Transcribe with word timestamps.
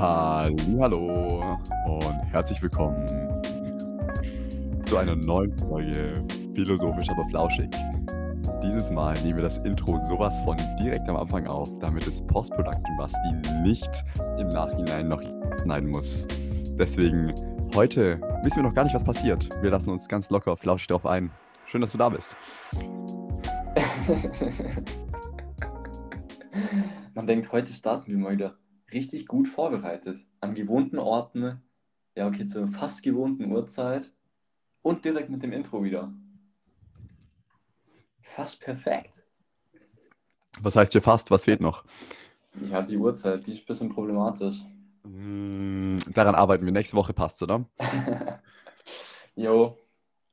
Hallo 0.00 1.58
und 1.84 2.24
herzlich 2.32 2.62
willkommen 2.62 3.06
zu 4.86 4.96
einer 4.96 5.14
neuen 5.14 5.54
Folge 5.58 6.24
Philosophisch 6.54 7.10
aber 7.10 7.26
flauschig. 7.26 7.68
Dieses 8.62 8.90
Mal 8.90 9.12
nehmen 9.20 9.36
wir 9.36 9.42
das 9.42 9.58
Intro 9.58 9.98
sowas 10.08 10.40
von 10.40 10.56
direkt 10.82 11.06
am 11.06 11.16
Anfang 11.16 11.46
auf, 11.46 11.68
damit 11.80 12.06
es 12.06 12.26
Post-Production 12.26 12.96
Basti 12.96 13.34
nicht 13.62 13.90
im 14.38 14.48
Nachhinein 14.48 15.06
noch 15.06 15.20
schneiden 15.60 15.90
muss. 15.90 16.26
Deswegen 16.78 17.34
heute 17.74 18.18
wissen 18.42 18.56
wir 18.56 18.62
noch 18.62 18.74
gar 18.74 18.84
nicht, 18.84 18.94
was 18.94 19.04
passiert. 19.04 19.50
Wir 19.60 19.68
lassen 19.68 19.90
uns 19.90 20.08
ganz 20.08 20.30
locker 20.30 20.56
flauschig 20.56 20.86
drauf 20.86 21.04
ein. 21.04 21.30
Schön, 21.66 21.82
dass 21.82 21.92
du 21.92 21.98
da 21.98 22.08
bist. 22.08 22.38
Man 27.14 27.26
denkt, 27.26 27.52
heute 27.52 27.70
starten 27.70 28.12
wir 28.12 28.16
mal 28.16 28.32
wieder 28.32 28.54
richtig 28.92 29.26
gut 29.26 29.48
vorbereitet. 29.48 30.24
An 30.40 30.54
gewohnten 30.54 30.98
Orten, 30.98 31.62
ja, 32.14 32.26
okay, 32.26 32.46
zur 32.46 32.68
fast 32.68 33.02
gewohnten 33.02 33.50
Uhrzeit 33.50 34.12
und 34.82 35.04
direkt 35.04 35.30
mit 35.30 35.42
dem 35.42 35.52
Intro 35.52 35.82
wieder. 35.82 36.12
Fast 38.22 38.60
perfekt. 38.60 39.24
Was 40.60 40.76
heißt 40.76 40.92
hier 40.92 41.02
fast? 41.02 41.30
Was 41.30 41.44
fehlt 41.44 41.60
noch? 41.60 41.84
Ja, 42.60 42.82
die 42.82 42.96
Uhrzeit, 42.96 43.46
die 43.46 43.52
ist 43.52 43.62
ein 43.62 43.66
bisschen 43.66 43.88
problematisch. 43.88 44.62
Mm, 45.04 45.98
daran 46.12 46.34
arbeiten 46.34 46.64
wir. 46.64 46.72
Nächste 46.72 46.96
Woche 46.96 47.12
passt, 47.14 47.42
oder? 47.42 47.64
jo, 49.36 49.78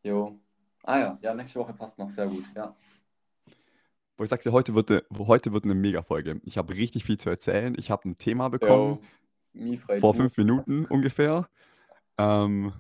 jo. 0.04 0.40
Ah 0.84 1.00
ja, 1.00 1.20
ja, 1.22 1.34
nächste 1.34 1.60
Woche 1.60 1.74
passt 1.74 2.00
noch 2.00 2.10
sehr 2.10 2.28
gut, 2.28 2.46
ja. 2.56 2.76
Wo 4.18 4.24
ich 4.24 4.30
sagte, 4.30 4.52
heute 4.52 4.74
wird 4.74 4.90
eine, 4.90 5.04
heute 5.18 5.54
wird 5.54 5.64
eine 5.64 5.76
Mega-Folge. 5.76 6.42
Ich 6.44 6.58
habe 6.58 6.74
richtig 6.74 7.06
viel 7.06 7.20
zu 7.20 7.30
erzählen. 7.30 7.76
Ich 7.78 7.92
habe 7.92 8.10
ein 8.10 8.18
Thema 8.18 8.50
bekommen. 8.50 9.00
Jo, 9.54 9.78
vor 10.00 10.16
fünf 10.16 10.36
Minuten 10.38 10.86
ungefähr. 10.90 11.48
Ähm, 12.18 12.74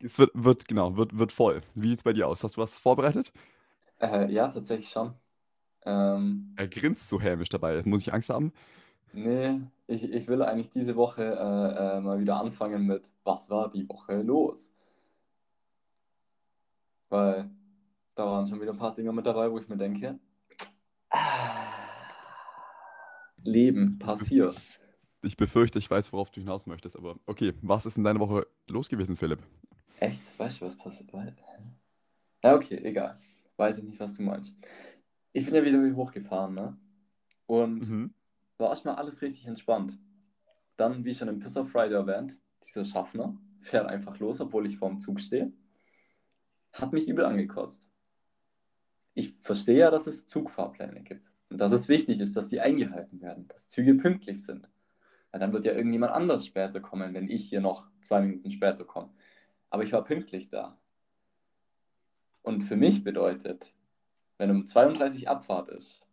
es 0.00 0.18
wird, 0.18 0.30
wird, 0.34 0.68
genau, 0.68 0.96
wird, 0.96 1.18
wird 1.18 1.32
voll. 1.32 1.62
Wie 1.74 1.88
sieht 1.88 1.98
es 1.98 2.04
bei 2.04 2.12
dir 2.12 2.28
aus? 2.28 2.44
Hast 2.44 2.56
du 2.56 2.60
was 2.60 2.74
vorbereitet? 2.74 3.32
Äh, 3.98 4.30
ja, 4.30 4.48
tatsächlich 4.48 4.90
schon. 4.90 5.14
Ähm, 5.86 6.52
er 6.56 6.68
grinst 6.68 7.08
so 7.08 7.20
hämisch 7.20 7.48
dabei. 7.48 7.82
Muss 7.84 8.02
ich 8.02 8.12
Angst 8.12 8.28
haben? 8.28 8.52
Nee, 9.12 9.60
ich, 9.86 10.04
ich 10.04 10.28
will 10.28 10.42
eigentlich 10.42 10.68
diese 10.68 10.96
Woche 10.96 11.24
äh, 11.24 11.96
äh, 11.96 12.00
mal 12.00 12.20
wieder 12.20 12.38
anfangen 12.38 12.86
mit, 12.86 13.08
was 13.24 13.48
war 13.48 13.70
die 13.70 13.88
Woche 13.88 14.20
los? 14.20 14.70
Weil 17.08 17.50
da 18.18 18.26
waren 18.26 18.46
schon 18.46 18.60
wieder 18.60 18.72
ein 18.72 18.78
paar 18.78 18.94
Dinge 18.94 19.12
mit 19.12 19.24
dabei, 19.24 19.50
wo 19.50 19.58
ich 19.58 19.68
mir 19.68 19.76
denke, 19.76 20.18
ah, 21.10 21.18
Leben 23.44 23.98
passiert. 23.98 24.60
Ich 25.22 25.36
befürchte, 25.36 25.78
ich 25.78 25.90
weiß, 25.90 26.12
worauf 26.12 26.30
du 26.30 26.40
hinaus 26.40 26.66
möchtest, 26.66 26.96
aber 26.96 27.18
okay, 27.26 27.54
was 27.62 27.86
ist 27.86 27.96
in 27.96 28.04
deiner 28.04 28.20
Woche 28.20 28.46
los 28.66 28.88
gewesen, 28.88 29.16
Philipp? 29.16 29.42
Echt? 30.00 30.36
Weißt 30.38 30.60
du, 30.60 30.66
was 30.66 30.76
passiert? 30.76 31.10
Ja, 32.42 32.54
okay, 32.54 32.80
egal. 32.84 33.20
Weiß 33.56 33.78
ich 33.78 33.84
nicht, 33.84 34.00
was 34.00 34.14
du 34.14 34.22
meinst. 34.22 34.54
Ich 35.32 35.44
bin 35.44 35.54
ja 35.54 35.64
wieder 35.64 35.96
hochgefahren, 35.96 36.54
ne? 36.54 36.76
Und 37.46 37.88
mhm. 37.88 38.14
war 38.58 38.70
erstmal 38.70 38.96
alles 38.96 39.22
richtig 39.22 39.46
entspannt. 39.46 39.98
Dann, 40.76 41.04
wie 41.04 41.14
schon 41.14 41.28
im 41.28 41.38
Piss 41.38 41.56
of 41.56 41.70
Friday 41.70 41.94
erwähnt, 41.94 42.36
dieser 42.64 42.84
Schaffner 42.84 43.36
fährt 43.60 43.86
einfach 43.86 44.18
los, 44.18 44.40
obwohl 44.40 44.66
ich 44.66 44.78
vorm 44.78 44.98
Zug 44.98 45.20
stehe. 45.20 45.52
Hat 46.72 46.92
mich 46.92 47.08
übel 47.08 47.24
angekotzt. 47.24 47.90
Ich 49.18 49.34
verstehe 49.40 49.78
ja, 49.78 49.90
dass 49.90 50.06
es 50.06 50.26
Zugfahrpläne 50.26 51.02
gibt. 51.02 51.32
Und 51.50 51.60
dass 51.60 51.72
es 51.72 51.88
wichtig 51.88 52.20
ist, 52.20 52.36
dass 52.36 52.50
die 52.50 52.60
eingehalten 52.60 53.20
werden, 53.20 53.48
dass 53.48 53.68
Züge 53.68 53.96
pünktlich 53.96 54.44
sind. 54.44 54.68
Weil 55.32 55.40
dann 55.40 55.52
wird 55.52 55.64
ja 55.64 55.72
irgendjemand 55.72 56.12
anders 56.12 56.46
später 56.46 56.78
kommen, 56.78 57.14
wenn 57.14 57.28
ich 57.28 57.48
hier 57.48 57.60
noch 57.60 57.88
zwei 58.00 58.20
Minuten 58.20 58.52
später 58.52 58.84
komme. 58.84 59.10
Aber 59.70 59.82
ich 59.82 59.92
war 59.92 60.04
pünktlich 60.04 60.50
da. 60.50 60.78
Und 62.42 62.62
für 62.62 62.76
mich 62.76 63.02
bedeutet, 63.02 63.74
wenn 64.36 64.52
um 64.52 64.64
32 64.64 65.28
Abfahrt 65.28 65.68
ist, 65.70 66.06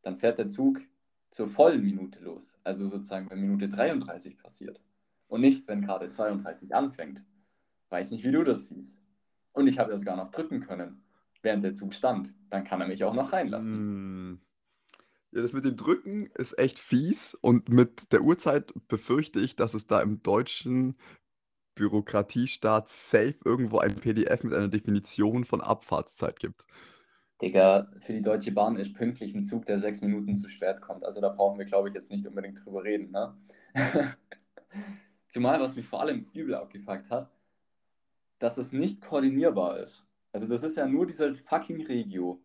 dann 0.00 0.16
fährt 0.16 0.38
der 0.38 0.48
Zug 0.48 0.80
zur 1.28 1.50
vollen 1.50 1.82
Minute 1.82 2.20
los. 2.20 2.56
Also 2.64 2.88
sozusagen, 2.88 3.28
wenn 3.28 3.42
Minute 3.42 3.68
33 3.68 4.38
passiert. 4.38 4.80
Und 5.26 5.42
nicht, 5.42 5.68
wenn 5.68 5.82
gerade 5.82 6.08
32 6.08 6.74
anfängt. 6.74 7.22
Weiß 7.90 8.12
nicht, 8.12 8.24
wie 8.24 8.32
du 8.32 8.44
das 8.44 8.68
siehst. 8.68 8.98
Und 9.52 9.66
ich 9.66 9.78
habe 9.78 9.90
ja 9.90 9.98
sogar 9.98 10.16
noch 10.16 10.30
drücken 10.30 10.60
können, 10.60 11.02
während 11.48 11.64
der 11.64 11.72
Zug 11.72 11.94
stand. 11.94 12.34
Dann 12.50 12.64
kann 12.64 12.82
er 12.82 12.88
mich 12.88 13.04
auch 13.04 13.14
noch 13.14 13.32
reinlassen. 13.32 14.32
Mm. 14.32 14.40
Ja, 15.32 15.40
das 15.40 15.54
mit 15.54 15.64
dem 15.64 15.76
Drücken 15.76 16.26
ist 16.34 16.58
echt 16.58 16.78
fies. 16.78 17.34
Und 17.40 17.70
mit 17.70 18.12
der 18.12 18.20
Uhrzeit 18.20 18.72
befürchte 18.88 19.40
ich, 19.40 19.56
dass 19.56 19.72
es 19.72 19.86
da 19.86 20.00
im 20.00 20.20
deutschen 20.20 20.96
Bürokratiestaat 21.74 22.88
safe 22.88 23.36
irgendwo 23.46 23.78
ein 23.78 23.96
PDF 23.96 24.44
mit 24.44 24.52
einer 24.52 24.68
Definition 24.68 25.44
von 25.44 25.62
Abfahrtszeit 25.62 26.38
gibt. 26.38 26.66
Digga, 27.40 27.90
für 28.00 28.12
die 28.12 28.22
Deutsche 28.22 28.52
Bahn 28.52 28.76
ist 28.76 28.92
pünktlich 28.92 29.34
ein 29.34 29.44
Zug, 29.44 29.64
der 29.64 29.78
sechs 29.78 30.02
Minuten 30.02 30.36
zu 30.36 30.50
spät 30.50 30.82
kommt. 30.82 31.04
Also 31.04 31.22
da 31.22 31.30
brauchen 31.30 31.58
wir, 31.58 31.64
glaube 31.64 31.88
ich, 31.88 31.94
jetzt 31.94 32.10
nicht 32.10 32.26
unbedingt 32.26 32.62
drüber 32.62 32.84
reden. 32.84 33.10
Ne? 33.10 33.34
Zumal, 35.28 35.60
was 35.60 35.76
mich 35.76 35.86
vor 35.86 36.02
allem 36.02 36.26
übel 36.34 36.54
abgefuckt 36.54 37.10
hat, 37.10 37.30
dass 38.38 38.58
es 38.58 38.72
nicht 38.72 39.00
koordinierbar 39.00 39.78
ist. 39.78 40.07
Also 40.38 40.46
das 40.46 40.62
ist 40.62 40.76
ja 40.76 40.86
nur 40.86 41.04
dieser 41.04 41.34
fucking 41.34 41.84
Regio. 41.84 42.40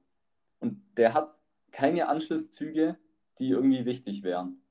Und 0.59 0.81
der 0.97 1.13
hat 1.13 1.29
keine 1.71 2.07
Anschlusszüge, 2.07 2.97
die 3.37 3.49
irgendwie 3.49 3.85
wichtig 3.85 4.23
wären. 4.23 4.63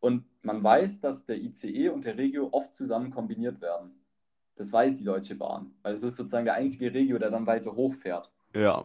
Und 0.00 0.24
man 0.40 0.64
weiß, 0.64 1.00
dass 1.00 1.26
der 1.26 1.36
ICE 1.36 1.90
und 1.90 2.06
der 2.06 2.16
Regio 2.16 2.48
oft 2.50 2.74
zusammen 2.74 3.10
kombiniert 3.10 3.60
werden. 3.60 3.90
Das 4.56 4.72
weiß 4.72 4.96
die 4.96 5.04
Deutsche 5.04 5.34
Bahn, 5.34 5.74
weil 5.82 5.96
es 5.96 6.02
ist 6.02 6.16
sozusagen 6.16 6.46
der 6.46 6.54
einzige 6.54 6.94
Regio, 6.94 7.18
der 7.18 7.30
dann 7.30 7.46
weiter 7.46 7.76
hochfährt. 7.76 8.32
Ja. 8.54 8.82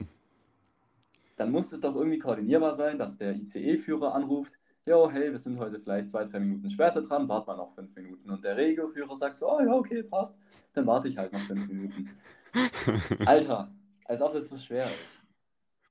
Dann 1.37 1.49
muss 1.49 1.71
es 1.71 1.79
doch 1.79 1.95
irgendwie 1.95 2.19
koordinierbar 2.19 2.73
sein, 2.73 2.99
dass 2.99 3.17
der 3.17 3.37
ICE-Führer 3.37 4.13
anruft, 4.13 4.59
jo, 4.85 5.09
hey, 5.09 5.31
wir 5.31 5.39
sind 5.39 5.57
heute 5.59 5.79
vielleicht 5.79 6.09
zwei, 6.09 6.25
drei 6.25 6.39
Minuten 6.39 6.69
später 6.69 7.01
dran, 7.01 7.27
wart 7.29 7.47
mal 7.47 7.55
noch 7.55 7.73
fünf 7.73 7.95
Minuten. 7.95 8.29
Und 8.29 8.43
der 8.43 8.57
Regio-Führer 8.57 9.15
sagt 9.15 9.37
so, 9.37 9.49
oh 9.49 9.61
ja, 9.61 9.73
okay, 9.73 10.03
passt, 10.03 10.37
dann 10.73 10.85
warte 10.85 11.07
ich 11.07 11.17
halt 11.17 11.31
noch 11.31 11.41
fünf 11.41 11.67
Minuten. 11.67 12.09
Alter, 13.25 13.71
als 14.05 14.21
ob 14.21 14.35
es 14.35 14.49
so 14.49 14.57
schwer 14.57 14.87
ist. 15.05 15.19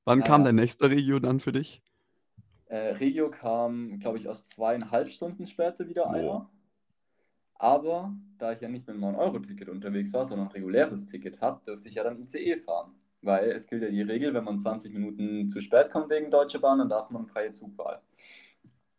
Wann 0.05 0.19
naja. 0.19 0.31
kam 0.31 0.45
der 0.45 0.53
nächste 0.53 0.91
Regio 0.91 1.19
dann 1.19 1.41
für 1.41 1.53
dich? 1.53 1.83
Äh, 2.67 2.95
Regio 2.95 3.31
kam, 3.31 3.99
glaube 3.99 4.19
ich, 4.19 4.29
aus 4.29 4.45
zweieinhalb 4.45 5.09
Stunden 5.09 5.47
später 5.47 5.89
wieder 5.89 6.07
oh. 6.07 6.11
einer. 6.11 6.51
Aber 7.55 8.13
da 8.39 8.53
ich 8.53 8.61
ja 8.61 8.69
nicht 8.69 8.89
mit 8.89 8.97
einem 8.97 9.15
9-Euro-Ticket 9.15 9.69
unterwegs 9.69 10.13
war, 10.13 10.25
sondern 10.25 10.49
ein 10.49 10.53
reguläres 10.53 11.07
Ticket 11.07 11.41
habe, 11.41 11.63
dürfte 11.65 11.89
ich 11.89 11.95
ja 11.95 12.03
dann 12.03 12.19
ICE 12.19 12.57
fahren. 12.57 12.95
Weil 13.21 13.51
es 13.51 13.69
gilt 13.69 13.83
ja 13.83 13.89
die 13.89 14.03
Regel, 14.03 14.35
wenn 14.35 14.43
man 14.43 14.59
20 14.59 14.93
Minuten 14.93 15.49
zu 15.49 15.61
spät 15.61 15.91
kommt 15.91 16.11
wegen 16.11 16.29
Deutsche 16.29 16.59
Bahn, 16.59 16.79
dann 16.79 16.89
darf 16.89 17.09
man 17.11 17.27
freie 17.27 17.53
Zugwahl. 17.53 18.03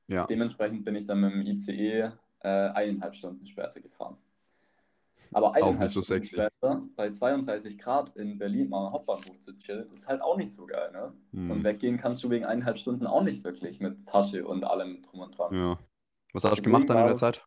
Ja. 0.08 0.26
Dementsprechend 0.26 0.84
bin 0.84 0.96
ich 0.96 1.06
dann 1.06 1.22
mit 1.22 1.34
dem 1.34 1.42
ICE 1.42 2.12
äh, 2.40 2.48
eineinhalb 2.48 3.16
Stunden 3.16 3.46
später 3.46 3.80
gefahren. 3.80 4.18
Aber 5.32 5.56
eineinhalb 5.56 5.92
so 5.92 6.02
Stunden 6.02 6.24
später 6.24 6.84
bei 6.96 7.10
32 7.10 7.78
Grad 7.78 8.16
in 8.16 8.38
Berlin 8.38 8.70
mal 8.70 8.88
am 8.88 8.94
Hauptbahnhof 8.94 9.40
zu 9.40 9.58
chillen, 9.58 9.90
ist 9.92 10.08
halt 10.08 10.22
auch 10.22 10.38
nicht 10.38 10.52
so 10.52 10.66
geil, 10.66 10.92
ne? 10.92 11.14
Hm. 11.32 11.52
Und 11.52 11.64
weggehen 11.64 11.98
kannst 11.98 12.24
du 12.24 12.30
wegen 12.30 12.46
eineinhalb 12.46 12.78
Stunden 12.78 13.08
auch 13.08 13.24
nicht 13.24 13.44
wirklich 13.44 13.80
mit 13.80 14.06
Tasche 14.06 14.46
und 14.46 14.64
allem 14.64 15.02
drum 15.02 15.22
und 15.22 15.38
dran. 15.38 15.54
Ja. 15.54 15.78
Was 16.34 16.44
hast 16.44 16.60
du 16.60 16.64
gemacht 16.64 16.90
dann 16.90 17.00
in 17.00 17.08
der 17.08 17.18
Zeit? 17.18 17.46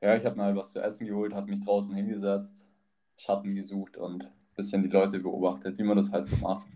Ja, 0.00 0.14
ich 0.16 0.24
habe 0.24 0.36
mal 0.36 0.54
was 0.54 0.72
zu 0.72 0.80
essen 0.80 1.06
geholt, 1.06 1.34
habe 1.34 1.50
mich 1.50 1.64
draußen 1.64 1.94
hingesetzt, 1.94 2.68
Schatten 3.16 3.54
gesucht 3.54 3.96
und 3.96 4.26
ein 4.26 4.32
bisschen 4.54 4.82
die 4.82 4.88
Leute 4.88 5.18
beobachtet, 5.18 5.78
wie 5.78 5.82
man 5.82 5.96
das 5.96 6.12
halt 6.12 6.26
so 6.26 6.36
macht. 6.36 6.66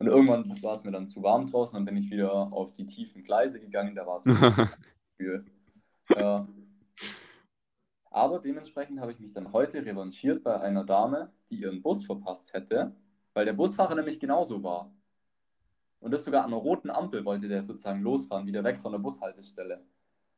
Und 0.00 0.06
irgendwann 0.06 0.60
war 0.62 0.72
es 0.72 0.82
mir 0.82 0.90
dann 0.90 1.06
zu 1.06 1.22
warm 1.22 1.46
draußen, 1.46 1.76
dann 1.76 1.84
bin 1.84 1.96
ich 1.96 2.10
wieder 2.10 2.32
auf 2.32 2.72
die 2.72 2.86
tiefen 2.86 3.22
Gleise 3.22 3.60
gegangen, 3.60 3.94
da 3.94 4.06
war 4.06 4.16
es 4.16 4.24
kühl. 5.18 5.44
Ja, 6.16 6.48
aber 8.10 8.40
dementsprechend 8.40 9.00
habe 9.00 9.12
ich 9.12 9.20
mich 9.20 9.32
dann 9.32 9.52
heute 9.52 9.84
revanchiert 9.84 10.42
bei 10.42 10.60
einer 10.60 10.84
Dame, 10.84 11.30
die 11.48 11.60
ihren 11.60 11.80
Bus 11.80 12.04
verpasst 12.04 12.52
hätte, 12.52 12.92
weil 13.34 13.44
der 13.44 13.52
Busfahrer 13.52 13.94
nämlich 13.94 14.18
genauso 14.18 14.62
war. 14.64 14.92
Und 16.00 16.10
das 16.12 16.24
sogar 16.24 16.44
an 16.44 16.52
einer 16.52 16.60
roten 16.60 16.90
Ampel 16.90 17.24
wollte 17.24 17.46
der 17.46 17.62
sozusagen 17.62 18.02
losfahren, 18.02 18.46
wieder 18.46 18.64
weg 18.64 18.80
von 18.80 18.92
der 18.92 18.98
Bushaltestelle. 18.98 19.84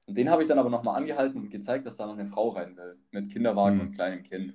Und 0.06 0.19
den 0.19 0.29
habe 0.29 0.43
ich 0.43 0.49
dann 0.49 0.58
aber 0.58 0.69
nochmal 0.69 0.97
angehalten 0.97 1.41
und 1.41 1.50
gezeigt, 1.50 1.87
dass 1.87 1.97
da 1.97 2.06
noch 2.06 2.19
eine 2.19 2.26
Frau 2.26 2.50
rein 2.50 2.76
will, 2.76 2.99
mit 3.11 3.31
Kinderwagen 3.31 3.79
hm. 3.79 3.87
und 3.87 3.93
kleinem 3.94 4.23
Kind. 4.23 4.55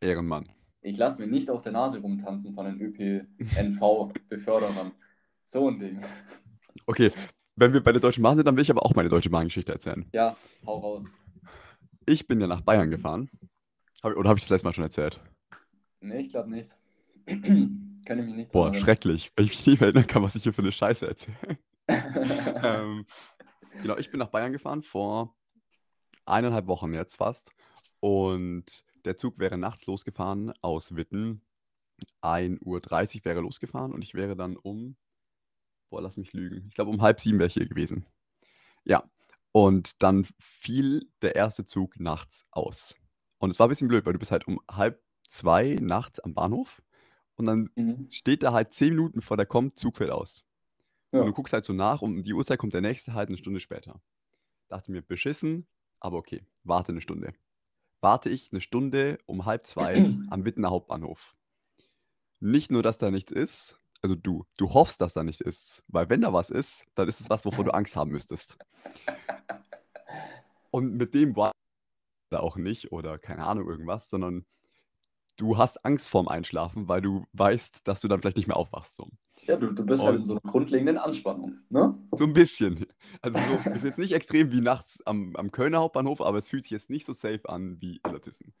Ehrenmann. 0.00 0.48
Ich 0.84 0.98
lasse 0.98 1.20
mir 1.20 1.26
nicht 1.26 1.50
auf 1.50 1.62
der 1.62 1.72
Nase 1.72 2.00
rumtanzen 2.00 2.52
von 2.52 2.66
den 2.66 2.80
ÖPNV-Beförderern. 2.80 4.92
so 5.44 5.68
ein 5.68 5.78
Ding. 5.78 6.00
Okay, 6.86 7.10
wenn 7.56 7.72
wir 7.72 7.82
bei 7.82 7.92
der 7.92 8.00
Deutschen 8.00 8.22
Bahn 8.22 8.36
sind, 8.36 8.46
dann 8.46 8.56
will 8.56 8.62
ich 8.62 8.70
aber 8.70 8.84
auch 8.84 8.94
meine 8.94 9.08
Deutsche 9.08 9.30
Bahn-Geschichte 9.30 9.72
erzählen. 9.72 10.04
Ja, 10.12 10.36
hau 10.66 10.78
raus. 10.78 11.14
Ich 12.06 12.28
bin 12.28 12.40
ja 12.40 12.46
nach 12.46 12.60
Bayern 12.60 12.90
gefahren. 12.90 13.30
Hab, 14.02 14.14
oder 14.14 14.28
habe 14.28 14.38
ich 14.38 14.44
das 14.44 14.50
letzte 14.50 14.66
Mal 14.66 14.74
schon 14.74 14.84
erzählt? 14.84 15.20
Nee, 16.00 16.20
ich 16.20 16.28
glaube 16.28 16.50
nicht. 16.50 16.76
Kann 17.26 18.18
ich 18.18 18.26
mich 18.26 18.34
nicht 18.34 18.52
Boah, 18.52 18.74
schrecklich. 18.74 19.32
Wenn 19.34 19.46
ich 19.46 19.52
mich 19.52 19.66
nicht 19.66 19.80
mehr 19.80 19.88
erinnern 19.88 20.06
kann, 20.06 20.22
was 20.22 20.34
ich 20.34 20.42
hier 20.42 20.52
für 20.52 20.60
eine 20.60 20.72
Scheiße 20.72 21.08
erzähle. 21.08 21.38
ähm, 22.62 23.06
Genau, 23.82 23.96
ich 23.96 24.10
bin 24.10 24.18
nach 24.18 24.28
Bayern 24.28 24.52
gefahren 24.52 24.82
vor 24.82 25.34
eineinhalb 26.26 26.66
Wochen 26.66 26.94
jetzt 26.94 27.16
fast. 27.16 27.50
Und 28.00 28.84
der 29.04 29.16
Zug 29.16 29.38
wäre 29.38 29.58
nachts 29.58 29.86
losgefahren 29.86 30.52
aus 30.60 30.96
Witten. 30.96 31.42
1.30 32.22 32.60
Uhr 32.64 33.24
wäre 33.24 33.40
losgefahren 33.40 33.92
und 33.92 34.02
ich 34.02 34.14
wäre 34.14 34.36
dann 34.36 34.56
um, 34.56 34.96
boah, 35.90 36.02
lass 36.02 36.16
mich 36.16 36.32
lügen, 36.32 36.66
ich 36.68 36.74
glaube 36.74 36.90
um 36.90 37.02
halb 37.02 37.20
sieben 37.20 37.38
wäre 37.38 37.46
ich 37.46 37.54
hier 37.54 37.68
gewesen. 37.68 38.06
Ja, 38.84 39.08
und 39.52 40.02
dann 40.02 40.26
fiel 40.40 41.08
der 41.22 41.36
erste 41.36 41.64
Zug 41.64 42.00
nachts 42.00 42.44
aus. 42.50 42.96
Und 43.38 43.50
es 43.50 43.58
war 43.58 43.66
ein 43.66 43.68
bisschen 43.68 43.88
blöd, 43.88 44.04
weil 44.04 44.12
du 44.12 44.18
bist 44.18 44.32
halt 44.32 44.46
um 44.48 44.60
halb 44.68 45.02
zwei 45.28 45.76
nachts 45.80 46.20
am 46.20 46.34
Bahnhof 46.34 46.82
und 47.36 47.46
dann 47.46 47.70
mhm. 47.76 48.08
steht 48.10 48.42
da 48.42 48.52
halt 48.52 48.74
zehn 48.74 48.90
Minuten 48.90 49.20
bevor 49.20 49.36
der 49.36 49.46
kommt, 49.46 49.78
Zug 49.78 49.98
fällt 49.98 50.10
aus. 50.10 50.44
Ja. 51.12 51.20
Und 51.20 51.26
du 51.26 51.32
guckst 51.32 51.52
halt 51.52 51.64
so 51.64 51.72
nach 51.72 52.02
und 52.02 52.16
um 52.16 52.22
die 52.22 52.34
Uhrzeit 52.34 52.58
kommt 52.58 52.74
der 52.74 52.80
nächste 52.80 53.14
halt 53.14 53.28
eine 53.28 53.38
Stunde 53.38 53.60
später. 53.60 54.00
Dachte 54.68 54.90
mir, 54.90 55.02
beschissen, 55.02 55.68
aber 56.00 56.18
okay, 56.18 56.44
warte 56.64 56.92
eine 56.92 57.00
Stunde. 57.00 57.34
Warte 58.04 58.28
ich 58.28 58.50
eine 58.52 58.60
Stunde 58.60 59.16
um 59.24 59.46
halb 59.46 59.66
zwei 59.66 59.94
am 60.28 60.44
Wittener 60.44 60.68
Hauptbahnhof. 60.68 61.34
Nicht 62.38 62.70
nur, 62.70 62.82
dass 62.82 62.98
da 62.98 63.10
nichts 63.10 63.32
ist, 63.32 63.80
also 64.02 64.14
du, 64.14 64.44
du 64.58 64.74
hoffst, 64.74 65.00
dass 65.00 65.14
da 65.14 65.24
nichts 65.24 65.40
ist, 65.40 65.82
weil 65.88 66.10
wenn 66.10 66.20
da 66.20 66.34
was 66.34 66.50
ist, 66.50 66.84
dann 66.96 67.08
ist 67.08 67.22
es 67.22 67.30
was, 67.30 67.46
wovor 67.46 67.64
du 67.64 67.70
Angst 67.70 67.96
haben 67.96 68.10
müsstest. 68.10 68.58
Und 70.70 70.96
mit 70.96 71.14
dem 71.14 71.34
war 71.34 71.52
da 72.28 72.40
auch 72.40 72.56
nicht 72.56 72.92
oder 72.92 73.18
keine 73.18 73.46
Ahnung 73.46 73.66
irgendwas, 73.66 74.10
sondern 74.10 74.44
du 75.36 75.58
hast 75.58 75.84
Angst 75.84 76.08
vorm 76.08 76.28
Einschlafen, 76.28 76.88
weil 76.88 77.00
du 77.00 77.26
weißt, 77.32 77.86
dass 77.86 78.00
du 78.00 78.08
dann 78.08 78.20
vielleicht 78.20 78.36
nicht 78.36 78.46
mehr 78.46 78.56
aufwachst. 78.56 78.96
So. 78.96 79.08
Ja, 79.42 79.56
du, 79.56 79.72
du 79.72 79.84
bist 79.84 80.02
und 80.02 80.08
halt 80.08 80.18
in 80.18 80.24
so 80.24 80.32
einer 80.34 80.40
grundlegenden 80.40 80.98
Anspannung, 80.98 81.58
ne? 81.68 81.98
So 82.12 82.24
ein 82.24 82.32
bisschen. 82.32 82.86
Also 83.20 83.38
so, 83.38 83.70
ist 83.70 83.84
jetzt 83.84 83.98
nicht 83.98 84.12
extrem 84.12 84.52
wie 84.52 84.60
nachts 84.60 85.04
am, 85.06 85.34
am 85.36 85.50
Kölner 85.50 85.80
Hauptbahnhof, 85.80 86.20
aber 86.20 86.38
es 86.38 86.48
fühlt 86.48 86.64
sich 86.64 86.72
jetzt 86.72 86.90
nicht 86.90 87.04
so 87.04 87.12
safe 87.12 87.48
an 87.48 87.80
wie 87.80 88.00
Illertissen. 88.06 88.54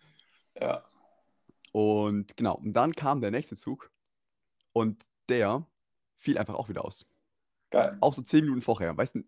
Ja. 0.60 0.84
Und 1.72 2.36
genau, 2.36 2.56
und 2.56 2.72
dann 2.72 2.92
kam 2.92 3.20
der 3.20 3.30
nächste 3.30 3.56
Zug 3.56 3.90
und 4.72 5.04
der 5.28 5.66
fiel 6.16 6.38
einfach 6.38 6.54
auch 6.54 6.68
wieder 6.68 6.84
aus. 6.84 7.06
Geil. 7.70 7.96
Auch 8.00 8.14
so 8.14 8.22
zehn 8.22 8.44
Minuten 8.44 8.62
vorher. 8.62 8.96
Weißt 8.96 9.16
du, 9.16 9.24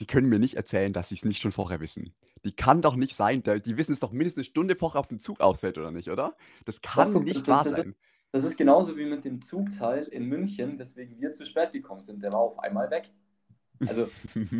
die 0.00 0.06
können 0.06 0.28
mir 0.28 0.38
nicht 0.38 0.54
erzählen, 0.54 0.92
dass 0.92 1.08
sie 1.08 1.16
es 1.16 1.24
nicht 1.24 1.42
schon 1.42 1.52
vorher 1.52 1.80
wissen. 1.80 2.12
Die 2.44 2.52
kann 2.52 2.82
doch 2.82 2.94
nicht 2.94 3.16
sein. 3.16 3.42
Die 3.42 3.76
wissen 3.76 3.92
es 3.92 4.00
doch 4.00 4.12
mindestens 4.12 4.42
eine 4.42 4.50
Stunde 4.50 4.76
vorher, 4.76 5.00
ob 5.00 5.10
ein 5.10 5.18
Zug 5.18 5.40
ausfällt 5.40 5.76
oder 5.76 5.90
nicht, 5.90 6.08
oder? 6.08 6.36
Das 6.64 6.80
kann 6.80 7.14
Doch, 7.14 7.22
nicht 7.22 7.40
das, 7.40 7.48
wahr 7.48 7.64
das, 7.64 7.76
sein. 7.76 7.94
Das 8.30 8.44
ist 8.44 8.56
genauso 8.56 8.96
wie 8.96 9.06
mit 9.06 9.24
dem 9.24 9.42
Zugteil 9.42 10.04
in 10.04 10.26
München, 10.26 10.78
weswegen 10.78 11.18
wir 11.18 11.32
zu 11.32 11.46
spät 11.46 11.72
gekommen 11.72 12.00
sind. 12.00 12.22
Der 12.22 12.32
war 12.32 12.40
auf 12.40 12.58
einmal 12.60 12.90
weg. 12.90 13.10
Also 13.86 14.08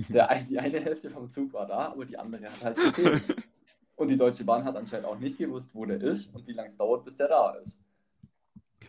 der, 0.08 0.43
die 0.49 0.58
eine 0.58 0.81
Hälfte 0.81 1.11
vom 1.11 1.29
Zug 1.29 1.52
war 1.52 1.67
da, 1.67 1.93
aber 1.93 2.05
die 2.05 2.17
andere 2.17 2.44
hat 2.44 2.64
halt 2.64 2.76
gefehlt. 2.76 3.23
Und 3.96 4.08
die 4.08 4.17
Deutsche 4.17 4.44
Bahn 4.44 4.64
hat 4.64 4.76
anscheinend 4.76 5.06
auch 5.06 5.19
nicht 5.19 5.38
gewusst, 5.38 5.75
wo 5.75 5.85
der 5.85 6.00
ist 6.00 6.32
und 6.32 6.46
wie 6.46 6.52
lange 6.52 6.69
es 6.69 6.76
dauert, 6.76 7.05
bis 7.05 7.17
der 7.17 7.26
da 7.26 7.50
ist. 7.55 7.76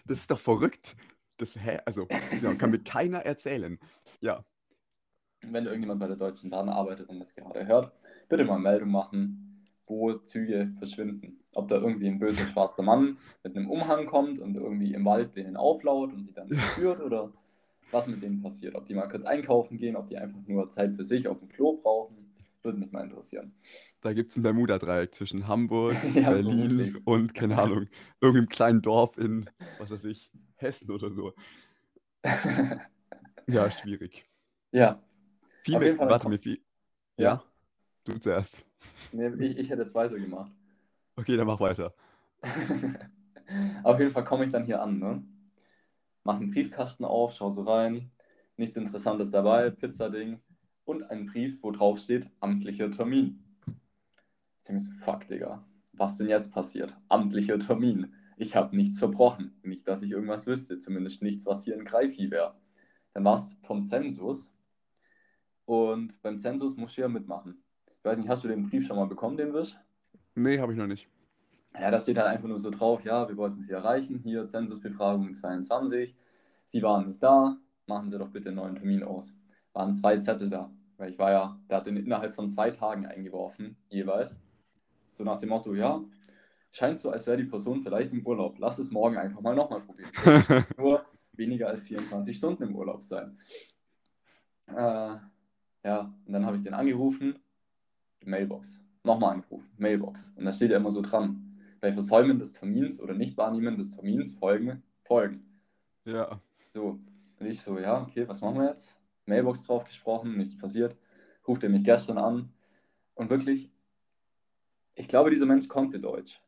Das 0.05 0.19
ist 0.19 0.29
doch 0.29 0.37
verrückt. 0.37 0.95
Das, 1.37 1.55
hä? 1.55 1.79
Also, 1.83 2.07
ja, 2.43 2.53
kann 2.53 2.69
mir 2.69 2.83
keiner 2.83 3.17
erzählen. 3.25 3.79
Ja 4.21 4.45
wenn 5.47 5.65
irgendjemand 5.65 5.99
bei 5.99 6.07
der 6.07 6.15
Deutschen 6.15 6.49
Bahn 6.49 6.69
arbeitet 6.69 7.09
und 7.09 7.19
das 7.19 7.35
gerade 7.35 7.67
hört, 7.67 7.91
bitte 8.27 8.45
mal 8.45 8.59
Meldung 8.59 8.91
machen, 8.91 9.65
wo 9.87 10.13
Züge 10.13 10.71
verschwinden. 10.77 11.39
Ob 11.53 11.67
da 11.67 11.77
irgendwie 11.77 12.07
ein 12.07 12.19
böser 12.19 12.45
schwarzer 12.47 12.83
Mann 12.83 13.17
mit 13.43 13.55
einem 13.55 13.69
Umhang 13.69 14.05
kommt 14.05 14.39
und 14.39 14.55
irgendwie 14.55 14.93
im 14.93 15.05
Wald 15.05 15.35
denen 15.35 15.57
auflaut 15.57 16.13
und 16.13 16.25
die 16.25 16.33
dann 16.33 16.49
führt 16.75 17.01
oder 17.01 17.33
was 17.91 18.07
mit 18.07 18.21
denen 18.21 18.41
passiert. 18.41 18.75
Ob 18.75 18.85
die 18.85 18.93
mal 18.93 19.07
kurz 19.07 19.25
einkaufen 19.25 19.77
gehen, 19.77 19.95
ob 19.95 20.07
die 20.07 20.17
einfach 20.17 20.39
nur 20.45 20.69
Zeit 20.69 20.93
für 20.93 21.03
sich 21.03 21.27
auf 21.27 21.39
dem 21.39 21.49
Klo 21.49 21.77
brauchen, 21.81 22.29
würde 22.61 22.77
mich 22.77 22.91
mal 22.91 23.03
interessieren. 23.03 23.53
Da 24.01 24.13
gibt 24.13 24.31
es 24.31 24.37
ein 24.37 24.43
Bermuda-Dreieck 24.43 25.15
zwischen 25.15 25.47
Hamburg, 25.47 25.95
ja, 26.13 26.29
Berlin 26.29 26.69
vermutlich. 26.69 27.07
und, 27.07 27.33
keine 27.33 27.57
Ahnung, 27.57 27.87
irgendeinem 28.21 28.49
kleinen 28.49 28.81
Dorf 28.81 29.17
in, 29.17 29.49
was 29.79 29.89
weiß 29.89 30.03
ich, 30.05 30.29
Hessen 30.55 30.91
oder 30.91 31.11
so. 31.11 31.33
ja, 33.47 33.71
schwierig. 33.71 34.25
Ja, 34.71 35.01
viel 35.63 35.79
mehr, 35.79 35.97
warte 35.97 36.29
mir 36.29 36.39
viel. 36.39 36.61
Ja? 37.17 37.23
ja? 37.23 37.43
Du 38.03 38.17
zuerst. 38.17 38.63
Nee, 39.11 39.27
ich, 39.39 39.57
ich 39.57 39.69
hätte 39.69 39.85
zweite 39.85 40.19
gemacht. 40.19 40.51
Okay, 41.15 41.35
dann 41.35 41.47
mach 41.47 41.59
weiter. 41.59 41.93
auf 43.83 43.99
jeden 43.99 44.11
Fall 44.11 44.23
komme 44.23 44.45
ich 44.45 44.51
dann 44.51 44.65
hier 44.65 44.81
an, 44.81 44.99
ne? 44.99 45.23
Mach 46.23 46.37
einen 46.37 46.51
Briefkasten 46.51 47.05
auf, 47.05 47.33
schau 47.33 47.49
so 47.49 47.63
rein. 47.63 48.11
Nichts 48.57 48.77
Interessantes 48.77 49.31
dabei, 49.31 49.69
Pizzading 49.69 50.41
und 50.85 51.03
ein 51.09 51.25
Brief, 51.25 51.63
wo 51.63 51.71
drauf 51.71 51.99
steht, 51.99 52.29
amtlicher 52.39 52.91
Termin. 52.91 53.43
Ich 54.57 54.65
denke 54.65 54.73
mir 54.73 54.79
so, 54.81 54.91
fuck, 54.93 55.27
Digga. 55.27 55.65
Was 55.93 56.17
denn 56.17 56.29
jetzt 56.29 56.53
passiert? 56.53 56.95
Amtlicher 57.07 57.59
Termin. 57.59 58.13
Ich 58.37 58.55
habe 58.55 58.75
nichts 58.75 58.99
verbrochen. 58.99 59.59
Nicht, 59.63 59.87
dass 59.87 60.01
ich 60.01 60.11
irgendwas 60.11 60.47
wüsste. 60.47 60.79
Zumindest 60.79 61.21
nichts, 61.21 61.45
was 61.45 61.63
hier 61.65 61.75
in 61.75 61.83
Greifi 61.83 62.31
wäre. 62.31 62.55
Dann 63.13 63.25
war 63.25 63.35
es 63.35 63.55
vom 63.63 63.83
Zensus 63.83 64.53
und 65.69 66.19
beim 66.23 66.39
Zensus 66.39 66.75
musst 66.77 66.97
du 66.97 67.01
ja 67.01 67.07
mitmachen. 67.07 67.61
Ich 67.85 68.03
weiß 68.03 68.17
nicht, 68.17 68.27
hast 68.27 68.43
du 68.43 68.47
den 68.47 68.67
Brief 68.67 68.87
schon 68.87 68.95
mal 68.95 69.05
bekommen, 69.05 69.37
den 69.37 69.53
Wisch? 69.53 69.77
Nee, 70.33 70.57
habe 70.57 70.73
ich 70.73 70.79
noch 70.79 70.87
nicht. 70.87 71.07
Ja, 71.79 71.91
da 71.91 71.99
steht 71.99 72.17
halt 72.17 72.27
einfach 72.27 72.47
nur 72.47 72.57
so 72.57 72.71
drauf, 72.71 73.05
ja, 73.05 73.29
wir 73.29 73.37
wollten 73.37 73.61
Sie 73.61 73.73
erreichen, 73.73 74.17
hier 74.23 74.47
Zensusbefragung 74.47 75.31
22. 75.31 76.15
Sie 76.65 76.81
waren 76.81 77.07
nicht 77.07 77.21
da, 77.21 77.57
machen 77.85 78.09
Sie 78.09 78.17
doch 78.17 78.29
bitte 78.29 78.49
einen 78.49 78.55
neuen 78.55 78.75
Termin 78.77 79.03
aus. 79.03 79.31
Waren 79.73 79.93
zwei 79.93 80.17
Zettel 80.17 80.49
da, 80.49 80.71
weil 80.97 81.11
ich 81.11 81.19
war 81.19 81.29
ja, 81.29 81.59
der 81.69 81.77
hat 81.77 81.85
den 81.85 81.97
innerhalb 81.97 82.33
von 82.33 82.49
zwei 82.49 82.71
Tagen 82.71 83.05
eingeworfen, 83.05 83.77
jeweils. 83.89 84.41
So 85.11 85.23
nach 85.23 85.37
dem 85.37 85.49
Motto, 85.49 85.75
ja, 85.75 86.03
scheint 86.71 86.97
so, 86.97 87.11
als 87.11 87.27
wäre 87.27 87.37
die 87.37 87.43
Person 87.43 87.83
vielleicht 87.83 88.11
im 88.11 88.25
Urlaub. 88.25 88.57
Lass 88.57 88.79
es 88.79 88.89
morgen 88.89 89.17
einfach 89.17 89.41
mal 89.41 89.55
nochmal 89.55 89.81
probieren. 89.81 90.09
nur 90.77 91.05
weniger 91.33 91.67
als 91.67 91.83
24 91.83 92.35
Stunden 92.35 92.63
im 92.63 92.75
Urlaub 92.75 93.03
sein. 93.03 93.37
Äh, 94.65 95.17
ja, 95.83 96.13
und 96.25 96.33
dann 96.33 96.45
habe 96.45 96.55
ich 96.55 96.63
den 96.63 96.73
angerufen, 96.73 97.39
Mailbox. 98.23 98.79
Nochmal 99.03 99.35
angerufen, 99.35 99.69
Mailbox. 99.77 100.33
Und 100.35 100.45
da 100.45 100.53
steht 100.53 100.71
ja 100.71 100.77
immer 100.77 100.91
so 100.91 101.01
dran, 101.01 101.57
bei 101.79 101.93
Versäumen 101.93 102.37
des 102.37 102.53
Termins 102.53 103.01
oder 103.01 103.13
Nichtwahrnehmen 103.13 103.77
des 103.77 103.91
Termins 103.91 104.33
folgen 104.33 104.83
Folgen. 105.09 105.43
Ja. 106.05 106.39
So, 106.73 106.99
und 107.39 107.45
ich 107.45 107.61
so, 107.61 107.79
ja, 107.79 108.01
okay, 108.01 108.27
was 108.27 108.41
machen 108.41 108.59
wir 108.59 108.69
jetzt? 108.69 108.95
Mailbox 109.25 109.63
drauf 109.63 109.85
gesprochen, 109.85 110.37
nichts 110.37 110.55
passiert. 110.55 110.95
Ruft 111.47 111.63
er 111.63 111.69
mich 111.69 111.83
gestern 111.83 112.19
an. 112.19 112.53
Und 113.15 113.31
wirklich, 113.31 113.71
ich 114.95 115.07
glaube, 115.07 115.31
dieser 115.31 115.47
Mensch 115.47 115.67
konnte 115.67 115.99
Deutsch. 115.99 116.41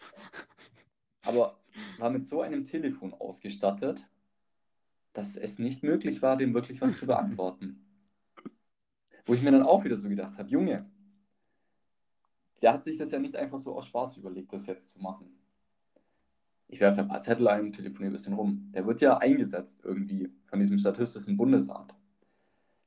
Aber 1.22 1.58
war 1.98 2.10
mit 2.10 2.24
so 2.24 2.42
einem 2.42 2.64
Telefon 2.64 3.14
ausgestattet, 3.14 4.04
dass 5.14 5.36
es 5.36 5.58
nicht 5.58 5.82
möglich 5.82 6.20
war, 6.20 6.36
dem 6.36 6.52
wirklich 6.52 6.82
was 6.82 6.96
zu 6.96 7.06
beantworten. 7.06 7.87
Wo 9.28 9.34
ich 9.34 9.42
mir 9.42 9.50
dann 9.50 9.62
auch 9.62 9.84
wieder 9.84 9.98
so 9.98 10.08
gedacht 10.08 10.38
habe, 10.38 10.48
Junge, 10.48 10.86
der 12.62 12.72
hat 12.72 12.82
sich 12.82 12.96
das 12.96 13.10
ja 13.10 13.18
nicht 13.18 13.36
einfach 13.36 13.58
so 13.58 13.76
aus 13.76 13.84
Spaß 13.84 14.16
überlegt, 14.16 14.54
das 14.54 14.64
jetzt 14.64 14.88
zu 14.88 15.02
machen. 15.02 15.38
Ich 16.66 16.80
werfe 16.80 17.02
ein 17.02 17.08
paar 17.08 17.20
Zettel 17.20 17.46
ein, 17.46 17.70
telefoniere 17.70 18.10
ein 18.10 18.14
bisschen 18.14 18.32
rum. 18.32 18.70
Der 18.74 18.86
wird 18.86 19.02
ja 19.02 19.18
eingesetzt 19.18 19.82
irgendwie 19.84 20.32
von 20.46 20.58
diesem 20.58 20.78
Statistischen 20.78 21.36
Bundesamt. 21.36 21.94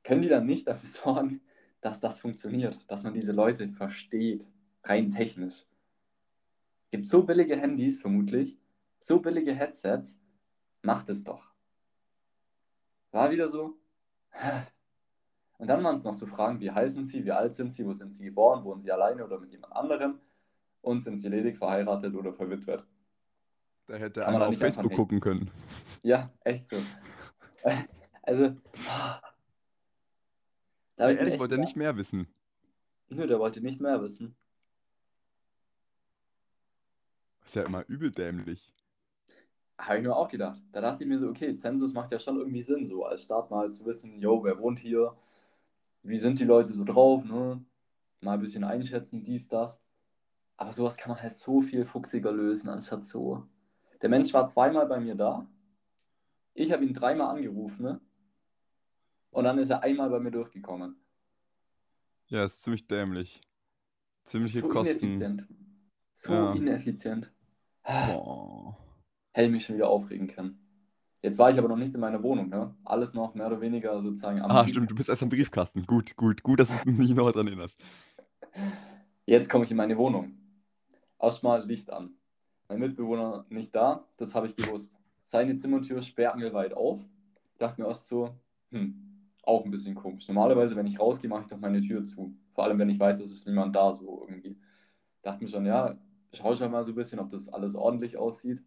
Können 0.02 0.22
die 0.22 0.28
dann 0.28 0.44
nicht 0.44 0.66
dafür 0.66 0.88
sorgen, 1.14 1.42
dass 1.80 2.00
das 2.00 2.18
funktioniert, 2.18 2.76
dass 2.88 3.04
man 3.04 3.14
diese 3.14 3.30
Leute 3.30 3.68
versteht, 3.68 4.48
rein 4.82 5.10
technisch? 5.10 5.64
Gibt 6.90 7.06
so 7.06 7.22
billige 7.22 7.56
Handys 7.56 8.00
vermutlich, 8.00 8.58
so 9.00 9.20
billige 9.20 9.54
Headsets, 9.54 10.20
macht 10.82 11.08
es 11.08 11.22
doch. 11.22 11.52
War 13.12 13.30
wieder 13.30 13.48
so, 13.48 13.76
und 15.58 15.68
dann 15.68 15.82
waren 15.84 15.94
es 15.94 16.04
noch 16.04 16.14
so 16.14 16.26
Fragen, 16.26 16.60
wie 16.60 16.70
heißen 16.70 17.04
Sie, 17.04 17.24
wie 17.24 17.32
alt 17.32 17.54
sind 17.54 17.72
Sie, 17.72 17.86
wo 17.86 17.92
sind 17.92 18.14
Sie 18.14 18.24
geboren, 18.24 18.64
wohnen 18.64 18.80
Sie 18.80 18.90
alleine 18.90 19.24
oder 19.24 19.38
mit 19.38 19.52
jemand 19.52 19.74
anderem 19.74 20.20
und 20.80 21.00
sind 21.00 21.18
Sie 21.18 21.28
ledig, 21.28 21.56
verheiratet 21.56 22.14
oder 22.14 22.32
verwitwet. 22.32 22.84
Da 23.86 23.94
hätte 23.94 24.20
Kann 24.20 24.34
einer 24.34 24.48
auf 24.48 24.58
Facebook 24.58 24.92
gucken 24.92 25.20
können. 25.20 25.50
Ja, 26.02 26.30
echt 26.44 26.66
so. 26.66 26.76
Also, 28.24 28.54
da 30.94 31.10
ja, 31.10 31.18
ehrlich, 31.18 31.40
wollte 31.40 31.56
er 31.56 31.60
nicht 31.60 31.74
mehr 31.74 31.96
wissen. 31.96 32.28
Nö, 33.08 33.26
der 33.26 33.40
wollte 33.40 33.60
nicht 33.60 33.80
mehr 33.80 34.00
wissen. 34.00 34.36
Ist 37.44 37.56
ja 37.56 37.64
immer 37.64 37.84
übel 37.88 38.12
dämlich. 38.12 38.72
Habe 39.76 39.96
ich 39.98 40.04
mir 40.04 40.14
auch 40.14 40.28
gedacht. 40.28 40.62
Da 40.70 40.80
dachte 40.80 41.02
ich 41.02 41.08
mir 41.08 41.18
so, 41.18 41.28
okay, 41.28 41.56
Zensus 41.56 41.92
macht 41.92 42.12
ja 42.12 42.18
schon 42.20 42.36
irgendwie 42.36 42.62
Sinn, 42.62 42.86
so 42.86 43.04
als 43.04 43.24
Start 43.24 43.50
mal 43.50 43.72
zu 43.72 43.84
wissen, 43.84 44.20
yo, 44.20 44.44
wer 44.44 44.58
wohnt 44.58 44.78
hier, 44.78 45.16
wie 46.02 46.18
sind 46.18 46.38
die 46.38 46.44
Leute 46.44 46.74
so 46.74 46.84
drauf, 46.84 47.24
ne? 47.24 47.64
Mal 48.20 48.34
ein 48.34 48.40
bisschen 48.40 48.64
einschätzen, 48.64 49.24
dies, 49.24 49.48
das. 49.48 49.82
Aber 50.56 50.72
sowas 50.72 50.96
kann 50.96 51.10
man 51.12 51.22
halt 51.22 51.34
so 51.36 51.60
viel 51.60 51.84
fuchsiger 51.84 52.32
lösen, 52.32 52.68
anstatt 52.68 53.04
so. 53.04 53.46
Der 54.00 54.08
Mensch 54.08 54.32
war 54.32 54.46
zweimal 54.46 54.86
bei 54.86 55.00
mir 55.00 55.14
da. 55.14 55.46
Ich 56.54 56.72
habe 56.72 56.84
ihn 56.84 56.92
dreimal 56.92 57.34
angerufen, 57.34 57.82
ne? 57.82 58.00
Und 59.30 59.44
dann 59.44 59.58
ist 59.58 59.70
er 59.70 59.82
einmal 59.82 60.10
bei 60.10 60.20
mir 60.20 60.30
durchgekommen. 60.30 60.96
Ja, 62.28 62.44
ist 62.44 62.62
ziemlich 62.62 62.86
dämlich. 62.86 63.40
Ziemliche 64.24 64.60
So 64.60 64.68
Kosten. 64.68 64.98
ineffizient. 64.98 65.46
So 66.12 66.32
Ja. 66.32 66.52
ineffizient. 66.54 67.32
Boah. 67.82 68.76
Hätte 69.32 69.46
ich 69.46 69.52
mich 69.52 69.64
schon 69.64 69.76
wieder 69.76 69.88
aufregen 69.88 70.26
können. 70.28 70.58
Jetzt 71.22 71.38
war 71.38 71.50
ich 71.50 71.58
aber 71.58 71.68
noch 71.68 71.76
nicht 71.76 71.94
in 71.94 72.00
meiner 72.00 72.20
Wohnung, 72.22 72.48
ne? 72.48 72.74
Alles 72.84 73.14
noch 73.14 73.34
mehr 73.34 73.46
oder 73.46 73.60
weniger 73.60 74.00
sozusagen 74.00 74.40
am 74.40 74.50
Ah, 74.50 74.66
stimmt, 74.66 74.90
du 74.90 74.94
bist 74.94 75.08
erst 75.08 75.22
am 75.22 75.28
Briefkasten. 75.30 75.86
Gut, 75.86 76.16
gut, 76.16 76.42
gut, 76.42 76.58
dass 76.58 76.82
du 76.82 76.90
dich 76.90 77.14
noch 77.14 77.30
dran 77.30 77.46
erinnerst. 77.46 77.78
Jetzt 79.24 79.48
komme 79.48 79.64
ich 79.64 79.70
in 79.70 79.76
meine 79.76 79.96
Wohnung. 79.96 80.34
Erstmal 81.20 81.64
Licht 81.64 81.90
an. 81.92 82.10
Mein 82.68 82.80
Mitbewohner 82.80 83.46
nicht 83.50 83.72
da, 83.74 84.04
das 84.16 84.34
habe 84.34 84.48
ich 84.48 84.56
gewusst. 84.56 85.00
Seine 85.22 85.54
Zimmertür 85.54 86.02
sperrangelweit 86.02 86.74
auf. 86.74 87.04
Ich 87.52 87.58
dachte 87.58 87.80
mir 87.80 87.86
erst 87.86 88.08
so, 88.08 88.30
hm, 88.70 88.96
auch 89.44 89.64
ein 89.64 89.70
bisschen 89.70 89.94
komisch. 89.94 90.26
Normalerweise, 90.26 90.74
wenn 90.74 90.88
ich 90.88 90.98
rausgehe, 90.98 91.30
mache 91.30 91.42
ich 91.42 91.48
doch 91.48 91.58
meine 91.58 91.80
Tür 91.80 92.02
zu. 92.02 92.34
Vor 92.52 92.64
allem, 92.64 92.80
wenn 92.80 92.90
ich 92.90 92.98
weiß, 92.98 93.20
es 93.20 93.30
ist 93.30 93.46
niemand 93.46 93.76
da, 93.76 93.94
so 93.94 94.26
irgendwie. 94.28 94.56
Dachte 95.22 95.44
mir 95.44 95.48
schon, 95.50 95.66
ja, 95.66 95.96
schau 96.32 96.54
schon 96.56 96.72
mal 96.72 96.82
so 96.82 96.90
ein 96.90 96.96
bisschen, 96.96 97.20
ob 97.20 97.30
das 97.30 97.48
alles 97.48 97.76
ordentlich 97.76 98.16
aussieht. 98.16 98.60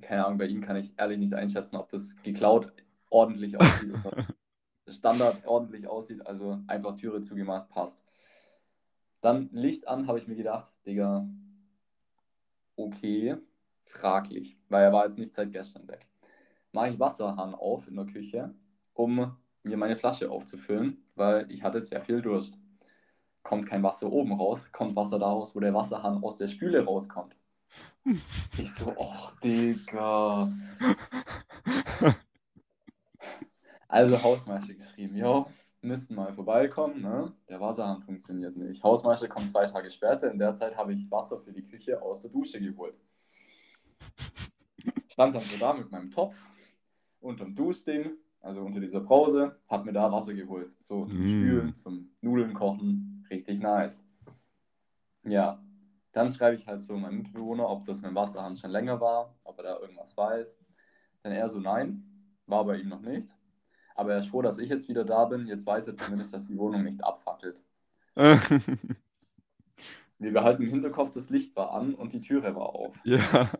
Keine 0.00 0.24
Ahnung, 0.24 0.38
bei 0.38 0.46
ihm 0.46 0.60
kann 0.60 0.76
ich 0.76 0.92
ehrlich 0.98 1.18
nicht 1.18 1.34
einschätzen, 1.34 1.76
ob 1.76 1.88
das 1.88 2.16
geklaut 2.22 2.72
ordentlich 3.10 3.60
aussieht 3.60 3.92
oder 4.04 4.26
Standard 4.88 5.46
ordentlich 5.46 5.86
aussieht. 5.86 6.26
Also 6.26 6.60
einfach 6.66 6.96
Türe 6.96 7.22
zugemacht, 7.22 7.68
passt. 7.68 8.02
Dann 9.20 9.50
Licht 9.52 9.86
an, 9.86 10.06
habe 10.06 10.18
ich 10.18 10.26
mir 10.26 10.36
gedacht, 10.36 10.72
Digga, 10.86 11.28
okay, 12.76 13.36
fraglich, 13.84 14.58
weil 14.68 14.84
er 14.84 14.92
war 14.92 15.04
jetzt 15.04 15.18
nicht 15.18 15.34
seit 15.34 15.52
gestern 15.52 15.86
weg. 15.88 16.06
Mache 16.72 16.90
ich 16.90 17.00
Wasserhahn 17.00 17.54
auf 17.54 17.86
in 17.88 17.96
der 17.96 18.06
Küche, 18.06 18.54
um 18.94 19.36
mir 19.64 19.76
meine 19.76 19.96
Flasche 19.96 20.30
aufzufüllen, 20.30 21.04
weil 21.16 21.50
ich 21.50 21.62
hatte 21.62 21.82
sehr 21.82 22.00
viel 22.00 22.22
Durst. 22.22 22.58
Kommt 23.42 23.66
kein 23.66 23.82
Wasser 23.82 24.10
oben 24.10 24.32
raus, 24.32 24.70
kommt 24.72 24.96
Wasser 24.96 25.18
da 25.18 25.26
raus, 25.26 25.54
wo 25.54 25.60
der 25.60 25.74
Wasserhahn 25.74 26.22
aus 26.22 26.36
der 26.36 26.48
Spüle 26.48 26.84
rauskommt. 26.84 27.36
Ich 28.58 28.72
so, 28.74 28.94
ach 29.00 29.38
Digga. 29.40 30.52
Also 33.88 34.22
Hausmeister 34.22 34.74
geschrieben, 34.74 35.16
jo, 35.16 35.46
müssten 35.82 36.14
mal 36.14 36.32
vorbeikommen, 36.32 37.02
ne? 37.02 37.32
Der 37.48 37.60
Wasserhahn 37.60 38.02
funktioniert 38.02 38.56
nicht. 38.56 38.82
Hausmeister 38.82 39.28
kommt 39.28 39.48
zwei 39.50 39.66
Tage 39.66 39.90
später, 39.90 40.30
in 40.30 40.38
der 40.38 40.54
Zeit 40.54 40.76
habe 40.76 40.92
ich 40.92 41.10
Wasser 41.10 41.40
für 41.40 41.52
die 41.52 41.66
Küche 41.66 42.00
aus 42.00 42.20
der 42.20 42.30
Dusche 42.30 42.60
geholt. 42.60 42.94
Stand 45.08 45.34
dann 45.34 45.42
so 45.42 45.58
da 45.58 45.74
mit 45.74 45.90
meinem 45.90 46.10
Topf 46.10 46.36
unterm 47.20 47.54
Duschding, 47.54 48.12
also 48.40 48.62
unter 48.62 48.80
dieser 48.80 49.00
Brause, 49.00 49.60
hab 49.68 49.84
mir 49.84 49.92
da 49.92 50.10
Wasser 50.10 50.34
geholt. 50.34 50.72
So 50.82 51.06
zum 51.06 51.20
Mm. 51.20 51.28
Spülen, 51.28 51.74
zum 51.74 52.10
Nudeln 52.20 52.54
kochen, 52.54 53.26
richtig 53.28 53.60
nice. 53.60 54.06
Ja, 55.24 55.62
dann 56.12 56.30
schreibe 56.32 56.56
ich 56.56 56.66
halt 56.66 56.82
so 56.82 56.96
meinem 56.96 57.18
Mitbewohner, 57.18 57.68
ob 57.68 57.84
das 57.84 58.00
mit 58.02 58.10
dem 58.10 58.14
Wasserhahn 58.16 58.56
schon 58.56 58.70
länger 58.70 59.00
war, 59.00 59.34
ob 59.44 59.58
er 59.58 59.64
da 59.64 59.78
irgendwas 59.78 60.16
weiß. 60.16 60.58
Dann 61.22 61.32
er 61.32 61.48
so, 61.48 61.60
nein, 61.60 62.02
war 62.46 62.64
bei 62.64 62.78
ihm 62.78 62.88
noch 62.88 63.02
nicht. 63.02 63.34
Aber 63.94 64.12
er 64.12 64.18
ist 64.18 64.28
froh, 64.28 64.42
dass 64.42 64.58
ich 64.58 64.70
jetzt 64.70 64.88
wieder 64.88 65.04
da 65.04 65.24
bin. 65.26 65.46
Jetzt 65.46 65.66
weiß 65.66 65.86
er 65.88 65.96
zumindest, 65.96 66.32
dass 66.32 66.46
die 66.46 66.56
Wohnung 66.58 66.84
nicht 66.84 67.04
abfackelt. 67.04 67.62
Wir 70.18 70.32
behalten 70.32 70.62
im 70.62 70.68
Hinterkopf, 70.68 71.10
das 71.12 71.30
Licht 71.30 71.56
war 71.56 71.72
an 71.72 71.94
und 71.94 72.12
die 72.12 72.20
Türe 72.20 72.54
war 72.54 72.74
auf. 72.74 72.94
ja. 73.04 73.50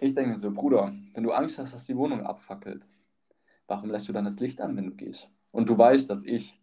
Ich 0.00 0.14
denke 0.14 0.30
mir 0.30 0.36
so, 0.36 0.50
Bruder, 0.52 0.94
wenn 1.14 1.24
du 1.24 1.32
Angst 1.32 1.58
hast, 1.58 1.74
dass 1.74 1.86
die 1.86 1.96
Wohnung 1.96 2.22
abfackelt, 2.22 2.86
warum 3.66 3.90
lässt 3.90 4.08
du 4.08 4.12
dann 4.12 4.24
das 4.24 4.38
Licht 4.38 4.60
an, 4.60 4.76
wenn 4.76 4.86
du 4.86 4.94
gehst? 4.94 5.28
Und 5.50 5.68
du 5.68 5.76
weißt, 5.76 6.08
dass 6.08 6.24
ich, 6.24 6.60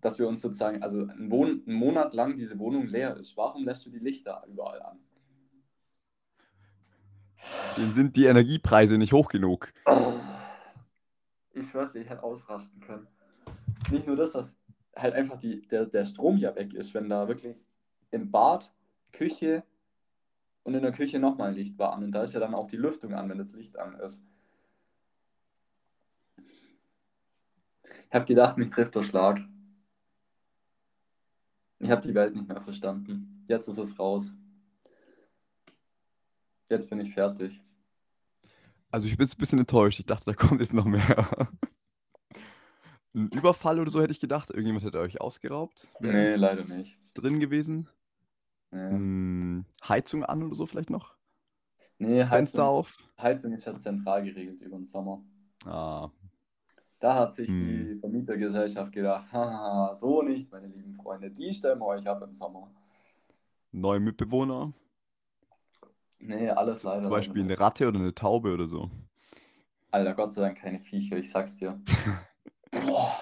dass 0.00 0.18
wir 0.18 0.28
uns 0.28 0.42
sozusagen, 0.42 0.82
also 0.82 1.00
einen, 1.00 1.30
Wohn 1.30 1.62
einen 1.66 1.76
Monat 1.76 2.14
lang 2.14 2.34
diese 2.36 2.58
Wohnung 2.58 2.86
leer 2.86 3.16
ist. 3.16 3.36
Warum 3.36 3.64
lässt 3.64 3.86
du 3.86 3.90
die 3.90 3.98
Lichter 3.98 4.44
überall 4.48 4.82
an? 4.82 4.98
Dem 7.76 7.92
sind 7.92 8.16
die 8.16 8.26
Energiepreise 8.26 8.98
nicht 8.98 9.12
hoch 9.12 9.28
genug. 9.28 9.72
Ich 11.52 11.68
schwör's 11.68 11.92
dir, 11.92 12.02
ich 12.02 12.08
hätte 12.08 12.22
ausrasten 12.22 12.80
können. 12.80 13.06
Nicht 13.90 14.06
nur 14.06 14.16
das, 14.16 14.32
dass 14.32 14.58
halt 14.94 15.14
einfach 15.14 15.38
die, 15.38 15.62
der, 15.68 15.86
der 15.86 16.04
Strom 16.04 16.38
ja 16.38 16.54
weg 16.54 16.74
ist, 16.74 16.94
wenn 16.94 17.08
da 17.08 17.28
wirklich 17.28 17.64
im 18.10 18.30
Bad, 18.30 18.72
Küche 19.12 19.62
und 20.64 20.74
in 20.74 20.82
der 20.82 20.92
Küche 20.92 21.18
nochmal 21.18 21.54
Licht 21.54 21.78
war 21.78 21.92
an. 21.92 22.04
Und 22.04 22.12
da 22.12 22.22
ist 22.22 22.34
ja 22.34 22.40
dann 22.40 22.54
auch 22.54 22.68
die 22.68 22.76
Lüftung 22.76 23.14
an, 23.14 23.28
wenn 23.28 23.38
das 23.38 23.52
Licht 23.52 23.78
an 23.78 23.94
ist. 24.00 24.22
Ich 28.08 28.14
habe 28.14 28.24
gedacht, 28.24 28.56
mich 28.56 28.70
trifft 28.70 28.94
der 28.94 29.02
Schlag. 29.02 29.40
Ich 31.78 31.90
habe 31.90 32.06
die 32.06 32.14
Welt 32.14 32.34
nicht 32.34 32.48
mehr 32.48 32.60
verstanden. 32.60 33.44
Jetzt 33.48 33.68
ist 33.68 33.78
es 33.78 33.98
raus. 33.98 34.32
Jetzt 36.68 36.88
bin 36.90 37.00
ich 37.00 37.12
fertig. 37.12 37.62
Also 38.90 39.08
ich 39.08 39.16
bin 39.16 39.26
jetzt 39.26 39.36
ein 39.36 39.40
bisschen 39.40 39.58
enttäuscht. 39.58 40.00
Ich 40.00 40.06
dachte, 40.06 40.24
da 40.26 40.34
kommt 40.34 40.60
jetzt 40.60 40.72
noch 40.72 40.84
mehr. 40.86 41.48
Ein 43.14 43.28
Überfall 43.30 43.80
oder 43.80 43.90
so 43.90 44.00
hätte 44.02 44.12
ich 44.12 44.20
gedacht. 44.20 44.50
Irgendjemand 44.50 44.84
hätte 44.84 45.00
euch 45.00 45.20
ausgeraubt. 45.20 45.88
Nee, 46.00 46.34
leider 46.34 46.64
nicht. 46.64 46.98
Drin 47.14 47.40
gewesen. 47.40 47.88
Nee, 48.70 48.90
Hm, 48.90 49.64
Heizung 49.88 50.24
an 50.24 50.42
oder 50.42 50.54
so 50.54 50.66
vielleicht 50.66 50.90
noch. 50.90 51.14
nee 51.98 52.24
Fenster 52.26 52.30
Heizung, 52.30 52.64
auf. 52.64 52.98
Heizung 53.18 53.52
ist 53.52 53.64
ja 53.64 53.76
zentral 53.76 54.24
geregelt 54.24 54.60
über 54.60 54.76
den 54.76 54.84
Sommer. 54.84 55.22
Ah, 55.64 56.10
Da 56.98 57.14
hat 57.14 57.32
sich 57.32 57.48
Hm. 57.48 57.56
die 57.58 57.98
Vermietergesellschaft 58.00 58.92
gedacht, 58.92 59.32
haha, 59.32 59.94
so 59.94 60.22
nicht, 60.22 60.50
meine 60.52 60.66
lieben 60.68 60.94
Freunde, 60.94 61.30
die 61.30 61.52
stellen 61.54 61.78
wir 61.78 61.86
euch 61.86 62.06
ab 62.08 62.22
im 62.22 62.34
Sommer. 62.34 62.70
neue 63.72 64.00
Mitbewohner. 64.00 64.72
Nee, 66.18 66.50
alles 66.50 66.82
leider. 66.82 67.02
Zum 67.02 67.10
Beispiel 67.10 67.42
eine 67.42 67.58
Ratte 67.58 67.88
oder 67.88 67.98
eine 68.00 68.14
Taube 68.14 68.52
oder 68.52 68.66
so. 68.66 68.90
Alter, 69.90 70.14
Gott 70.14 70.32
sei 70.32 70.42
Dank 70.42 70.58
keine 70.58 70.80
Viecher, 70.80 71.16
ich 71.16 71.30
sag's 71.30 71.56
dir. 71.56 71.80
Boah. 72.70 73.16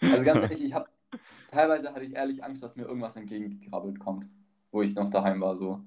Also 0.00 0.24
ganz 0.24 0.42
ehrlich, 0.42 0.62
ich 0.64 0.74
hab, 0.74 0.88
teilweise 1.48 1.92
hatte 1.92 2.04
ich 2.04 2.14
ehrlich 2.14 2.44
Angst, 2.44 2.62
dass 2.62 2.76
mir 2.76 2.84
irgendwas 2.84 3.16
entgegengekrabbelt 3.16 3.98
kommt, 4.00 4.28
wo 4.70 4.82
ich 4.82 4.94
noch 4.94 5.10
daheim 5.10 5.40
war, 5.40 5.56
so. 5.56 5.80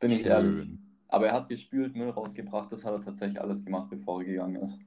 Bin 0.00 0.10
ich 0.12 0.24
ehrlich. 0.24 0.60
Schön. 0.60 0.78
Aber 1.08 1.28
er 1.28 1.34
hat 1.34 1.48
gespült, 1.48 1.96
Müll 1.96 2.10
rausgebracht, 2.10 2.72
das 2.72 2.84
hat 2.84 2.92
er 2.94 3.00
tatsächlich 3.00 3.40
alles 3.40 3.64
gemacht, 3.64 3.88
bevor 3.90 4.20
er 4.20 4.26
gegangen 4.26 4.56
ist. 4.62 4.78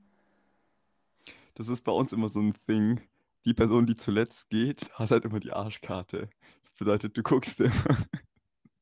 Das 1.57 1.69
ist 1.69 1.81
bei 1.81 1.91
uns 1.91 2.13
immer 2.13 2.29
so 2.29 2.39
ein 2.39 2.53
Thing. 2.67 3.01
Die 3.45 3.55
Person, 3.55 3.87
die 3.87 3.95
zuletzt 3.95 4.47
geht, 4.51 4.91
hat 4.93 5.09
halt 5.09 5.25
immer 5.25 5.39
die 5.39 5.51
Arschkarte. 5.51 6.29
Das 6.61 6.71
bedeutet, 6.77 7.17
du 7.17 7.23
guckst 7.23 7.59
immer. 7.59 7.73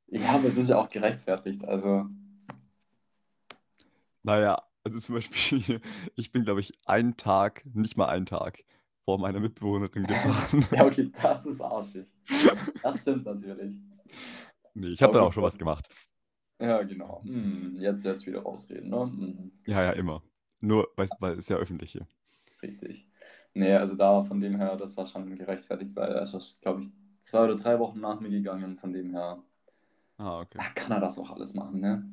Ja, 0.07 0.31
aber 0.31 0.45
es 0.45 0.57
ist 0.57 0.67
ja 0.69 0.77
auch 0.77 0.89
gerechtfertigt, 0.89 1.63
also. 1.63 2.05
Naja, 4.23 4.61
also 4.83 4.99
zum 4.99 5.15
Beispiel, 5.15 5.79
ich 6.15 6.31
bin, 6.33 6.43
glaube 6.43 6.59
ich, 6.59 6.73
einen 6.85 7.15
Tag, 7.15 7.65
nicht 7.73 7.95
mal 7.95 8.07
einen 8.07 8.25
Tag, 8.25 8.63
vor 9.05 9.19
meiner 9.19 9.39
Mitbewohnerin 9.39 10.03
gefahren. 10.03 10.65
Ja, 10.71 10.85
okay, 10.85 11.09
das 11.21 11.45
ist 11.45 11.61
arschig. 11.61 12.07
Das 12.83 13.01
stimmt 13.01 13.25
natürlich. 13.25 13.75
Nee, 14.73 14.87
ich 14.87 15.01
habe 15.01 15.13
dann 15.13 15.21
Okay. 15.21 15.29
auch 15.29 15.33
schon 15.33 15.43
was 15.43 15.57
gemacht. 15.57 15.87
Ja, 16.59 16.83
genau. 16.83 17.21
Hm, 17.23 17.77
jetzt 17.79 18.03
jetzt 18.03 18.25
wieder 18.25 18.41
rausreden, 18.41 18.89
ne? 18.89 19.01
Hm, 19.01 19.51
Ja, 19.65 19.81
ja, 19.83 19.91
immer. 19.91 20.21
Nur, 20.59 20.89
weil, 20.97 21.07
weil 21.19 21.37
es 21.37 21.47
ja 21.47 21.55
öffentlich 21.57 21.91
hier. 21.93 22.05
Richtig. 22.65 23.07
Nee, 23.53 23.73
also 23.75 23.95
da 23.95 24.23
von 24.23 24.39
dem 24.41 24.57
her, 24.57 24.75
das 24.75 24.97
war 24.97 25.05
schon 25.07 25.35
gerechtfertigt, 25.35 25.95
weil 25.95 26.11
er 26.11 26.23
ist, 26.23 26.61
glaube 26.61 26.81
ich, 26.81 26.89
zwei 27.21 27.43
oder 27.45 27.55
drei 27.55 27.79
Wochen 27.79 27.99
nach 27.99 28.19
mir 28.19 28.29
gegangen. 28.29 28.77
Von 28.77 28.91
dem 28.93 29.11
her 29.11 29.41
Ah, 30.17 30.41
okay. 30.41 30.57
ah, 30.61 30.69
kann 30.75 30.91
er 30.91 30.99
das 30.99 31.17
auch 31.19 31.29
alles 31.31 31.53
machen, 31.53 31.79
ne? 31.81 32.09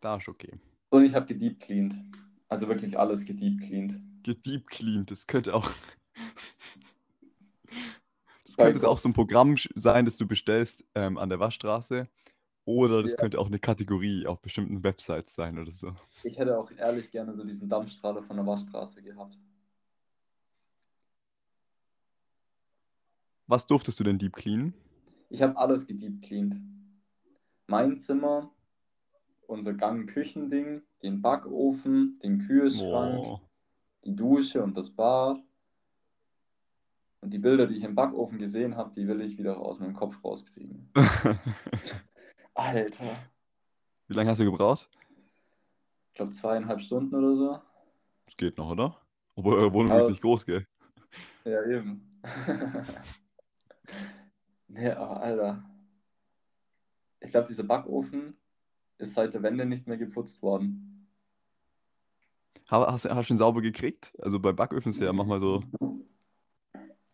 Da 0.00 0.16
ist 0.16 0.28
okay. 0.28 0.52
Und 0.90 1.04
ich 1.04 1.14
habe 1.14 1.26
gedeep 1.26 1.60
cleaned. 1.60 1.94
Also 2.48 2.68
wirklich 2.68 2.98
alles 2.98 3.24
gedeep 3.24 3.60
cleaned. 3.62 3.96
Gedeep 4.22 4.66
cleaned, 4.68 5.10
das 5.10 5.26
könnte 5.26 5.54
auch. 5.54 5.68
Das 8.46 8.56
könnte 8.56 8.80
Gott. 8.80 8.88
auch 8.90 8.98
so 8.98 9.08
ein 9.08 9.12
Programm 9.14 9.56
sein, 9.74 10.04
das 10.04 10.16
du 10.16 10.26
bestellst 10.26 10.84
ähm, 10.94 11.18
an 11.18 11.28
der 11.28 11.40
Waschstraße. 11.40 12.08
Oder 12.66 13.02
das 13.02 13.12
Ja. 13.12 13.16
könnte 13.16 13.38
auch 13.40 13.48
eine 13.48 13.58
Kategorie 13.58 14.26
auf 14.26 14.40
bestimmten 14.40 14.82
Websites 14.84 15.34
sein 15.34 15.58
oder 15.58 15.72
so. 15.72 15.92
Ich 16.22 16.38
hätte 16.38 16.56
auch 16.58 16.70
ehrlich 16.70 17.10
gerne 17.10 17.34
so 17.34 17.44
diesen 17.44 17.68
Dampfstrahler 17.68 18.22
von 18.22 18.36
der 18.36 18.46
Waschstraße 18.46 19.02
gehabt. 19.02 19.36
Was 23.46 23.66
durftest 23.66 24.00
du 24.00 24.04
denn 24.04 24.18
deep 24.18 24.34
cleanen? 24.34 24.74
Ich 25.28 25.42
habe 25.42 25.56
alles 25.56 25.86
gedeep 25.86 26.22
cleaned. 26.22 26.56
Mein 27.66 27.98
Zimmer, 27.98 28.52
unser 29.46 29.74
Gang-Küchending, 29.74 30.82
den 31.02 31.20
Backofen, 31.20 32.18
den 32.22 32.38
Kühlschrank. 32.38 33.18
Oh. 33.18 33.40
die 34.04 34.14
Dusche 34.14 34.62
und 34.62 34.76
das 34.76 34.90
Bad. 34.90 35.38
Und 37.20 37.30
die 37.30 37.38
Bilder, 37.38 37.66
die 37.66 37.76
ich 37.76 37.84
im 37.84 37.94
Backofen 37.94 38.38
gesehen 38.38 38.76
habe, 38.76 38.92
die 38.92 39.08
will 39.08 39.20
ich 39.22 39.38
wieder 39.38 39.58
aus 39.58 39.80
meinem 39.80 39.94
Kopf 39.94 40.22
rauskriegen. 40.22 40.90
Alter. 42.54 43.16
Wie 44.08 44.14
lange 44.14 44.30
hast 44.30 44.38
du 44.38 44.44
gebraucht? 44.44 44.88
Ich 46.08 46.14
glaube 46.14 46.32
zweieinhalb 46.32 46.80
Stunden 46.80 47.14
oder 47.14 47.34
so. 47.34 47.58
Das 48.26 48.36
geht 48.36 48.56
noch, 48.56 48.70
oder? 48.70 49.00
Obwohl 49.34 49.54
eure 49.54 49.72
Wohnung 49.72 49.98
ist 49.98 50.08
nicht 50.08 50.22
groß, 50.22 50.46
gell? 50.46 50.66
Ja, 51.44 51.64
eben. 51.64 52.20
ja, 54.76 54.96
Alter. 54.98 55.64
Ich 57.20 57.30
glaube, 57.30 57.48
dieser 57.48 57.64
Backofen 57.64 58.36
ist 58.98 59.14
seit 59.14 59.34
der 59.34 59.42
Wende 59.42 59.66
nicht 59.66 59.86
mehr 59.86 59.96
geputzt 59.96 60.42
worden. 60.42 61.08
Hast, 62.68 63.04
hast 63.04 63.30
du 63.30 63.34
ihn 63.34 63.38
sauber 63.38 63.60
gekriegt? 63.60 64.12
Also 64.20 64.40
bei 64.40 64.52
Backöfen 64.52 64.90
ist 64.90 65.00
ja 65.00 65.12
manchmal 65.12 65.40
so. 65.40 65.62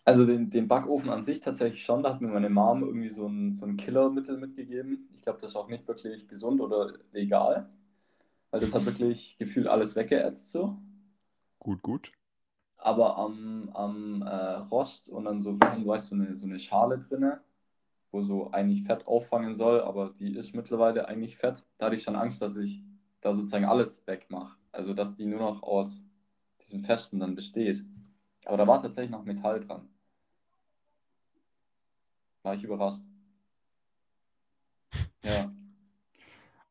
Also 0.04 0.24
den, 0.24 0.50
den 0.50 0.68
Backofen 0.68 1.10
an 1.10 1.22
sich 1.22 1.40
tatsächlich 1.40 1.84
schon. 1.84 2.02
Da 2.02 2.14
hat 2.14 2.20
mir 2.20 2.28
meine 2.28 2.50
Mom 2.50 2.82
irgendwie 2.82 3.08
so 3.08 3.26
ein, 3.26 3.52
so 3.52 3.66
ein 3.66 3.76
Killermittel 3.76 4.38
mitgegeben. 4.38 5.08
Ich 5.14 5.22
glaube, 5.22 5.38
das 5.40 5.50
ist 5.50 5.56
auch 5.56 5.68
nicht 5.68 5.86
wirklich 5.86 6.28
gesund 6.28 6.60
oder 6.60 6.94
legal. 7.12 7.68
Weil 8.50 8.60
das 8.60 8.74
hat 8.74 8.86
wirklich 8.86 9.36
gefühlt 9.38 9.66
alles 9.66 9.94
weggeätzt 9.96 10.50
so. 10.50 10.78
Gut, 11.58 11.82
gut. 11.82 12.12
Aber 12.76 13.18
am, 13.18 13.68
am 13.74 14.22
äh, 14.22 14.54
Rost 14.70 15.08
und 15.08 15.26
dann 15.26 15.40
so, 15.40 15.52
du 15.52 15.86
weißt, 15.86 16.08
so 16.08 16.14
eine, 16.14 16.34
so 16.34 16.46
eine 16.46 16.58
Schale 16.58 16.98
drinne, 16.98 17.42
wo 18.10 18.22
so 18.22 18.50
eigentlich 18.50 18.82
Fett 18.84 19.06
auffangen 19.06 19.54
soll, 19.54 19.80
aber 19.80 20.14
die 20.18 20.34
ist 20.34 20.54
mittlerweile 20.54 21.08
eigentlich 21.08 21.36
Fett. 21.36 21.64
Da 21.78 21.86
hatte 21.86 21.96
ich 21.96 22.02
schon 22.02 22.16
Angst, 22.16 22.42
dass 22.42 22.56
ich 22.56 22.82
da 23.20 23.34
sozusagen 23.34 23.64
alles 23.64 24.06
wegmache. 24.06 24.56
Also 24.72 24.94
dass 24.94 25.16
die 25.16 25.26
nur 25.26 25.40
noch 25.40 25.62
aus 25.62 26.04
diesem 26.60 26.82
Festen 26.82 27.20
dann 27.20 27.34
besteht. 27.34 27.84
Aber 28.44 28.56
da 28.56 28.66
war 28.66 28.82
tatsächlich 28.82 29.10
noch 29.10 29.24
Metall 29.24 29.60
dran. 29.60 29.88
War 32.42 32.54
ich 32.54 32.64
überrascht. 32.64 33.02
Ja. 35.22 35.52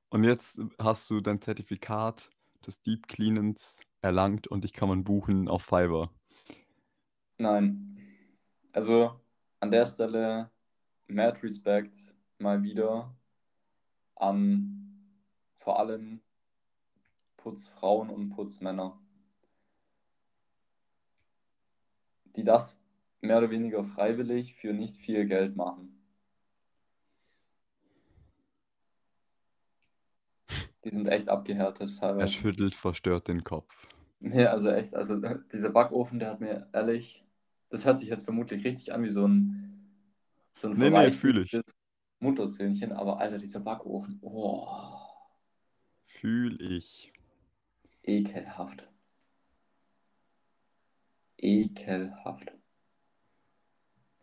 Und 0.10 0.24
jetzt 0.24 0.60
hast 0.80 1.08
du 1.12 1.22
dein 1.22 1.40
Zertifikat 1.40 2.32
des 2.66 2.82
Deep 2.82 3.08
Cleanens 3.08 3.80
erlangt 4.02 4.48
und 4.48 4.64
dich 4.64 4.74
kann 4.74 4.90
man 4.90 5.04
buchen 5.04 5.48
auf 5.48 5.62
Fiverr. 5.62 6.10
Nein. 7.38 7.96
Also 8.74 9.20
an 9.60 9.70
der 9.70 9.86
Stelle 9.86 10.50
mad 11.10 11.42
Respect 11.44 12.14
mal 12.38 12.64
wieder 12.64 13.14
an 14.16 14.80
vor 15.58 15.80
allem 15.80 16.22
Putzfrauen 17.38 18.10
und 18.10 18.30
Putzmänner, 18.30 18.98
die 22.36 22.44
das 22.44 22.82
mehr 23.22 23.40
oder 23.40 23.50
weniger 23.50 23.84
freiwillig 23.84 24.56
für 24.56 24.74
nicht 24.74 24.98
viel 24.98 25.26
Geld 25.26 25.56
machen. 25.56 25.96
Die 30.86 30.90
sind 30.90 31.10
echt 31.10 31.28
abgehärtet 31.28 31.98
teilweise. 32.00 32.26
Er 32.26 32.28
schüttelt 32.30 32.76
verstört 32.76 33.28
den 33.28 33.44
Kopf. 33.44 33.76
Ja, 34.22 34.52
also 34.52 34.70
echt, 34.70 34.96
also 34.96 35.18
dieser 35.52 35.70
Backofen, 35.70 36.20
der 36.20 36.32
hat 36.32 36.40
mir 36.42 36.68
ehrlich, 36.74 37.26
das 37.70 37.86
hört 37.86 38.00
sich 38.00 38.10
jetzt 38.10 38.24
vermutlich 38.24 38.66
richtig 38.66 38.94
an 38.94 39.04
wie 39.04 39.10
so 39.10 39.26
ein, 39.26 39.69
so 40.60 40.68
ein 40.68 40.78
nee, 40.78 40.90
nee, 40.90 41.12
fühle 41.12 41.44
ich. 41.44 41.58
Muttersöhnchen, 42.20 42.92
aber 42.92 43.18
Alter, 43.20 43.38
dieser 43.38 43.62
Backofen, 43.62 44.20
oh. 44.22 44.68
Fühl 46.04 46.62
ich. 46.62 47.14
Ekelhaft. 48.04 48.86
Ekelhaft. 51.38 52.52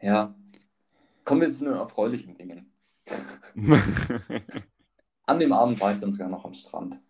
Ja. 0.00 0.34
Kommen 1.24 1.40
wir 1.40 1.48
jetzt 1.48 1.58
zu 1.58 1.64
den 1.64 1.74
erfreulichen 1.74 2.34
Dingen. 2.34 2.70
An 5.26 5.40
dem 5.40 5.52
Abend 5.52 5.80
war 5.80 5.92
ich 5.92 5.98
dann 5.98 6.12
sogar 6.12 6.28
noch 6.28 6.44
am 6.44 6.52
Strand. 6.52 7.00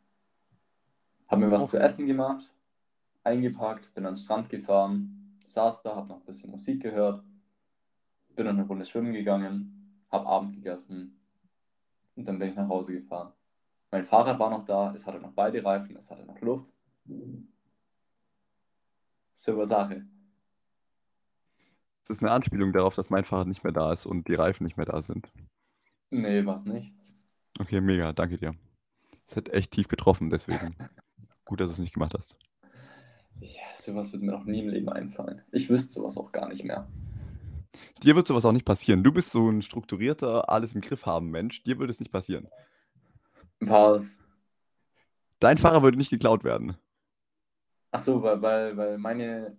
Hab 1.27 1.41
mir 1.41 1.51
was 1.51 1.65
okay. 1.65 1.71
zu 1.71 1.81
essen 1.81 2.07
gemacht, 2.07 2.49
eingepackt, 3.25 3.93
bin 3.93 4.07
an 4.07 4.15
den 4.15 4.21
Strand 4.21 4.49
gefahren, 4.49 5.37
saß 5.45 5.83
da, 5.83 5.97
hab 5.97 6.09
noch 6.09 6.21
ein 6.21 6.25
bisschen 6.25 6.51
Musik 6.51 6.81
gehört, 6.81 7.25
bin 8.37 8.47
dann 8.47 8.59
eine 8.59 8.67
Runde 8.67 8.85
schwimmen 8.85 9.13
gegangen, 9.13 10.05
hab 10.11 10.27
Abend 10.27 10.53
gegessen 10.53 11.19
und 12.15 12.29
dann 12.29 12.39
bin 12.39 12.51
ich 12.51 12.57
nach 12.57 12.69
Hause 12.69 12.93
gefahren. 12.93 13.33
Mein 13.91 14.05
Fahrrad 14.05 14.39
war 14.39 14.51
noch 14.51 14.65
da, 14.65 14.93
es 14.95 15.07
hatte 15.07 15.21
noch 15.21 15.33
beide 15.33 15.65
Reifen, 15.65 15.97
es 15.97 16.11
hatte 16.11 16.25
noch 16.25 16.41
Luft. 16.41 16.73
Super 19.33 19.67
Sache. 19.67 20.07
Das 22.07 22.19
ist 22.19 22.23
eine 22.23 22.33
Anspielung 22.33 22.73
darauf, 22.73 22.95
dass 22.95 23.11
mein 23.11 23.25
Fahrrad 23.25 23.49
nicht 23.49 23.65
mehr 23.65 23.73
da 23.73 23.93
ist 23.93 24.07
und 24.07 24.29
die 24.29 24.35
Reifen 24.35 24.65
nicht 24.65 24.77
mehr 24.77 24.87
da 24.87 25.03
sind. 25.03 25.31
Nee, 26.11 26.47
was 26.47 26.65
nicht. 26.65 26.93
Okay, 27.59 27.81
mega, 27.81 28.13
danke 28.13 28.39
dir. 28.39 28.55
Es 29.27 29.37
hat 29.37 29.49
echt 29.49 29.73
tief 29.73 29.89
getroffen, 29.89 30.31
deswegen. 30.31 30.77
Gut, 31.45 31.61
dass 31.61 31.69
du 31.69 31.73
es 31.73 31.79
nicht 31.79 31.95
gemacht 31.95 32.15
hast. 32.15 32.37
Ja, 33.41 33.63
sowas 33.77 34.13
wird 34.13 34.23
mir 34.23 34.33
noch 34.33 34.45
nie 34.45 34.61
im 34.61 34.69
Leben 34.69 34.89
einfallen. 34.89 35.43
Ich 35.53 35.69
wüsste 35.69 35.93
sowas 35.93 36.17
auch 36.17 36.33
gar 36.33 36.49
nicht 36.49 36.65
mehr. 36.65 36.89
Dir 38.03 38.17
wird 38.17 38.27
sowas 38.27 38.45
auch 38.45 38.53
nicht 38.53 38.65
passieren. 38.65 39.03
Du 39.03 39.13
bist 39.13 39.31
so 39.31 39.49
ein 39.49 39.63
strukturierter, 39.63 40.49
alles 40.49 40.75
im 40.75 40.81
Griff 40.81 41.07
haben 41.07 41.31
Mensch. 41.31 41.63
Dir 41.63 41.79
würde 41.79 41.93
es 41.93 42.01
nicht 42.01 42.13
passieren. 42.13 42.49
Was? 43.61 44.19
Dein 45.41 45.59
Fahrer 45.59 45.83
würde 45.83 45.99
nicht 45.99 46.11
geklaut 46.11 46.45
werden. 46.45 46.77
Ach 47.91 48.01
so, 48.01 48.23
weil, 48.23 48.43
weil, 48.43 48.77
weil 48.77 48.99
meine 48.99 49.57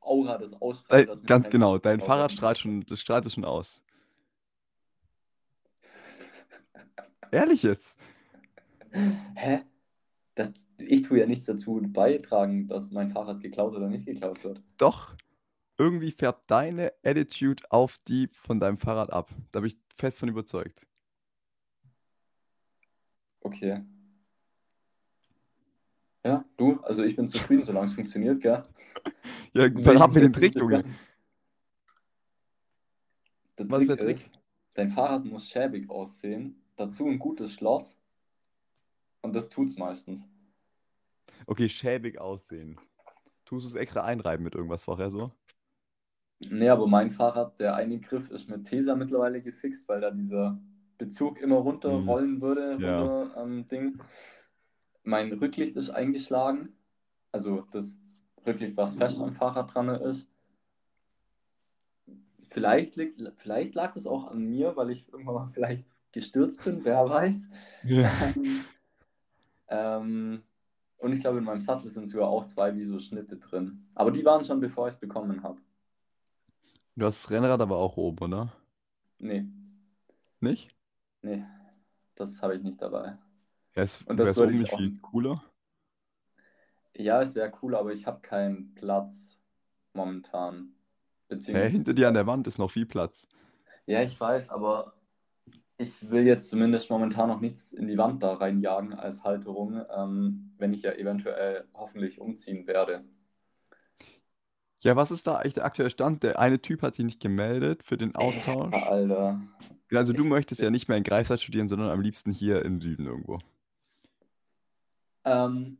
Aura 0.00 0.38
das 0.38 0.60
ausstrahlt. 0.60 1.08
Äh, 1.08 1.26
ganz 1.26 1.50
genau, 1.50 1.78
dein 1.78 2.00
Fahrrad 2.00 2.32
strahlt 2.32 2.58
schon, 2.58 2.84
das 2.86 3.00
strahlt 3.00 3.26
es 3.26 3.34
schon 3.34 3.44
aus. 3.44 3.82
Ehrlich 7.30 7.62
jetzt? 7.62 7.98
Hä? 9.34 9.62
Das, 10.34 10.68
ich 10.78 11.02
tue 11.02 11.18
ja 11.20 11.26
nichts 11.26 11.46
dazu 11.46 11.80
beitragen, 11.82 12.68
dass 12.68 12.90
mein 12.90 13.10
Fahrrad 13.10 13.40
geklaut 13.40 13.74
oder 13.74 13.88
nicht 13.88 14.06
geklaut 14.06 14.44
wird. 14.44 14.62
Doch. 14.76 15.14
Irgendwie 15.78 16.10
färbt 16.10 16.50
deine 16.50 16.92
Attitude 17.04 17.62
auf 17.70 17.98
die 18.08 18.28
von 18.28 18.58
deinem 18.58 18.78
Fahrrad 18.78 19.12
ab. 19.12 19.30
Da 19.52 19.60
bin 19.60 19.68
ich 19.68 19.76
fest 19.94 20.18
von 20.18 20.28
überzeugt. 20.28 20.86
Okay. 23.40 23.84
Ja, 26.24 26.44
du, 26.56 26.80
also 26.80 27.04
ich 27.04 27.14
bin 27.14 27.28
zufrieden, 27.28 27.62
solange 27.62 27.86
es 27.86 27.92
funktioniert, 27.92 28.40
gell? 28.40 28.62
ja, 29.52 29.68
dann 29.68 30.00
haben 30.00 30.14
wir 30.14 30.22
den 30.22 30.32
Trick, 30.32 30.56
Junge. 30.56 30.82
Der 33.58 33.70
Was 33.70 33.78
Trick 33.78 33.80
ist 33.82 33.88
der 33.88 33.96
Trick? 33.98 34.10
Ist, 34.10 34.38
dein 34.74 34.88
Fahrrad 34.88 35.24
muss 35.24 35.48
schäbig 35.48 35.88
aussehen, 35.88 36.60
dazu 36.74 37.06
ein 37.06 37.18
gutes 37.18 37.52
Schloss 37.52 38.00
und 39.22 39.34
das 39.36 39.50
tut's 39.50 39.76
meistens. 39.76 40.28
Okay, 41.46 41.68
schäbig 41.68 42.18
aussehen. 42.18 42.80
Tust 43.44 43.64
du 43.64 43.68
es 43.68 43.74
extra 43.76 44.02
einreiben 44.02 44.42
mit 44.42 44.56
irgendwas 44.56 44.82
vorher 44.82 45.10
so? 45.10 45.30
Nee, 46.50 46.68
aber 46.68 46.86
mein 46.86 47.10
Fahrrad, 47.10 47.58
der 47.60 47.76
eine 47.76 47.98
Griff 47.98 48.30
ist 48.30 48.48
mit 48.48 48.64
Tesa 48.64 48.94
mittlerweile 48.94 49.40
gefixt, 49.40 49.88
weil 49.88 50.00
da 50.00 50.10
dieser 50.10 50.58
Bezug 50.98 51.40
immer 51.40 51.56
runterrollen 51.56 52.36
hm. 52.36 52.40
würde, 52.40 52.78
ja. 52.80 53.00
runter 53.00 53.42
ähm, 53.42 53.68
Ding. 53.68 53.98
Mein 55.02 55.32
Rücklicht 55.32 55.76
ist 55.76 55.90
eingeschlagen. 55.90 56.76
Also 57.32 57.66
das 57.70 58.00
Rücklicht, 58.46 58.76
was 58.76 58.96
fest 58.96 59.20
am 59.20 59.34
Fahrrad 59.34 59.74
dran 59.74 59.88
ist. 59.88 60.26
Vielleicht, 62.48 62.96
liegt, 62.96 63.20
vielleicht 63.36 63.74
lag 63.74 63.92
das 63.92 64.06
auch 64.06 64.30
an 64.30 64.38
mir, 64.38 64.76
weil 64.76 64.90
ich 64.90 65.08
irgendwann 65.08 65.34
mal 65.34 65.50
vielleicht 65.54 65.84
gestürzt 66.12 66.64
bin, 66.64 66.84
wer 66.84 67.08
weiß. 67.08 67.48
Ja. 67.84 68.10
ähm, 69.68 70.42
und 70.98 71.12
ich 71.12 71.20
glaube, 71.20 71.38
in 71.38 71.44
meinem 71.44 71.60
Sattel 71.60 71.90
sind 71.90 72.08
sogar 72.08 72.28
auch 72.28 72.46
zwei 72.46 72.74
wie 72.74 72.84
so 72.84 72.98
Schnitte 72.98 73.36
drin. 73.36 73.86
Aber 73.94 74.10
die 74.10 74.24
waren 74.24 74.44
schon, 74.44 74.60
bevor 74.60 74.86
ich 74.88 74.94
es 74.94 75.00
bekommen 75.00 75.42
habe. 75.42 75.60
Du 76.98 77.04
hast 77.04 77.24
das 77.24 77.30
Rennrad 77.30 77.60
aber 77.60 77.76
auch 77.76 77.98
oben, 77.98 78.24
oder? 78.24 78.52
Nee. 79.18 79.44
Nicht? 80.40 80.74
Nee, 81.20 81.44
das 82.14 82.40
habe 82.40 82.56
ich 82.56 82.62
nicht 82.62 82.80
dabei. 82.80 83.18
Ja, 83.74 83.82
es, 83.82 84.00
und 84.02 84.16
das 84.16 84.34
würde 84.34 84.54
ich 84.54 84.72
auch... 84.72 84.78
viel 84.78 84.98
cooler? 85.02 85.44
Ja, 86.94 87.20
es 87.20 87.34
wäre 87.34 87.52
cool, 87.60 87.74
aber 87.76 87.92
ich 87.92 88.06
habe 88.06 88.20
keinen 88.20 88.74
Platz 88.74 89.38
momentan. 89.92 90.72
Hä, 91.28 91.68
hinter 91.68 91.92
dir 91.92 92.08
an 92.08 92.14
der 92.14 92.26
Wand 92.26 92.46
ist 92.46 92.58
noch 92.58 92.70
viel 92.70 92.86
Platz. 92.86 93.28
Ja, 93.84 94.02
ich 94.02 94.18
weiß, 94.18 94.50
aber 94.50 94.94
ich 95.76 96.08
will 96.08 96.26
jetzt 96.26 96.48
zumindest 96.48 96.88
momentan 96.88 97.28
noch 97.28 97.40
nichts 97.40 97.74
in 97.74 97.88
die 97.88 97.98
Wand 97.98 98.22
da 98.22 98.34
reinjagen 98.34 98.94
als 98.94 99.22
Halterung, 99.22 99.84
ähm, 99.94 100.54
wenn 100.56 100.72
ich 100.72 100.82
ja 100.82 100.92
eventuell 100.92 101.66
hoffentlich 101.74 102.20
umziehen 102.20 102.66
werde. 102.66 103.04
Ja, 104.86 104.94
was 104.94 105.10
ist 105.10 105.26
da 105.26 105.34
eigentlich 105.34 105.54
der 105.54 105.64
aktuelle 105.64 105.90
Stand? 105.90 106.22
Der 106.22 106.38
eine 106.38 106.62
Typ 106.62 106.82
hat 106.82 106.94
sich 106.94 107.04
nicht 107.04 107.20
gemeldet 107.20 107.82
für 107.82 107.96
den 107.96 108.14
Austausch. 108.14 108.72
Ja, 108.72 108.84
Alter. 108.84 109.40
Also 109.92 110.12
du 110.12 110.24
möchtest 110.26 110.60
ja 110.60 110.70
nicht 110.70 110.86
mehr 110.86 110.96
in 110.96 111.02
Greifswald 111.02 111.40
studieren, 111.40 111.68
sondern 111.68 111.90
am 111.90 112.00
liebsten 112.00 112.30
hier 112.30 112.64
im 112.64 112.80
Süden 112.80 113.04
irgendwo. 113.04 113.40
Ähm, 115.24 115.78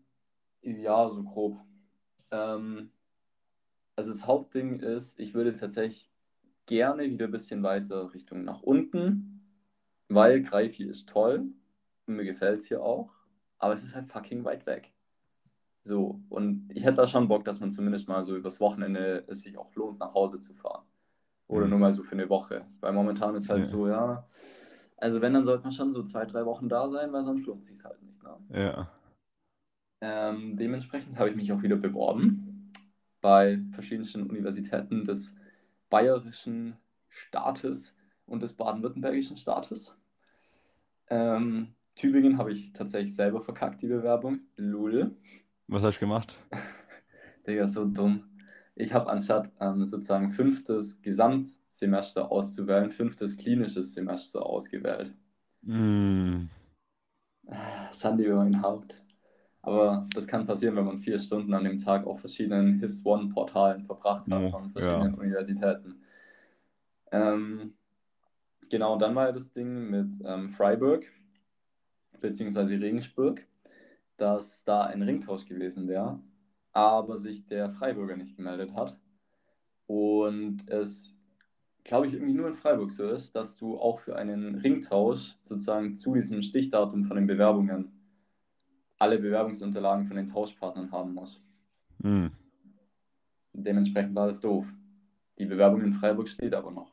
ja, 0.60 1.08
so 1.08 1.22
grob. 1.22 1.60
Ähm, 2.32 2.90
also 3.94 4.10
das 4.10 4.26
Hauptding 4.26 4.80
ist, 4.80 5.20
ich 5.20 5.34
würde 5.34 5.54
tatsächlich 5.54 6.10
gerne 6.66 7.08
wieder 7.08 7.26
ein 7.26 7.30
bisschen 7.30 7.62
weiter 7.62 8.12
Richtung 8.12 8.42
nach 8.42 8.62
unten, 8.62 9.40
weil 10.08 10.42
Greifi 10.42 10.82
ist 10.82 11.08
toll 11.08 11.46
und 12.06 12.16
mir 12.16 12.24
gefällt 12.24 12.58
es 12.58 12.66
hier 12.66 12.82
auch, 12.82 13.12
aber 13.58 13.72
es 13.72 13.84
ist 13.84 13.94
halt 13.94 14.08
fucking 14.08 14.42
weit 14.42 14.66
weg. 14.66 14.95
So, 15.86 16.20
und 16.30 16.68
ich 16.74 16.84
hätte 16.84 16.96
da 16.96 17.06
schon 17.06 17.28
Bock, 17.28 17.44
dass 17.44 17.60
man 17.60 17.70
zumindest 17.70 18.08
mal 18.08 18.24
so 18.24 18.36
übers 18.36 18.58
Wochenende 18.58 19.24
es 19.28 19.42
sich 19.42 19.56
auch 19.56 19.72
lohnt, 19.76 20.00
nach 20.00 20.14
Hause 20.14 20.40
zu 20.40 20.52
fahren. 20.52 20.84
Oder 21.46 21.66
mhm. 21.66 21.70
nur 21.70 21.78
mal 21.78 21.92
so 21.92 22.02
für 22.02 22.16
eine 22.16 22.28
Woche. 22.28 22.66
Weil 22.80 22.92
momentan 22.92 23.36
ist 23.36 23.48
halt 23.48 23.60
ja. 23.60 23.64
so, 23.64 23.86
ja, 23.86 24.26
also 24.96 25.20
wenn, 25.20 25.32
dann 25.32 25.44
sollte 25.44 25.62
man 25.62 25.70
schon 25.70 25.92
so 25.92 26.02
zwei, 26.02 26.24
drei 26.24 26.44
Wochen 26.44 26.68
da 26.68 26.88
sein, 26.88 27.12
weil 27.12 27.22
sonst 27.22 27.46
lohnt 27.46 27.64
sich 27.64 27.84
halt 27.84 28.02
nicht. 28.02 28.20
Ne? 28.24 28.36
Ja. 28.50 28.90
Ähm, 30.00 30.56
dementsprechend 30.56 31.20
habe 31.20 31.30
ich 31.30 31.36
mich 31.36 31.52
auch 31.52 31.62
wieder 31.62 31.76
beworben 31.76 32.72
bei 33.20 33.60
verschiedenen 33.70 34.28
Universitäten 34.28 35.04
des 35.04 35.36
bayerischen 35.88 36.76
Staates 37.08 37.94
und 38.26 38.42
des 38.42 38.54
baden-württembergischen 38.54 39.36
Staates. 39.36 39.96
Ähm, 41.08 41.74
Tübingen 41.94 42.38
habe 42.38 42.50
ich 42.50 42.72
tatsächlich 42.72 43.14
selber 43.14 43.40
verkackt, 43.40 43.82
die 43.82 43.86
Bewerbung. 43.86 44.40
Lul. 44.56 45.16
Was 45.68 45.82
hast 45.82 45.96
du 45.96 46.00
gemacht? 46.00 46.38
Digga, 47.46 47.66
so 47.66 47.84
dumm. 47.84 48.24
Ich 48.74 48.92
habe 48.92 49.10
anstatt 49.10 49.50
ähm, 49.60 49.84
sozusagen 49.84 50.30
fünftes 50.30 51.00
Gesamtsemester 51.00 52.30
auszuwählen, 52.30 52.90
fünftes 52.90 53.36
klinisches 53.36 53.94
Semester 53.94 54.44
ausgewählt. 54.44 55.14
Mm. 55.62 56.44
Schande 57.92 58.24
über 58.24 58.36
mein 58.36 58.62
Haupt. 58.62 59.02
Aber 59.62 60.06
das 60.14 60.28
kann 60.28 60.46
passieren, 60.46 60.76
wenn 60.76 60.84
man 60.84 61.00
vier 61.00 61.18
Stunden 61.18 61.52
an 61.52 61.64
dem 61.64 61.78
Tag 61.78 62.06
auf 62.06 62.20
verschiedenen 62.20 62.78
HIS-One-Portalen 62.78 63.82
verbracht 63.82 64.30
hat, 64.30 64.42
oh, 64.42 64.50
von 64.50 64.70
verschiedenen 64.70 65.14
ja. 65.14 65.18
Universitäten. 65.18 66.02
Ähm, 67.10 67.74
genau, 68.70 68.96
dann 68.98 69.14
war 69.16 69.26
ja 69.26 69.32
das 69.32 69.52
Ding 69.52 69.90
mit 69.90 70.14
ähm, 70.24 70.48
Freiburg, 70.48 71.04
beziehungsweise 72.20 72.80
Regensburg 72.80 73.44
dass 74.16 74.64
da 74.64 74.82
ein 74.82 75.02
Ringtausch 75.02 75.46
gewesen 75.46 75.88
wäre, 75.88 76.20
aber 76.72 77.16
sich 77.16 77.46
der 77.46 77.70
Freiburger 77.70 78.16
nicht 78.16 78.36
gemeldet 78.36 78.74
hat. 78.74 78.98
Und 79.86 80.68
es, 80.68 81.14
glaube 81.84 82.06
ich, 82.06 82.14
irgendwie 82.14 82.34
nur 82.34 82.48
in 82.48 82.54
Freiburg 82.54 82.90
so 82.90 83.08
ist, 83.08 83.34
dass 83.36 83.56
du 83.56 83.78
auch 83.78 84.00
für 84.00 84.16
einen 84.16 84.56
Ringtausch 84.56 85.36
sozusagen 85.42 85.94
zu 85.94 86.14
diesem 86.14 86.42
Stichdatum 86.42 87.04
von 87.04 87.16
den 87.16 87.26
Bewerbungen 87.26 87.92
alle 88.98 89.18
Bewerbungsunterlagen 89.18 90.06
von 90.06 90.16
den 90.16 90.26
Tauschpartnern 90.26 90.90
haben 90.90 91.14
musst. 91.14 91.40
Hm. 92.02 92.30
Dementsprechend 93.52 94.14
war 94.14 94.26
das 94.26 94.40
doof. 94.40 94.66
Die 95.38 95.46
Bewerbung 95.46 95.82
in 95.82 95.92
Freiburg 95.92 96.28
steht 96.28 96.54
aber 96.54 96.70
noch. 96.70 96.92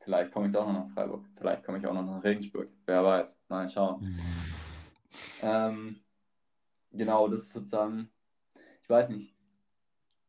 Vielleicht 0.00 0.32
komme 0.32 0.46
ich 0.46 0.52
doch 0.52 0.66
noch 0.66 0.72
nach 0.72 0.88
Freiburg. 0.88 1.24
Vielleicht 1.36 1.64
komme 1.64 1.78
ich 1.78 1.86
auch 1.86 1.94
noch 1.94 2.06
nach 2.06 2.22
Regensburg. 2.24 2.68
Wer 2.86 3.04
weiß. 3.04 3.38
Mal 3.48 3.68
schauen. 3.68 4.00
Hm. 4.00 4.18
Ähm, 5.42 5.96
Genau, 6.92 7.28
das 7.28 7.42
ist 7.42 7.52
sozusagen, 7.52 8.10
ich 8.82 8.88
weiß 8.88 9.10
nicht, 9.10 9.34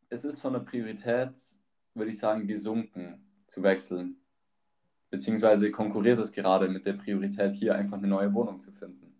es 0.10 0.26
ist 0.26 0.42
von 0.42 0.54
der 0.54 0.60
Priorität, 0.60 1.32
würde 1.94 2.12
ich 2.12 2.20
sagen, 2.20 2.48
gesunken 2.48 3.26
zu 3.48 3.64
wechseln. 3.64 4.18
Beziehungsweise 5.10 5.72
konkurriert 5.72 6.20
es 6.20 6.32
gerade 6.32 6.70
mit 6.70 6.86
der 6.86 6.94
Priorität, 6.94 7.54
hier 7.54 7.76
einfach 7.76 7.98
eine 7.98 8.08
neue 8.08 8.34
Wohnung 8.34 8.60
zu 8.60 8.72
finden. 8.72 9.14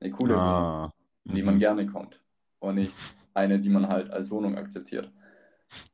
Eine 0.00 0.10
coole 0.10 0.36
ah, 0.36 0.80
Wohnung, 0.80 0.92
in 1.24 1.34
die 1.34 1.42
man 1.42 1.54
mhm. 1.54 1.60
gerne 1.60 1.86
kommt. 1.86 2.20
Und 2.58 2.76
nicht 2.76 2.94
eine, 3.34 3.58
die 3.58 3.70
man 3.70 3.88
halt 3.88 4.10
als 4.10 4.30
Wohnung 4.30 4.56
akzeptiert. 4.56 5.10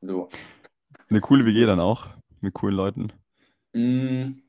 So. 0.01 0.29
Eine 1.09 1.21
coole 1.21 1.45
WG 1.45 1.67
dann 1.67 1.81
auch, 1.81 2.09
mit 2.41 2.55
coolen 2.55 2.75
Leuten. 2.75 3.13
Mm, 3.73 4.41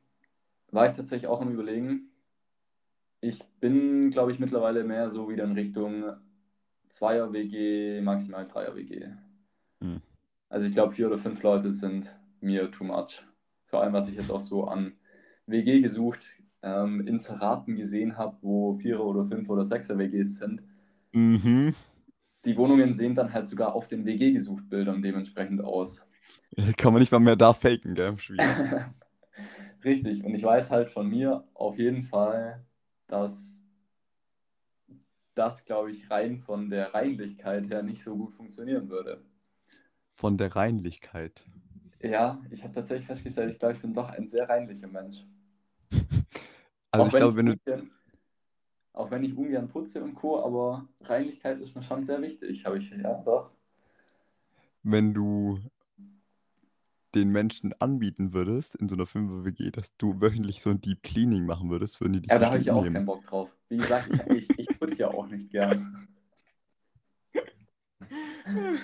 war 0.72 0.86
ich 0.86 0.94
tatsächlich 0.94 1.28
auch 1.28 1.42
am 1.42 1.52
Überlegen. 1.52 2.12
Ich 3.22 3.44
bin, 3.60 4.12
glaube 4.12 4.32
ich, 4.32 4.40
mittlerweile 4.40 4.84
mehr 4.84 5.10
so 5.10 5.30
wieder 5.30 5.44
in 5.44 5.52
Richtung 5.52 6.16
Zweier-WG, 6.90 8.02
maximal 8.02 8.46
Dreier-WG. 8.46 9.08
Hm. 9.82 10.02
Also 10.50 10.68
ich 10.68 10.74
glaube, 10.74 10.94
vier 10.94 11.08
oder 11.08 11.18
fünf 11.18 11.42
Leute 11.44 11.72
sind 11.72 12.16
mir 12.42 12.72
too 12.72 12.84
much. 12.84 13.24
Vor 13.66 13.82
allem, 13.82 13.94
was 13.94 14.10
ich 14.10 14.16
jetzt 14.16 14.32
auch 14.32 14.42
so 14.42 14.66
an 14.66 14.94
WG 15.46 15.80
gesucht, 15.82 16.34
ähm, 16.62 17.08
Inseraten 17.08 17.76
gesehen 17.76 18.18
habe, 18.18 18.38
wo 18.42 18.74
Vierer- 18.74 19.06
oder 19.06 19.26
Fünf- 19.26 19.50
oder 19.50 19.64
Sechser-WGs 19.64 20.38
sind. 20.38 20.62
Mhm. 21.14 21.76
Die 22.46 22.58
Wohnungen 22.58 22.94
sehen 22.94 23.16
dann 23.16 23.34
halt 23.34 23.48
sogar 23.48 23.74
auf 23.74 23.88
den 23.88 24.06
WG-Gesucht-Bildern 24.06 25.02
dementsprechend 25.02 25.62
aus. 25.62 26.06
Kann 26.78 26.94
man 26.94 27.02
nicht 27.02 27.12
mal 27.12 27.20
mehr 27.20 27.36
da 27.36 27.54
faken, 27.54 27.96
gell? 27.96 28.16
Richtig. 29.84 30.24
Und 30.24 30.34
ich 30.34 30.44
weiß 30.44 30.72
halt 30.72 30.90
von 30.90 31.08
mir 31.08 31.44
auf 31.54 31.78
jeden 31.78 32.02
Fall, 32.02 32.66
dass 33.08 33.64
das, 35.40 35.64
glaube 35.64 35.90
ich, 35.92 36.10
rein 36.12 36.38
von 36.38 36.70
der 36.70 36.94
Reinlichkeit 36.94 37.70
her 37.70 37.82
nicht 37.82 38.04
so 38.04 38.16
gut 38.16 38.34
funktionieren 38.34 38.90
würde. 38.90 39.24
Von 40.10 40.38
der 40.38 40.54
Reinlichkeit? 40.54 41.46
Ja, 42.02 42.42
ich 42.52 42.64
habe 42.64 42.74
tatsächlich 42.74 43.08
festgestellt, 43.08 43.54
ich 43.54 43.60
glaube, 43.60 43.76
ich 43.76 43.82
bin 43.82 43.94
doch 43.94 44.10
ein 44.10 44.28
sehr 44.28 44.48
reinlicher 44.48 44.88
Mensch. 44.88 45.26
Also 46.92 47.04
auch 47.04 47.08
ich 47.10 47.18
glaube, 47.18 47.36
wenn 47.36 47.46
du... 47.46 47.52
Ungern, 47.52 47.92
auch 48.94 49.12
wenn 49.12 49.24
ich 49.24 49.38
ungern 49.38 49.68
putze 49.68 50.04
und 50.04 50.16
Co., 50.16 50.44
aber 50.44 50.88
Reinlichkeit 51.02 51.60
ist 51.60 51.76
mir 51.76 51.84
schon 51.84 52.04
sehr 52.04 52.20
wichtig, 52.20 52.66
habe 52.66 52.80
ich, 52.80 52.90
ja, 52.90 53.14
doch. 53.22 53.52
Wenn 54.82 55.14
du 55.14 55.60
den 57.16 57.30
Menschen 57.30 57.74
anbieten 57.80 58.34
würdest, 58.34 58.76
in 58.76 58.90
so 58.90 58.96
einer 58.96 59.06
5-WG, 59.06 59.72
dass 59.72 59.96
du 59.98 60.20
wöchentlich 60.20 60.62
so 60.62 60.72
ein 60.72 60.82
Deep 60.82 61.04
Cleaning 61.04 61.46
machen 61.46 61.70
würdest, 61.70 62.02
würden 62.02 62.14
die 62.14 62.22
dich 62.22 62.32
Ja, 62.32 62.40
da 62.40 62.48
habe 62.48 62.58
ich 62.58 62.66
ja 62.66 62.74
auch 62.74 62.84
keinen 62.84 63.06
Bock 63.06 63.24
drauf. 63.24 63.56
Wie 63.70 63.78
gesagt, 63.78 64.10
ich, 64.30 64.50
ich, 64.50 64.60
ich 64.60 64.69
putze 64.80 65.02
ja 65.02 65.10
auch 65.10 65.28
nicht 65.28 65.52
gern. 65.52 66.08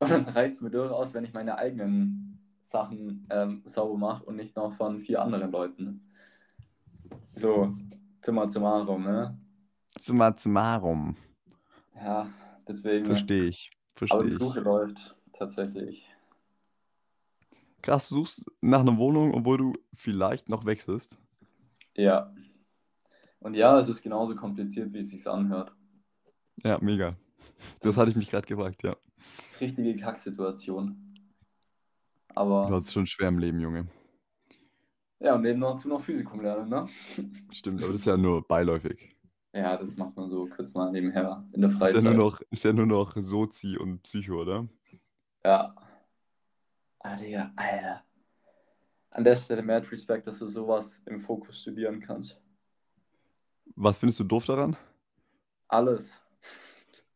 Und 0.00 0.10
dann 0.10 0.24
reicht 0.28 0.54
es 0.54 0.60
mir 0.60 0.70
durchaus, 0.70 1.12
wenn 1.12 1.24
ich 1.24 1.32
meine 1.32 1.58
eigenen 1.58 2.38
Sachen 2.62 3.26
ähm, 3.30 3.62
sauber 3.64 3.96
mache 3.98 4.24
und 4.24 4.36
nicht 4.36 4.54
noch 4.54 4.74
von 4.74 5.00
vier 5.00 5.20
anderen 5.22 5.50
Leuten. 5.50 6.08
So, 7.34 7.76
Zimmer 8.22 8.48
Zimmarum, 8.48 9.02
ne? 9.02 9.36
Zimmer 9.98 10.36
Zimmarum. 10.36 11.16
Ja, 11.96 12.28
deswegen. 12.66 13.06
Verstehe 13.06 13.44
ich. 13.44 13.72
Versteh 13.94 14.14
aber 14.14 14.24
die 14.24 14.30
Suche 14.30 14.60
läuft 14.60 15.16
tatsächlich. 15.32 16.08
Krass, 17.82 18.08
du 18.08 18.16
suchst 18.16 18.44
nach 18.60 18.80
einer 18.80 18.96
Wohnung, 18.98 19.34
obwohl 19.34 19.58
du 19.58 19.72
vielleicht 19.94 20.48
noch 20.48 20.64
wechselst. 20.64 21.18
Ja. 21.96 22.32
Und 23.40 23.54
ja, 23.54 23.78
es 23.78 23.88
ist 23.88 24.02
genauso 24.02 24.34
kompliziert, 24.34 24.92
wie 24.92 24.98
es 24.98 25.10
sich 25.10 25.26
anhört. 25.28 25.72
Ja, 26.64 26.78
mega. 26.80 27.16
Das, 27.80 27.80
das 27.80 27.96
hatte 27.96 28.10
ich 28.10 28.16
mich 28.16 28.30
gerade 28.30 28.46
gefragt, 28.46 28.82
ja. 28.82 28.96
Richtige 29.60 29.96
Kacksituation. 29.96 31.14
Aber. 32.34 32.66
Du 32.68 32.74
hast 32.74 32.92
schon 32.92 33.06
schwer 33.06 33.28
im 33.28 33.38
Leben, 33.38 33.60
Junge. 33.60 33.86
Ja, 35.20 35.34
und 35.34 35.44
eben 35.44 35.60
dazu 35.60 35.88
noch 35.88 36.00
Physikum 36.00 36.40
lernen, 36.40 36.68
ne? 36.68 36.86
Stimmt, 37.50 37.82
aber 37.82 37.92
das 37.92 38.02
ist 38.02 38.06
ja 38.06 38.16
nur 38.16 38.46
beiläufig. 38.46 39.16
Ja, 39.52 39.76
das 39.76 39.96
macht 39.96 40.16
man 40.16 40.28
so 40.28 40.46
kurz 40.46 40.74
mal 40.74 40.92
nebenher 40.92 41.44
in 41.52 41.62
der 41.62 41.70
Freizeit. 41.70 41.96
Ist 41.96 42.04
ja 42.04 42.10
nur 42.10 42.24
noch, 42.24 42.40
ist 42.50 42.64
ja 42.64 42.72
nur 42.72 42.86
noch 42.86 43.16
Sozi 43.16 43.76
und 43.76 44.02
Psycho, 44.02 44.42
oder? 44.42 44.68
Ja. 45.44 45.74
Ah, 47.00 47.16
Digga, 47.16 47.52
Alter. 47.56 48.04
An 49.10 49.24
der 49.24 49.36
Stelle 49.36 49.62
mehr 49.62 49.90
Respekt, 49.90 50.26
dass 50.26 50.38
du 50.38 50.48
sowas 50.48 51.02
im 51.06 51.18
Fokus 51.18 51.60
studieren 51.60 51.98
kannst. 52.00 52.40
Was 53.76 53.98
findest 53.98 54.20
du 54.20 54.24
doof 54.24 54.44
daran? 54.46 54.76
Alles. 55.68 56.16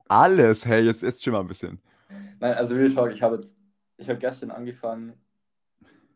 Alles? 0.08 0.64
Hey, 0.64 0.84
jetzt 0.84 1.02
ist 1.02 1.22
schon 1.22 1.32
mal 1.32 1.40
ein 1.40 1.46
bisschen. 1.46 1.80
Nein, 2.38 2.54
also 2.54 2.74
Real 2.74 2.92
Talk, 2.92 3.12
ich 3.12 3.22
habe 3.22 3.36
jetzt, 3.36 3.58
ich 3.96 4.08
habe 4.08 4.18
gestern 4.18 4.50
angefangen. 4.50 5.14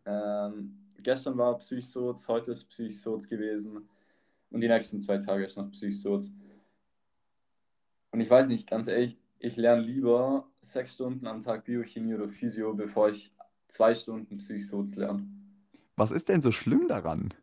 Ähm, 0.04 0.78
gestern 0.98 1.38
war 1.38 1.58
Psychsoz, 1.58 2.28
heute 2.28 2.52
ist 2.52 2.64
Psychsoz 2.66 3.28
gewesen. 3.28 3.88
Und 4.50 4.60
die 4.60 4.68
nächsten 4.68 5.00
zwei 5.00 5.18
Tage 5.18 5.44
ist 5.44 5.56
noch 5.56 5.70
Psychsoz. 5.70 6.32
Und 8.10 8.20
ich 8.20 8.30
weiß 8.30 8.48
nicht, 8.48 8.68
ganz 8.68 8.88
ehrlich, 8.88 9.18
ich 9.38 9.56
lerne 9.56 9.82
lieber 9.82 10.48
sechs 10.60 10.94
Stunden 10.94 11.26
am 11.26 11.40
Tag 11.40 11.64
Biochemie 11.64 12.14
oder 12.14 12.28
Physio, 12.28 12.74
bevor 12.74 13.08
ich 13.08 13.32
zwei 13.68 13.94
Stunden 13.94 14.38
Psychsoz 14.38 14.96
lernen. 14.96 15.64
Was 15.96 16.10
ist 16.10 16.28
denn 16.28 16.42
so 16.42 16.52
schlimm 16.52 16.88
daran? 16.88 17.34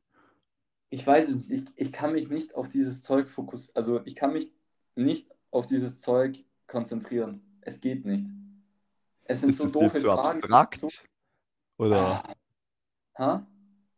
Ich 0.93 1.07
weiß 1.07 1.29
es 1.29 1.49
nicht. 1.49 1.71
Ich, 1.75 1.87
ich 1.87 1.91
kann 1.91 2.13
mich 2.13 2.29
nicht 2.29 2.53
auf 2.53 2.69
dieses 2.69 3.01
Zeug 3.01 3.27
fokussieren. 3.27 3.75
Also 3.75 4.05
ich 4.05 4.15
kann 4.15 4.31
mich 4.31 4.51
nicht 4.95 5.27
auf 5.49 5.65
dieses 5.65 6.01
Zeug 6.01 6.45
konzentrieren. 6.67 7.41
Es 7.61 7.81
geht 7.81 8.05
nicht. 8.05 8.27
Es 9.23 9.41
sind 9.41 9.49
ist 9.49 9.57
so 9.57 9.65
es 9.65 9.71
doofe 9.71 9.89
dir 9.95 10.01
zu 10.01 10.05
Fragen. 10.05 10.43
abstrakt? 10.43 10.79
So... 10.81 10.89
Oder? 11.79 12.23
Ah. 12.23 12.35
Ha? 13.17 13.47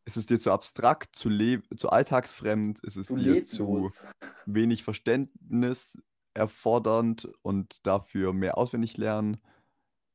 Ist 0.05 0.15
es 0.15 0.25
dir 0.25 0.39
zu 0.39 0.53
abstrakt, 0.53 1.17
zu, 1.17 1.29
zu 1.75 1.89
alltagsfremd? 1.89 2.79
Ist 2.85 2.95
es 2.95 3.07
zu 3.07 3.17
dir 3.17 3.33
leblos. 3.33 3.95
zu 3.95 4.05
wenig 4.45 4.85
Verständnis 4.85 5.97
erfordernd 6.33 7.27
und 7.41 7.85
dafür 7.85 8.31
mehr 8.31 8.57
auswendig 8.57 8.95
lernen? 8.95 9.41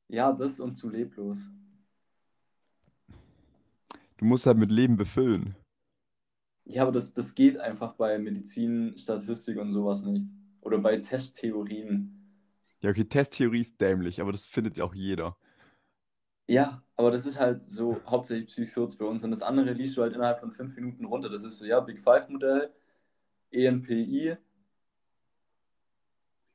Ja, 0.09 0.33
das 0.33 0.61
und 0.61 0.77
zu 0.77 0.89
leblos. 0.89 1.51
Du 4.17 4.25
musst 4.25 4.47
halt 4.47 4.57
mit 4.57 4.71
Leben 4.71 4.97
befüllen. 4.97 5.57
Ja, 6.65 6.83
aber 6.83 6.93
das, 6.93 7.13
das 7.13 7.35
geht 7.35 7.59
einfach 7.59 7.95
bei 7.95 8.19
Medizin, 8.19 8.97
Statistik 8.97 9.59
und 9.59 9.71
sowas 9.71 10.03
nicht. 10.03 10.27
Oder 10.61 10.79
bei 10.79 10.97
Testtheorien. 10.97 12.17
Ja, 12.81 12.91
okay, 12.91 13.05
Testtheorie 13.05 13.61
ist 13.61 13.81
dämlich, 13.81 14.21
aber 14.21 14.33
das 14.33 14.47
findet 14.47 14.77
ja 14.77 14.85
auch 14.85 14.95
jeder. 14.95 15.37
Ja, 16.47 16.83
aber 16.97 17.11
das 17.11 17.27
ist 17.27 17.39
halt 17.39 17.63
so 17.63 18.01
hauptsächlich 18.07 18.49
Psychoz 18.49 18.97
bei 18.97 19.05
uns. 19.05 19.23
Und 19.23 19.31
das 19.31 19.43
andere 19.43 19.73
liest 19.73 19.97
du 19.97 20.03
halt 20.03 20.15
innerhalb 20.15 20.41
von 20.41 20.53
fünf 20.53 20.75
Minuten 20.75 21.05
runter. 21.05 21.29
Das 21.29 21.45
ist 21.45 21.59
so, 21.59 21.65
ja, 21.65 21.81
Big 21.81 22.01
Five-Modell, 22.01 22.73
ENPI. 23.53 24.37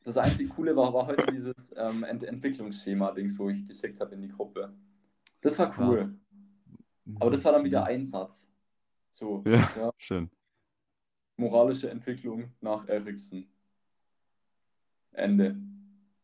Das 0.04 0.18
einzige 0.18 0.50
Coole 0.50 0.76
war, 0.76 0.94
war 0.94 1.08
heute 1.08 1.26
dieses 1.32 1.74
ähm, 1.78 2.04
Ent 2.04 2.24
Entwicklungsschema-Dings, 2.24 3.40
wo 3.40 3.50
ich 3.50 3.66
geschickt 3.66 4.00
habe 4.02 4.16
in 4.16 4.22
die 4.22 4.28
Gruppe. 4.28 4.74
Das 5.42 5.58
war 5.58 5.74
cool. 5.80 6.16
Ja. 7.06 7.14
Aber 7.22 7.32
das 7.32 7.46
war 7.46 7.54
dann 7.54 7.64
wieder 7.64 7.82
mhm. 7.82 7.88
So, 9.16 9.42
ja, 9.48 9.72
ja. 9.78 9.92
schön. 9.98 10.30
Moralische 11.38 11.90
Entwicklung 11.90 12.52
nach 12.60 12.86
Erikson. 12.90 13.48
Ende. 15.14 15.56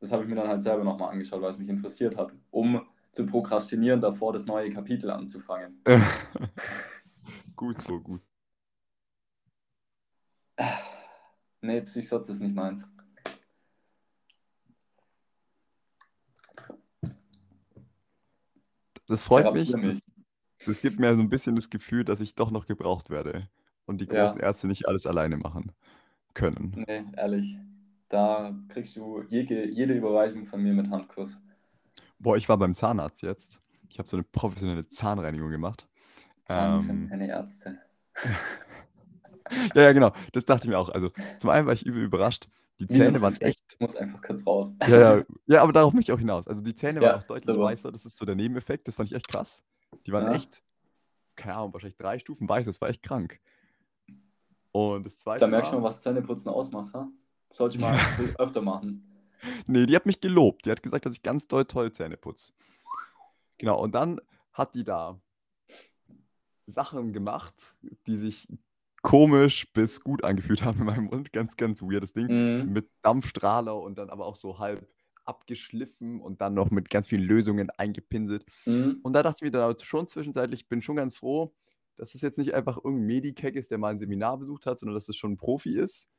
Das 0.02 0.12
habe 0.12 0.24
ich 0.24 0.30
mir 0.30 0.36
dann 0.36 0.50
halt 0.50 0.62
selber 0.62 0.84
nochmal 0.84 1.12
angeschaut, 1.12 1.42
weil 1.42 1.52
es 1.52 1.58
mich 1.58 1.70
interessiert 1.70 2.18
hat, 2.18 2.34
um 2.50 2.86
zu 3.14 3.26
prokrastinieren, 3.26 4.02
davor 4.02 4.34
das 4.34 4.46
neue 4.46 4.70
Kapitel 4.72 5.10
anzufangen. 5.10 5.82
gut 7.56 7.82
so, 7.82 7.98
gut. 8.02 8.22
Nee, 11.62 11.80
Psychsotz 11.84 12.28
ist 12.28 12.42
nicht 12.42 12.54
meins. 12.54 12.86
Das 19.08 19.24
freut 19.24 19.54
mich. 19.54 19.72
Das, 19.72 20.02
das, 20.66 20.82
gibt 20.82 21.00
mir 21.00 21.14
so 21.16 21.22
ein 21.22 21.30
bisschen 21.30 21.56
das 21.56 21.70
Gefühl, 21.70 22.04
dass 22.04 22.20
ich 22.20 22.36
doch 22.36 22.52
noch 22.52 22.68
gebraucht 22.68 23.10
werde 23.10 23.48
und 23.86 24.02
die 24.02 24.08
großen 24.08 24.40
ja. 24.40 24.48
Ärzte 24.48 24.68
nicht 24.68 24.88
alles 24.88 25.06
alleine 25.06 25.38
machen 25.38 25.72
können. 26.34 26.86
Nee, 26.88 27.04
ehrlich. 27.18 27.58
Da 28.10 28.54
kriegst 28.68 28.98
du 28.98 29.24
jede, 29.30 29.68
jede 29.70 29.94
Überweisung 29.94 30.46
von 30.46 30.62
mir 30.62 30.74
mit 30.74 30.90
Handkuss. 30.90 31.38
Boah, 32.20 32.36
ich 32.36 32.50
war 32.50 32.58
beim 32.58 32.76
Zahnarzt 32.76 33.22
jetzt. 33.22 33.62
Ich 33.90 34.00
habe 34.00 34.08
so 34.08 34.18
eine 34.18 34.24
professionelle 34.24 34.88
Zahnreinigung 34.88 35.50
gemacht. 35.50 35.88
Zahn 36.46 36.74
ähm, 36.74 36.80
sind 36.80 37.10
keine 37.10 37.28
Ärzte. 37.28 37.80
ja, 39.76 39.82
ja, 39.82 39.92
genau. 39.92 40.12
Das 40.34 40.46
dachte 40.46 40.66
ich 40.66 40.70
mir 40.70 40.78
auch. 40.78 40.90
Also, 40.90 41.12
zum 41.40 41.50
einen 41.50 41.68
war 41.68 41.74
ich 41.74 41.86
übel 41.86 42.04
überrascht. 42.04 42.48
Die 42.80 42.88
Zähne 42.88 43.22
waren 43.22 43.40
echt. 43.42 43.60
Ich 43.72 43.80
muss 43.80 43.96
einfach 43.96 44.22
kurz 44.22 44.46
raus. 44.46 44.76
ja, 44.88 45.18
ja, 45.18 45.24
ja, 45.46 45.62
aber 45.62 45.72
darauf 45.72 45.94
möchte 45.94 46.12
ich 46.12 46.16
auch 46.16 46.20
hinaus. 46.20 46.48
Also, 46.48 46.62
die 46.62 46.76
Zähne 46.76 47.02
waren 47.02 47.20
auch 47.20 47.24
deutlich 47.24 47.46
so. 47.46 47.62
weißer. 47.62 47.92
Das 47.92 48.06
ist 48.06 48.18
so 48.18 48.26
der 48.26 48.36
Nebeneffekt. 48.36 48.88
Das 48.88 48.96
fand 48.96 49.10
ich 49.10 49.16
echt 49.16 49.28
krass. 49.28 49.64
Die 50.06 50.12
waren 50.12 50.26
ja. 50.26 50.34
echt, 50.34 50.64
keine 51.36 51.56
Ahnung, 51.56 51.74
wahrscheinlich 51.74 51.98
drei 51.98 52.20
Stufen 52.20 52.48
weiß. 52.48 52.66
Das 52.66 52.82
war 52.82 52.90
echt 52.90 53.04
krank. 53.04 53.40
Und 54.72 55.06
das 55.06 55.18
zweite. 55.18 55.42
Da 55.42 55.48
merkst 55.48 55.72
du 55.72 55.78
mal, 55.78 55.84
was 55.84 56.02
Zähneputzen 56.02 56.52
ausmacht, 56.52 56.94
ha? 56.94 57.10
sollte 57.54 57.76
ich 57.76 57.82
mal 57.82 57.98
öfter 58.38 58.62
machen. 58.62 59.08
Nee, 59.66 59.86
die 59.86 59.96
hat 59.96 60.06
mich 60.06 60.22
gelobt. 60.22 60.66
Die 60.66 60.72
hat 60.72 60.84
gesagt, 60.84 61.06
dass 61.06 61.14
ich 61.14 61.24
ganz 61.24 61.48
doll 61.48 61.66
toll 61.66 61.92
Zähne 61.92 62.18
putze. 62.18 62.54
Genau, 63.58 63.80
und 63.80 63.94
dann 63.94 64.22
hat 64.54 64.76
die 64.76 64.84
da 64.84 65.20
Sachen 66.68 67.14
gemacht, 67.14 67.54
die 68.08 68.18
sich 68.18 68.48
komisch 69.02 69.72
bis 69.74 70.02
gut 70.02 70.24
angefühlt 70.24 70.64
haben 70.64 70.80
in 70.80 70.86
meinem 70.86 71.06
Mund. 71.06 71.34
Ganz, 71.34 71.58
ganz 71.58 71.82
weirdes 71.82 72.14
Ding. 72.14 72.28
Mhm. 72.28 72.72
Mit 72.72 72.90
Dampfstrahler 73.02 73.80
und 73.80 73.98
dann 73.98 74.10
aber 74.10 74.26
auch 74.26 74.36
so 74.36 74.60
halb 74.60 74.88
abgeschliffen 75.26 76.20
und 76.20 76.42
dann 76.42 76.54
noch 76.54 76.72
mit 76.72 76.90
ganz 76.90 77.08
vielen 77.08 77.24
Lösungen 77.24 77.70
eingepinselt. 77.72 78.46
Mhm. 78.66 79.00
Und 79.04 79.14
da 79.14 79.24
dachte 79.24 79.38
ich 79.40 79.42
mir 79.44 79.52
dann 79.52 79.76
schon 79.80 80.08
zwischenzeitlich, 80.08 80.62
ich 80.62 80.70
bin 80.70 80.82
schon 80.82 80.96
ganz 80.96 81.18
froh, 81.18 81.54
dass 81.98 82.16
es 82.16 82.22
jetzt 82.22 82.38
nicht 82.38 82.54
einfach 82.54 82.78
irgendein 82.78 83.06
Medikeck 83.06 83.56
ist, 83.56 83.72
der 83.72 83.78
mal 83.78 83.90
ein 83.90 84.00
Seminar 84.00 84.38
besucht 84.38 84.66
hat, 84.66 84.80
sondern 84.80 84.96
dass 84.96 85.10
es 85.10 85.16
schon 85.16 85.34
ein 85.34 85.38
Profi 85.38 85.78
ist. 85.78 86.10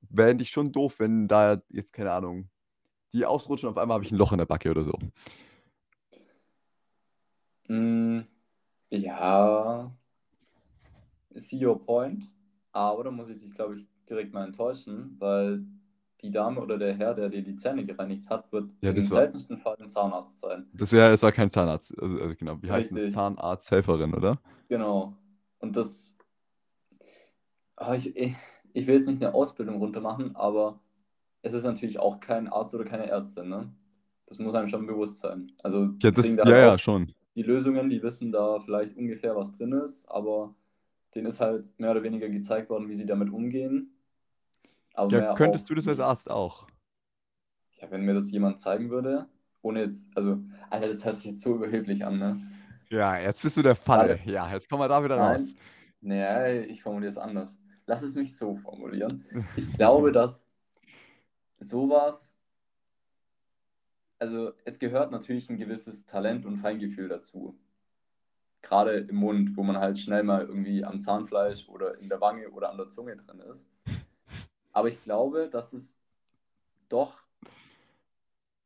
Wäre 0.00 0.34
ich 0.40 0.50
schon 0.50 0.72
doof, 0.72 0.98
wenn 0.98 1.28
da 1.28 1.56
jetzt, 1.70 1.92
keine 1.92 2.12
Ahnung, 2.12 2.48
die 3.12 3.24
ausrutschen 3.24 3.68
und 3.68 3.74
auf 3.74 3.78
einmal 3.80 3.94
habe 3.94 4.04
ich 4.04 4.12
ein 4.12 4.18
Loch 4.18 4.32
in 4.32 4.38
der 4.38 4.46
Backe 4.46 4.70
oder 4.70 4.84
so. 4.84 4.98
Mm, 7.68 8.22
ja, 8.90 9.90
see 11.34 11.64
your 11.64 11.84
point. 11.84 12.24
Aber 12.72 13.04
da 13.04 13.10
muss 13.10 13.28
ich 13.28 13.40
dich, 13.40 13.54
glaube 13.54 13.76
ich, 13.76 13.86
direkt 14.08 14.32
mal 14.32 14.44
enttäuschen, 14.44 15.14
weil 15.20 15.64
die 16.20 16.30
Dame 16.30 16.60
oder 16.60 16.78
der 16.78 16.94
Herr, 16.94 17.14
der 17.14 17.28
dir 17.28 17.42
die 17.42 17.56
Zähne 17.56 17.84
gereinigt 17.84 18.28
hat, 18.30 18.50
wird 18.52 18.70
ja, 18.80 18.90
im 18.90 19.00
seltensten 19.00 19.58
Fall 19.58 19.76
ein 19.78 19.90
Zahnarzt 19.90 20.40
sein. 20.40 20.66
Das, 20.72 20.92
wär, 20.92 21.10
das 21.10 21.22
war 21.22 21.32
kein 21.32 21.50
Zahnarzt. 21.50 21.92
Also, 22.00 22.20
also 22.20 22.34
genau, 22.36 22.62
wie 22.62 22.70
heißt 22.70 22.96
das? 22.96 23.12
Zahnarzthelferin, 23.12 24.14
oder? 24.14 24.40
Genau. 24.68 25.16
Und 25.58 25.76
das. 25.76 26.16
Oh, 27.76 27.92
ich, 27.92 28.14
ich 28.16 28.86
will 28.86 28.94
jetzt 28.94 29.08
nicht 29.08 29.22
eine 29.22 29.34
Ausbildung 29.34 29.78
runtermachen, 29.78 30.36
aber 30.36 30.80
es 31.42 31.52
ist 31.52 31.64
natürlich 31.64 31.98
auch 31.98 32.20
kein 32.20 32.48
Arzt 32.48 32.74
oder 32.74 32.84
keine 32.84 33.06
Ärztin, 33.06 33.48
ne? 33.48 33.72
Das 34.26 34.38
muss 34.38 34.54
einem 34.54 34.68
schon 34.68 34.86
bewusst 34.86 35.18
sein. 35.18 35.52
Also, 35.62 35.90
ja, 36.02 36.10
das, 36.10 36.34
da 36.36 36.48
ja, 36.48 36.56
ja, 36.58 36.78
schon. 36.78 37.12
Die 37.34 37.42
Lösungen, 37.42 37.90
die 37.90 38.02
wissen 38.02 38.32
da 38.32 38.60
vielleicht 38.60 38.96
ungefähr, 38.96 39.36
was 39.36 39.52
drin 39.52 39.72
ist, 39.72 40.08
aber 40.10 40.54
denen 41.14 41.26
ist 41.26 41.40
halt 41.40 41.78
mehr 41.78 41.90
oder 41.90 42.02
weniger 42.02 42.28
gezeigt 42.28 42.70
worden, 42.70 42.88
wie 42.88 42.94
sie 42.94 43.06
damit 43.06 43.30
umgehen. 43.30 43.93
Aber 44.94 45.12
ja, 45.12 45.34
könntest 45.34 45.68
du 45.68 45.74
das 45.74 45.86
als 45.88 46.00
Arzt 46.00 46.30
auch? 46.30 46.66
Ja, 47.80 47.90
wenn 47.90 48.02
mir 48.02 48.14
das 48.14 48.30
jemand 48.30 48.60
zeigen 48.60 48.90
würde, 48.90 49.26
ohne 49.60 49.80
jetzt, 49.80 50.08
also, 50.14 50.38
Alter, 50.70 50.88
das 50.88 51.04
hört 51.04 51.16
sich 51.16 51.26
jetzt 51.26 51.42
so 51.42 51.56
überheblich 51.56 52.06
an, 52.06 52.18
ne? 52.18 52.40
Ja, 52.90 53.18
jetzt 53.18 53.42
bist 53.42 53.56
du 53.56 53.62
der 53.62 53.74
Falle. 53.74 54.20
Ja, 54.24 54.52
jetzt 54.52 54.68
kommen 54.68 54.82
wir 54.82 54.88
da 54.88 55.02
wieder 55.02 55.16
Nein. 55.16 55.40
raus. 55.40 55.54
Nee, 56.00 56.60
ich 56.60 56.82
formuliere 56.82 57.10
es 57.10 57.18
anders. 57.18 57.58
Lass 57.86 58.02
es 58.02 58.14
mich 58.14 58.36
so 58.36 58.56
formulieren. 58.56 59.24
Ich 59.56 59.72
glaube, 59.72 60.12
dass 60.12 60.44
sowas, 61.58 62.36
also 64.18 64.52
es 64.64 64.78
gehört 64.78 65.10
natürlich 65.10 65.50
ein 65.50 65.56
gewisses 65.56 66.06
Talent 66.06 66.46
und 66.46 66.58
Feingefühl 66.58 67.08
dazu. 67.08 67.58
Gerade 68.62 68.98
im 68.98 69.16
Mund, 69.16 69.56
wo 69.56 69.62
man 69.62 69.78
halt 69.78 69.98
schnell 69.98 70.22
mal 70.22 70.42
irgendwie 70.42 70.84
am 70.84 71.00
Zahnfleisch 71.00 71.68
oder 71.68 71.98
in 71.98 72.08
der 72.08 72.20
Wange 72.20 72.50
oder 72.50 72.70
an 72.70 72.78
der 72.78 72.88
Zunge 72.88 73.16
drin 73.16 73.40
ist. 73.40 73.70
Aber 74.74 74.88
ich 74.88 75.02
glaube, 75.02 75.48
dass 75.48 75.72
es 75.72 75.98
doch 76.88 77.16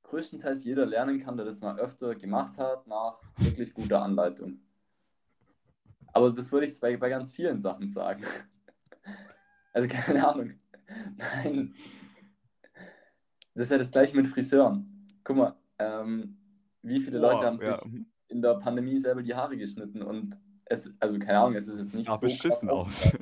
größtenteils 0.05 0.65
jeder 0.65 0.87
lernen 0.87 1.23
kann, 1.23 1.37
der 1.37 1.45
das 1.45 1.61
mal 1.61 1.79
öfter 1.79 2.15
gemacht 2.15 2.57
hat, 2.57 2.87
nach 2.87 3.21
wirklich 3.37 3.75
guter 3.75 4.03
Anleitung. 4.03 4.59
Aber 6.13 6.31
das 6.31 6.51
würde 6.51 6.67
ich 6.67 6.81
bei, 6.81 6.97
bei 6.97 7.11
ganz 7.11 7.33
vielen 7.33 7.61
Sachen 7.61 7.87
sagen. 7.87 8.25
Also 9.75 9.87
keine 9.87 10.27
Ahnung. 10.27 10.55
Nein, 11.17 11.75
das 13.55 13.67
ist 13.67 13.71
ja 13.71 13.79
das 13.79 13.91
gleiche 13.93 14.17
mit 14.17 14.27
Friseuren. 14.27 15.21
Guck 15.23 15.37
mal, 15.37 15.57
ähm, 15.79 16.37
wie 16.83 17.01
viele 17.01 17.19
Leute 17.19 17.45
haben 17.45 17.59
ja. 17.59 17.77
sich 17.77 17.93
in 18.29 18.43
der 18.43 18.55
Pandemie 18.55 18.99
selber 18.99 19.23
die 19.23 19.35
Haare 19.35 19.57
geschnitten 19.57 20.03
und 20.03 20.37
es, 20.65 20.97
also 20.99 21.19
keine 21.19 21.39
Ahnung, 21.39 21.55
es 21.55 21.69
ist 21.69 21.79
jetzt 21.79 21.95
nicht 21.95 22.11
so. 22.11 22.19
beschissen 22.19 22.71
aus. 22.71 23.13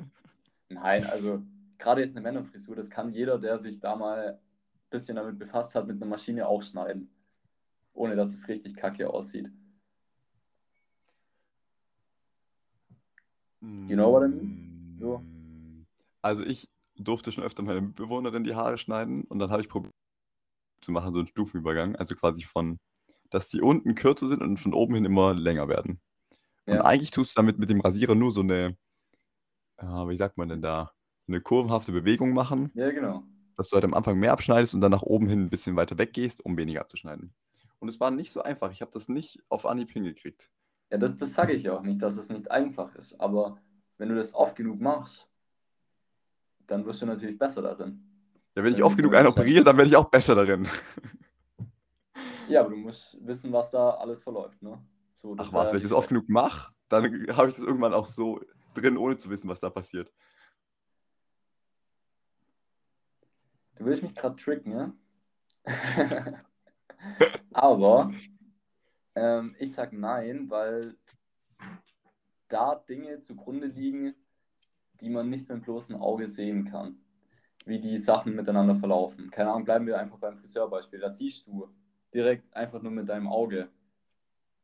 Nein, 0.69 1.05
also 1.05 1.43
gerade 1.77 2.01
jetzt 2.01 2.15
eine 2.15 2.23
Männerfrisur, 2.23 2.75
das 2.75 2.89
kann 2.89 3.11
jeder, 3.11 3.37
der 3.39 3.57
sich 3.57 3.79
da 3.79 3.95
mal 3.95 4.33
ein 4.33 4.39
bisschen 4.89 5.15
damit 5.15 5.37
befasst 5.37 5.75
hat, 5.75 5.87
mit 5.87 5.97
einer 5.97 6.09
Maschine 6.09 6.47
auch 6.47 6.61
schneiden. 6.61 7.09
Ohne 7.93 8.15
dass 8.15 8.33
es 8.33 8.47
richtig 8.47 8.75
kacke 8.75 9.09
aussieht. 9.09 9.51
You 13.61 13.95
know 13.95 14.11
what 14.11 14.23
I 14.23 14.27
mean? 14.27 14.93
So. 14.95 15.23
Also 16.21 16.43
ich 16.43 16.69
durfte 16.95 17.31
schon 17.31 17.43
öfter 17.43 17.63
meine 17.63 17.81
Mitbewohnerin 17.81 18.43
die 18.43 18.55
Haare 18.55 18.77
schneiden 18.77 19.23
und 19.23 19.39
dann 19.39 19.49
habe 19.49 19.61
ich 19.61 19.69
probiert, 19.69 19.93
zu 20.81 20.91
machen, 20.91 21.13
so 21.13 21.19
einen 21.19 21.27
Stufenübergang. 21.27 21.95
Also 21.95 22.15
quasi 22.15 22.43
von, 22.43 22.79
dass 23.29 23.49
die 23.49 23.61
unten 23.61 23.95
kürzer 23.95 24.27
sind 24.27 24.41
und 24.41 24.57
von 24.57 24.73
oben 24.73 24.95
hin 24.95 25.05
immer 25.05 25.33
länger 25.33 25.67
werden. 25.67 25.99
Und 26.65 26.75
ja. 26.75 26.85
eigentlich 26.85 27.11
tust 27.11 27.35
du 27.35 27.41
damit 27.41 27.59
mit 27.59 27.69
dem 27.69 27.81
Rasierer 27.81 28.15
nur 28.15 28.31
so 28.31 28.41
eine, 28.41 28.77
äh, 29.77 29.85
wie 29.85 30.17
sagt 30.17 30.37
man 30.37 30.49
denn 30.49 30.61
da, 30.61 30.91
eine 31.27 31.41
kurvenhafte 31.41 31.91
Bewegung 31.91 32.33
machen. 32.33 32.71
Ja, 32.73 32.91
genau. 32.91 33.23
Dass 33.55 33.69
du 33.69 33.75
halt 33.75 33.85
am 33.85 33.93
Anfang 33.93 34.17
mehr 34.19 34.31
abschneidest 34.31 34.73
und 34.73 34.81
dann 34.81 34.91
nach 34.91 35.01
oben 35.01 35.27
hin 35.27 35.43
ein 35.43 35.49
bisschen 35.49 35.75
weiter 35.75 35.97
weggehst, 35.97 36.43
um 36.45 36.57
weniger 36.57 36.81
abzuschneiden. 36.81 37.33
Und 37.79 37.89
es 37.89 37.99
war 37.99 38.11
nicht 38.11 38.31
so 38.31 38.41
einfach. 38.41 38.71
Ich 38.71 38.81
habe 38.81 38.91
das 38.91 39.09
nicht 39.09 39.43
auf 39.49 39.65
Anhieb 39.65 39.91
hingekriegt. 39.91 40.51
Ja, 40.89 40.97
das, 40.97 41.17
das 41.17 41.33
sage 41.33 41.53
ich 41.53 41.63
ja 41.63 41.73
auch 41.73 41.81
nicht, 41.81 42.01
dass 42.01 42.17
es 42.17 42.29
nicht 42.29 42.49
einfach 42.49 42.95
ist. 42.95 43.19
Aber 43.19 43.57
wenn 43.97 44.09
du 44.09 44.15
das 44.15 44.33
oft 44.33 44.55
genug 44.55 44.79
machst, 44.79 45.27
dann 46.65 46.85
wirst 46.85 47.01
du 47.01 47.05
natürlich 47.05 47.37
besser 47.37 47.61
darin. 47.61 48.03
Ja, 48.55 48.63
wenn 48.63 48.73
ich 48.73 48.83
oft 48.83 48.97
genug 48.97 49.13
einen 49.13 49.27
operiere, 49.27 49.63
dann 49.63 49.77
werde 49.77 49.89
ich 49.89 49.95
auch 49.95 50.09
besser 50.09 50.35
darin. 50.35 50.67
Ja, 52.49 52.61
aber 52.61 52.69
du 52.69 52.77
musst 52.77 53.17
wissen, 53.27 53.51
was 53.51 53.71
da 53.71 53.91
alles 53.91 54.23
verläuft, 54.23 54.61
ne? 54.61 54.81
So, 55.13 55.35
Ach 55.37 55.51
was, 55.51 55.69
wenn 55.71 55.77
ich 55.77 55.83
das 55.83 55.91
oft 55.91 56.07
genug 56.07 56.29
mache, 56.29 56.71
dann 56.87 57.03
habe 57.35 57.49
ich 57.49 57.55
das 57.55 57.65
irgendwann 57.65 57.93
auch 57.93 58.05
so 58.05 58.39
drin, 58.73 58.97
ohne 58.97 59.17
zu 59.17 59.29
wissen, 59.29 59.49
was 59.49 59.59
da 59.59 59.69
passiert. 59.69 60.13
Du 63.77 63.85
willst 63.85 64.03
mich 64.03 64.15
gerade 64.15 64.35
tricken, 64.35 64.71
ja? 64.71 64.93
aber 67.53 68.11
ähm, 69.15 69.55
ich 69.59 69.73
sag 69.73 69.93
nein, 69.93 70.49
weil 70.49 70.95
da 72.47 72.75
Dinge 72.75 73.19
zugrunde 73.21 73.67
liegen, 73.67 74.15
die 75.01 75.09
man 75.09 75.29
nicht 75.29 75.49
mit 75.49 75.57
dem 75.57 75.61
bloßen 75.63 75.95
Auge 75.95 76.27
sehen 76.27 76.65
kann. 76.65 76.99
wie 77.65 77.79
die 77.81 77.99
Sachen 77.99 78.35
miteinander 78.35 78.75
verlaufen. 78.75 79.31
Keine 79.31 79.51
Ahnung, 79.51 79.65
bleiben 79.65 79.87
wir 79.87 79.99
einfach 79.99 80.17
beim 80.19 80.37
Friseurbeispiel. 80.37 80.99
Da 80.99 81.09
siehst 81.09 81.47
du 81.47 81.69
direkt 82.13 82.55
einfach 82.55 82.81
nur 82.81 82.91
mit 82.91 83.09
deinem 83.09 83.27
Auge. 83.27 83.69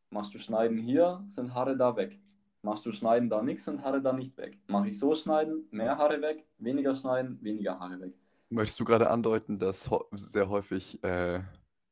Machst 0.09 0.33
du 0.33 0.39
Schneiden 0.39 0.77
hier, 0.77 1.23
sind 1.27 1.53
Haare 1.53 1.77
da 1.77 1.95
weg. 1.97 2.19
Machst 2.61 2.85
du 2.85 2.91
Schneiden 2.93 3.29
da 3.29 3.41
nichts, 3.43 3.65
sind 3.65 3.83
Haare 3.83 4.01
da 4.01 4.13
nicht 4.13 4.37
weg. 4.37 4.57
Mache 4.67 4.89
ich 4.89 4.99
so 4.99 5.15
Schneiden, 5.15 5.67
mehr 5.71 5.97
Haare 5.97 6.21
weg, 6.21 6.45
weniger 6.57 6.95
Schneiden, 6.95 7.39
weniger 7.43 7.79
Haare 7.79 7.99
weg. 8.01 8.13
Möchtest 8.53 8.79
du 8.79 8.85
gerade 8.85 9.09
andeuten, 9.09 9.57
dass 9.57 9.89
sehr 10.11 10.47
häufig 10.47 11.03
äh, 11.03 11.41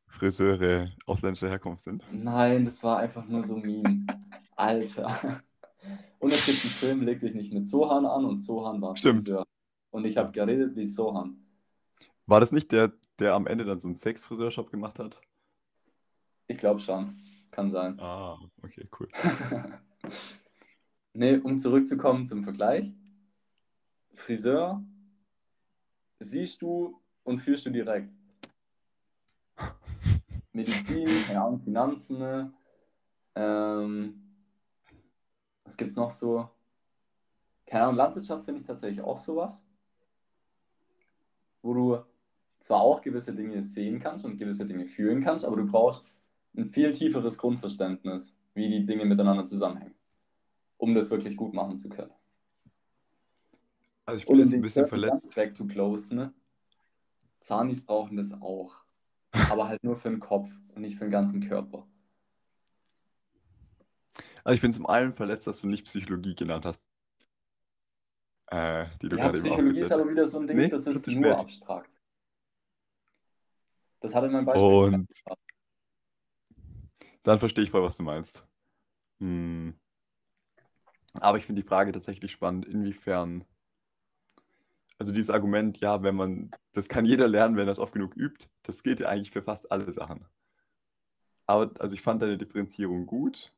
Friseure 0.06 0.92
ausländischer 1.08 1.50
Herkunft 1.50 1.84
sind? 1.84 2.04
Nein, 2.12 2.66
das 2.66 2.84
war 2.84 3.00
einfach 3.00 3.26
nur 3.26 3.42
so 3.42 3.56
ein 3.56 3.64
Meme. 3.64 4.06
Alter. 4.56 5.42
Und 6.20 6.32
es 6.32 6.46
gibt 6.46 6.62
einen 6.62 6.72
Film, 6.72 7.02
leg 7.02 7.20
dich 7.20 7.34
nicht 7.34 7.52
mit 7.52 7.68
Sohan 7.68 8.06
an 8.06 8.26
und 8.26 8.38
Sohan 8.38 8.80
war 8.80 8.96
Stimmt. 8.96 9.22
Friseur. 9.22 9.48
Und 9.90 10.06
ich 10.06 10.18
habe 10.18 10.32
geredet 10.32 10.76
wie 10.76 10.86
Sohan. 10.86 11.44
War 12.28 12.40
das 12.40 12.52
nicht 12.52 12.72
der, 12.72 12.94
der 13.18 13.34
am 13.34 13.48
Ende 13.48 13.66
dann 13.66 13.80
so 13.80 13.88
einen 13.88 13.96
Sex-Friseurshop 13.96 14.70
gemacht 14.70 15.00
hat? 15.00 15.20
Ich 16.46 16.60
glaube 16.60 16.80
schon. 16.80 17.20
Kann 17.50 17.72
sein. 17.72 18.00
Ah, 18.00 18.38
okay, 18.62 18.88
cool. 19.00 19.10
nee, 21.14 21.38
um 21.38 21.58
zurückzukommen 21.58 22.28
zum 22.28 22.44
Vergleich. 22.44 22.94
Friseur 24.14 24.84
siehst 26.22 26.62
du 26.62 27.00
und 27.24 27.40
fühlst 27.40 27.66
du 27.66 27.70
direkt. 27.70 28.14
Medizin, 30.54 31.08
keine 31.26 31.42
Ahnung, 31.42 31.60
Finanzen, 31.60 32.20
ne? 32.20 32.54
ähm, 33.36 34.22
was 35.64 35.78
gibt 35.78 35.92
es 35.92 35.98
noch 35.98 36.12
so? 36.12 36.50
Keine 37.66 37.86
Ahnung, 37.86 37.96
Landwirtschaft 37.96 38.46
finde 38.46 38.62
ich 38.62 38.68
tatsächlich 38.68 39.02
auch 39.02 39.18
sowas, 39.18 39.64
wo 41.62 41.74
du 41.74 42.00
zwar 42.60 42.82
auch 42.82 43.02
gewisse 43.02 43.34
Dinge 43.34 43.64
sehen 43.64 44.00
kannst 44.00 44.26
und 44.26 44.38
gewisse 44.38 44.68
Dinge 44.68 44.86
fühlen 44.86 45.24
kannst, 45.24 45.46
aber 45.46 45.56
du 45.56 45.66
brauchst 45.66 46.18
ein 46.56 46.66
viel 46.66 46.92
tieferes 46.92 47.38
Grundverständnis, 47.38 48.38
wie 48.54 48.68
die 48.68 48.86
Dinge 48.86 49.06
miteinander 49.06 49.46
zusammenhängen, 49.46 49.96
um 50.78 50.94
das 50.94 51.10
wirklich 51.10 51.38
gut 51.38 51.54
machen 51.54 51.78
zu 51.78 51.88
können. 51.88 52.12
Also 54.12 54.24
ich 54.24 54.28
bin 54.28 54.40
jetzt 54.40 54.54
ein 54.54 54.62
bisschen 54.62 54.88
verletzt. 54.88 55.34
Back 55.36 55.54
to 55.54 55.66
close, 55.66 56.14
ne? 56.14 56.34
Zanis 57.40 57.86
brauchen 57.86 58.18
das 58.18 58.34
auch. 58.42 58.84
Aber 59.50 59.70
halt 59.70 59.82
nur 59.86 59.96
für 59.96 60.10
den 60.10 60.20
Kopf 60.20 60.52
und 60.76 60.82
nicht 60.82 60.98
für 60.98 61.06
den 61.06 61.12
ganzen 61.12 61.48
Körper. 61.48 61.88
Also 64.44 64.56
ich 64.56 64.62
bin 64.62 64.74
zum 64.74 64.86
einen 64.86 65.14
verletzt, 65.14 65.48
dass 65.48 65.62
du 65.62 65.68
nicht 65.68 65.86
Psychologie 65.86 66.36
genannt 66.36 66.66
hast. 66.66 66.82
Äh, 68.48 68.88
die 69.02 69.08
du 69.08 69.16
ja, 69.16 69.28
gerade 69.28 69.38
Psychologie 69.38 69.80
ist 69.80 69.94
aber 69.94 70.10
wieder 70.10 70.28
so 70.28 70.40
ein 70.40 70.48
Ding, 70.48 70.58
nee, 70.58 70.68
das 70.68 70.88
ist 70.88 71.08
nur 71.08 71.38
abstrakt. 71.38 71.90
Das 74.02 74.14
hatte 74.14 74.28
mein 74.28 74.44
Beispiel. 74.44 74.68
Und 74.68 75.08
dann 77.24 77.40
verstehe 77.40 77.64
ich 77.64 77.72
voll, 77.72 77.84
was 77.84 77.96
du 77.96 78.04
meinst. 78.04 78.46
Hm. 79.20 79.80
Aber 81.14 81.38
ich 81.38 81.46
finde 81.46 81.62
die 81.62 81.68
Frage 81.68 81.94
tatsächlich 81.94 82.34
spannend, 82.34 82.66
inwiefern, 82.66 83.46
also 85.02 85.14
dieses 85.14 85.32
Argument, 85.32 85.80
ja, 85.80 86.04
wenn 86.04 86.14
man, 86.14 86.52
das 86.74 86.88
kann 86.88 87.06
jeder 87.06 87.28
lernen, 87.28 87.58
wenn 87.58 87.68
er 87.68 87.72
es 87.72 87.80
oft 87.80 87.94
genug 87.94 88.16
übt, 88.16 88.46
das 88.62 88.84
gilt 88.84 89.00
ja 89.00 89.10
eigentlich 89.10 89.32
für 89.32 89.42
fast 89.42 89.72
alle 89.72 89.92
Sachen. 89.92 90.28
Aber 91.48 91.72
also 91.80 91.96
ich 91.96 92.04
fand 92.04 92.22
deine 92.22 92.38
Differenzierung 92.38 93.08
gut. 93.08 93.52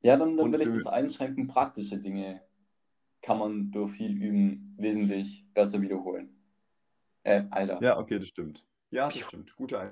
Ja, 0.00 0.16
dann, 0.16 0.36
dann 0.36 0.52
will 0.52 0.60
ich 0.60 0.68
das 0.68 0.86
einschränken. 0.86 1.48
Praktische 1.48 1.98
Dinge 1.98 2.40
kann 3.20 3.40
man 3.40 3.72
durch 3.72 3.90
viel 3.90 4.12
Üben 4.12 4.76
wesentlich 4.78 5.44
besser 5.54 5.82
wiederholen. 5.82 6.40
Äh, 7.24 7.42
Alter. 7.50 7.82
Ja, 7.82 7.98
okay, 7.98 8.20
das 8.20 8.28
stimmt. 8.28 8.64
Ja, 8.92 9.06
das 9.06 9.18
stimmt. 9.18 9.56
Guter 9.56 9.80
Ein 9.80 9.90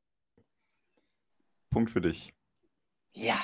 Punkt 1.71 1.91
für 1.91 2.01
dich. 2.01 2.33
Ja. 3.15 3.35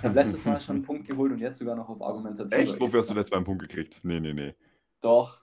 Ich 0.00 0.04
habe 0.06 0.14
letztes 0.14 0.46
Mal 0.46 0.58
schon 0.58 0.76
einen 0.76 0.84
Punkt 0.84 1.06
geholt 1.06 1.30
und 1.30 1.38
jetzt 1.40 1.58
sogar 1.58 1.76
noch 1.76 1.90
auf 1.90 2.00
Argumentation. 2.00 2.58
Echt? 2.58 2.80
Wofür 2.80 3.00
hast 3.00 3.10
du 3.10 3.14
letztes 3.14 3.32
Mal 3.32 3.36
einen 3.36 3.44
Punkt 3.44 3.60
gekriegt? 3.60 4.00
Nee, 4.02 4.18
nee, 4.18 4.32
nee. 4.32 4.54
Doch. 5.02 5.38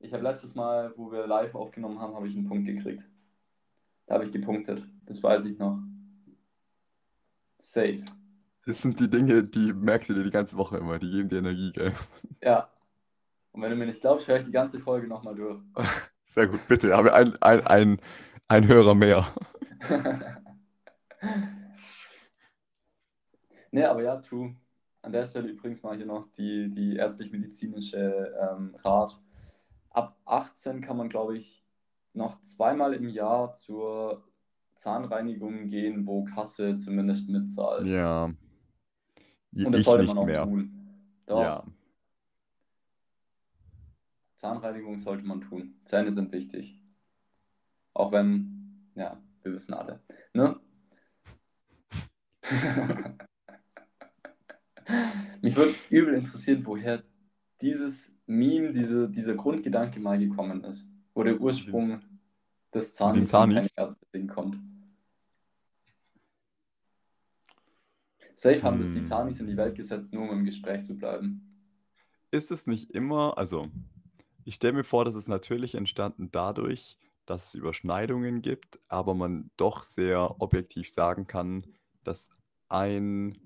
Ich 0.00 0.12
habe 0.12 0.24
letztes 0.24 0.56
Mal, 0.56 0.92
wo 0.96 1.12
wir 1.12 1.28
live 1.28 1.54
aufgenommen 1.54 2.00
haben, 2.00 2.16
habe 2.16 2.26
ich 2.26 2.34
einen 2.34 2.48
Punkt 2.48 2.66
gekriegt. 2.66 3.08
Da 4.06 4.14
habe 4.14 4.24
ich 4.24 4.32
gepunktet. 4.32 4.84
Das 5.06 5.22
weiß 5.22 5.44
ich 5.44 5.56
noch. 5.56 5.78
Safe. 7.58 8.02
Das 8.66 8.82
sind 8.82 8.98
die 8.98 9.08
Dinge, 9.08 9.44
die 9.44 9.72
merkst 9.72 10.10
du 10.10 10.14
dir 10.14 10.24
die 10.24 10.30
ganze 10.30 10.56
Woche 10.56 10.78
immer. 10.78 10.98
Die 10.98 11.08
geben 11.08 11.28
dir 11.28 11.38
Energie, 11.38 11.70
gell? 11.72 11.92
Ja. 12.42 12.70
Und 13.52 13.62
wenn 13.62 13.70
du 13.70 13.76
mir 13.76 13.86
nicht 13.86 14.00
glaubst, 14.00 14.26
höre 14.26 14.38
ich 14.38 14.44
die 14.44 14.50
ganze 14.50 14.80
Folge 14.80 15.06
nochmal 15.06 15.36
durch. 15.36 15.60
Sehr 16.24 16.48
gut, 16.48 16.66
bitte. 16.66 16.96
Haben 16.96 17.04
wir 17.04 17.14
ein, 17.14 17.40
ein, 17.40 17.66
ein, 17.68 18.00
ein 18.48 18.66
Hörer 18.66 18.96
mehr. 18.96 19.32
ne, 23.72 23.90
aber 23.90 24.02
ja, 24.02 24.16
true. 24.16 24.54
An 25.02 25.12
der 25.12 25.26
Stelle 25.26 25.48
übrigens 25.48 25.82
mal 25.82 25.96
hier 25.96 26.06
noch 26.06 26.30
die, 26.32 26.70
die 26.70 26.94
ärztlich-medizinische 26.94 28.32
ähm, 28.40 28.76
Rat. 28.76 29.20
Ab 29.90 30.16
18 30.24 30.80
kann 30.80 30.96
man, 30.96 31.08
glaube 31.08 31.36
ich, 31.36 31.66
noch 32.12 32.40
zweimal 32.42 32.94
im 32.94 33.08
Jahr 33.08 33.52
zur 33.52 34.22
Zahnreinigung 34.74 35.68
gehen, 35.68 36.06
wo 36.06 36.24
Kasse 36.24 36.76
zumindest 36.76 37.28
mitzahlt. 37.28 37.86
Ja. 37.86 38.32
Und 39.54 39.72
das 39.72 39.82
sollte 39.82 40.06
man 40.06 40.18
auch 40.18 40.26
mehr. 40.26 40.44
tun. 40.44 40.70
Doch. 41.26 41.40
Ja. 41.40 41.64
Zahnreinigung 44.36 44.98
sollte 44.98 45.24
man 45.24 45.40
tun. 45.40 45.74
Zähne 45.84 46.10
sind 46.10 46.32
wichtig. 46.32 46.80
Auch 47.94 48.12
wenn, 48.12 48.90
ja, 48.94 49.20
wir 49.42 49.52
wissen 49.52 49.74
alle. 49.74 50.00
Ne? 50.32 50.58
Mich 55.40 55.56
würde 55.56 55.74
übel 55.90 56.14
interessieren, 56.14 56.62
woher 56.64 57.02
dieses 57.60 58.14
Meme, 58.26 58.72
diese, 58.72 59.08
dieser 59.08 59.34
Grundgedanke 59.34 60.00
mal 60.00 60.18
gekommen 60.18 60.64
ist. 60.64 60.88
Wo 61.14 61.22
der 61.22 61.40
Ursprung 61.40 62.00
des 62.72 62.94
Zahnes 62.94 63.32
Ärzte 63.32 64.26
kommt. 64.26 64.58
Safe 68.34 68.62
haben 68.62 68.78
das 68.78 68.92
die 68.92 68.98
Hm. 68.98 69.04
Zanis 69.04 69.40
in 69.40 69.46
die 69.46 69.56
Welt 69.56 69.74
gesetzt, 69.76 70.12
nur 70.12 70.24
um 70.24 70.30
im 70.30 70.44
Gespräch 70.44 70.82
zu 70.82 70.96
bleiben. 70.96 71.48
Ist 72.30 72.50
es 72.50 72.66
nicht 72.66 72.90
immer, 72.90 73.38
also 73.38 73.68
ich 74.44 74.56
stelle 74.56 74.72
mir 74.72 74.84
vor, 74.84 75.04
das 75.04 75.14
ist 75.14 75.28
natürlich 75.28 75.74
entstanden 75.74 76.30
dadurch, 76.32 76.98
dass 77.26 77.48
es 77.48 77.54
Überschneidungen 77.54 78.42
gibt, 78.42 78.80
aber 78.88 79.14
man 79.14 79.50
doch 79.56 79.82
sehr 79.82 80.40
objektiv 80.40 80.90
sagen 80.90 81.26
kann, 81.26 81.66
dass 82.02 82.30
ein, 82.68 83.38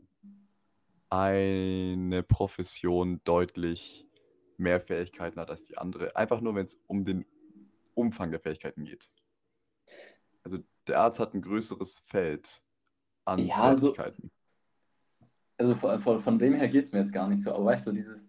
eine 1.10 2.22
Profession 2.22 3.20
deutlich 3.24 4.06
mehr 4.56 4.80
Fähigkeiten 4.80 5.38
hat 5.40 5.50
als 5.50 5.64
die 5.64 5.78
andere. 5.78 6.16
Einfach 6.16 6.40
nur, 6.40 6.54
wenn 6.54 6.64
es 6.64 6.80
um 6.86 7.04
den 7.04 7.24
Umfang 7.94 8.30
der 8.30 8.40
Fähigkeiten 8.40 8.84
geht. 8.84 9.10
Also 10.42 10.58
der 10.86 11.00
Arzt 11.00 11.18
hat 11.18 11.34
ein 11.34 11.42
größeres 11.42 11.98
Feld 11.98 12.62
an 13.24 13.40
Ja, 13.40 13.56
also, 13.56 13.92
Tätigkeiten. 13.92 14.30
also 15.58 15.74
von, 15.74 15.98
von, 16.00 16.20
von 16.20 16.38
dem 16.38 16.54
her 16.54 16.68
geht 16.68 16.84
es 16.84 16.92
mir 16.92 17.00
jetzt 17.00 17.12
gar 17.12 17.28
nicht 17.28 17.42
so. 17.42 17.52
Aber 17.52 17.66
weißt 17.66 17.86
du, 17.86 17.92
dieses, 17.92 18.24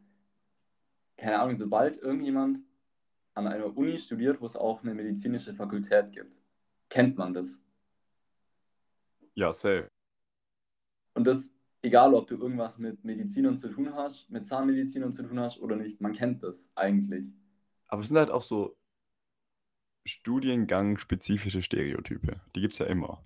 keine 1.18 1.40
Ahnung, 1.40 1.56
sobald 1.56 1.98
irgendjemand 1.98 2.60
an 3.34 3.48
einer 3.48 3.76
Uni 3.78 3.98
studiert, 4.00 4.42
wo 4.42 4.46
es 4.46 4.56
auch 4.56 4.82
eine 4.84 4.94
medizinische 4.94 5.54
Fakultät 5.54 6.12
gibt, 6.12 6.42
kennt 6.90 7.18
man 7.18 7.34
das. 7.34 7.62
Ja, 9.36 9.54
safe. 9.54 9.92
Und 11.14 11.26
das, 11.26 11.52
egal 11.82 12.14
ob 12.14 12.28
du 12.28 12.36
irgendwas 12.38 12.78
mit 12.80 13.04
Medizinern 13.04 13.58
zu 13.58 13.70
tun 13.70 13.94
hast, 13.96 14.30
mit 14.30 14.48
Zahnmedizinern 14.48 15.14
zu 15.14 15.24
tun 15.24 15.40
hast 15.40 15.60
oder 15.60 15.76
nicht, 15.76 16.02
man 16.02 16.14
kennt 16.14 16.44
das 16.44 16.72
eigentlich. 16.76 17.34
Aber 17.88 18.02
es 18.02 18.08
sind 18.10 18.18
halt 18.18 18.32
auch 18.32 18.42
so 18.42 18.78
Studiengang-spezifische 20.06 21.62
Stereotype. 21.62 22.42
Die 22.56 22.62
gibt 22.62 22.74
es 22.74 22.80
ja 22.80 22.86
immer. 22.88 23.24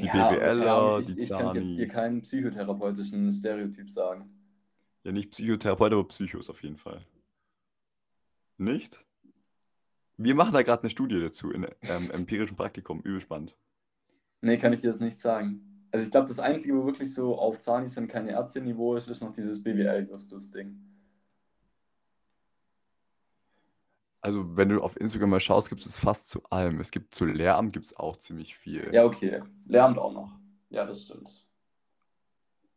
Die 0.00 0.08
Ja, 0.08 0.08
BWLer, 0.08 1.00
ich, 1.00 1.14
die 1.14 1.22
ich 1.22 1.32
könnte 1.34 1.58
jetzt 1.58 1.76
hier 1.76 1.88
keinen 1.88 2.22
psychotherapeutischen 2.22 3.32
Stereotyp 3.32 3.90
sagen. 3.90 4.30
Ja, 5.04 5.12
nicht 5.12 5.30
Psychotherapeut, 5.30 5.92
aber 5.94 6.06
Psychos 6.08 6.50
auf 6.50 6.62
jeden 6.62 6.76
Fall. 6.76 7.06
Nicht? 8.58 9.04
Wir 10.18 10.34
machen 10.34 10.52
da 10.52 10.60
gerade 10.62 10.82
eine 10.82 10.90
Studie 10.90 11.18
dazu 11.18 11.50
in 11.50 11.66
ähm, 11.80 12.10
empirischem 12.10 12.54
Praktikum. 12.54 13.00
Übel 13.00 13.22
spannend. 13.22 13.56
Nee, 14.40 14.56
kann 14.58 14.72
ich 14.72 14.80
dir 14.80 14.90
jetzt 14.90 15.00
nicht 15.00 15.18
sagen. 15.18 15.75
Also 15.96 16.04
ich 16.04 16.10
glaube, 16.10 16.28
das 16.28 16.40
Einzige, 16.40 16.76
wo 16.76 16.84
wirklich 16.84 17.14
so 17.14 17.38
auf 17.38 17.58
Zanis 17.58 17.96
und 17.96 18.06
keine 18.06 18.32
Ärzte-Niveau 18.32 18.96
ist, 18.96 19.08
ist 19.08 19.22
noch 19.22 19.32
dieses 19.32 19.62
BWL-Justus-Ding. 19.62 20.78
Also, 24.20 24.54
wenn 24.58 24.68
du 24.68 24.82
auf 24.82 25.00
Instagram 25.00 25.30
mal 25.30 25.40
schaust, 25.40 25.70
gibt 25.70 25.86
es 25.86 25.98
fast 25.98 26.28
zu 26.28 26.44
allem. 26.50 26.80
Es 26.80 26.90
gibt 26.90 27.14
zu 27.14 27.24
Lehramt 27.24 27.72
gibt 27.72 27.86
es 27.86 27.96
auch 27.96 28.18
ziemlich 28.18 28.58
viel. 28.58 28.90
Ja, 28.92 29.06
okay. 29.06 29.42
Lehramt 29.64 29.96
auch 29.96 30.12
noch. 30.12 30.32
Ja, 30.68 30.84
das 30.84 31.04
stimmt. 31.04 31.30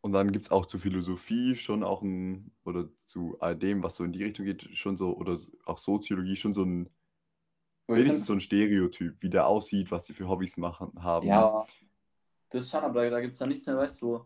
Und 0.00 0.12
dann 0.14 0.32
gibt 0.32 0.46
es 0.46 0.50
auch 0.50 0.64
zu 0.64 0.78
Philosophie 0.78 1.56
schon 1.56 1.84
auch 1.84 2.00
ein, 2.00 2.52
oder 2.64 2.88
zu 3.04 3.36
all 3.40 3.54
dem, 3.54 3.82
was 3.82 3.96
so 3.96 4.04
in 4.04 4.12
die 4.12 4.24
Richtung 4.24 4.46
geht, 4.46 4.62
schon 4.78 4.96
so, 4.96 5.14
oder 5.14 5.38
auch 5.66 5.76
Soziologie, 5.76 6.36
schon 6.36 6.54
so 6.54 6.62
ein, 6.62 6.88
wenigstens 7.86 8.24
so 8.24 8.32
ein 8.32 8.40
Stereotyp, 8.40 9.16
wie 9.20 9.28
der 9.28 9.46
aussieht, 9.46 9.90
was 9.90 10.04
die 10.04 10.14
für 10.14 10.26
Hobbys 10.26 10.56
machen, 10.56 11.02
haben. 11.02 11.26
Ja, 11.26 11.66
das 12.50 12.70
schon, 12.70 12.84
aber 12.84 13.04
da, 13.04 13.10
da 13.10 13.20
gibt 13.20 13.32
es 13.32 13.38
dann 13.38 13.48
nichts 13.48 13.66
mehr, 13.66 13.76
weißt 13.76 14.02
du, 14.02 14.24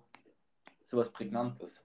so 0.83 0.97
was 0.97 1.13
Prägnantes. 1.13 1.85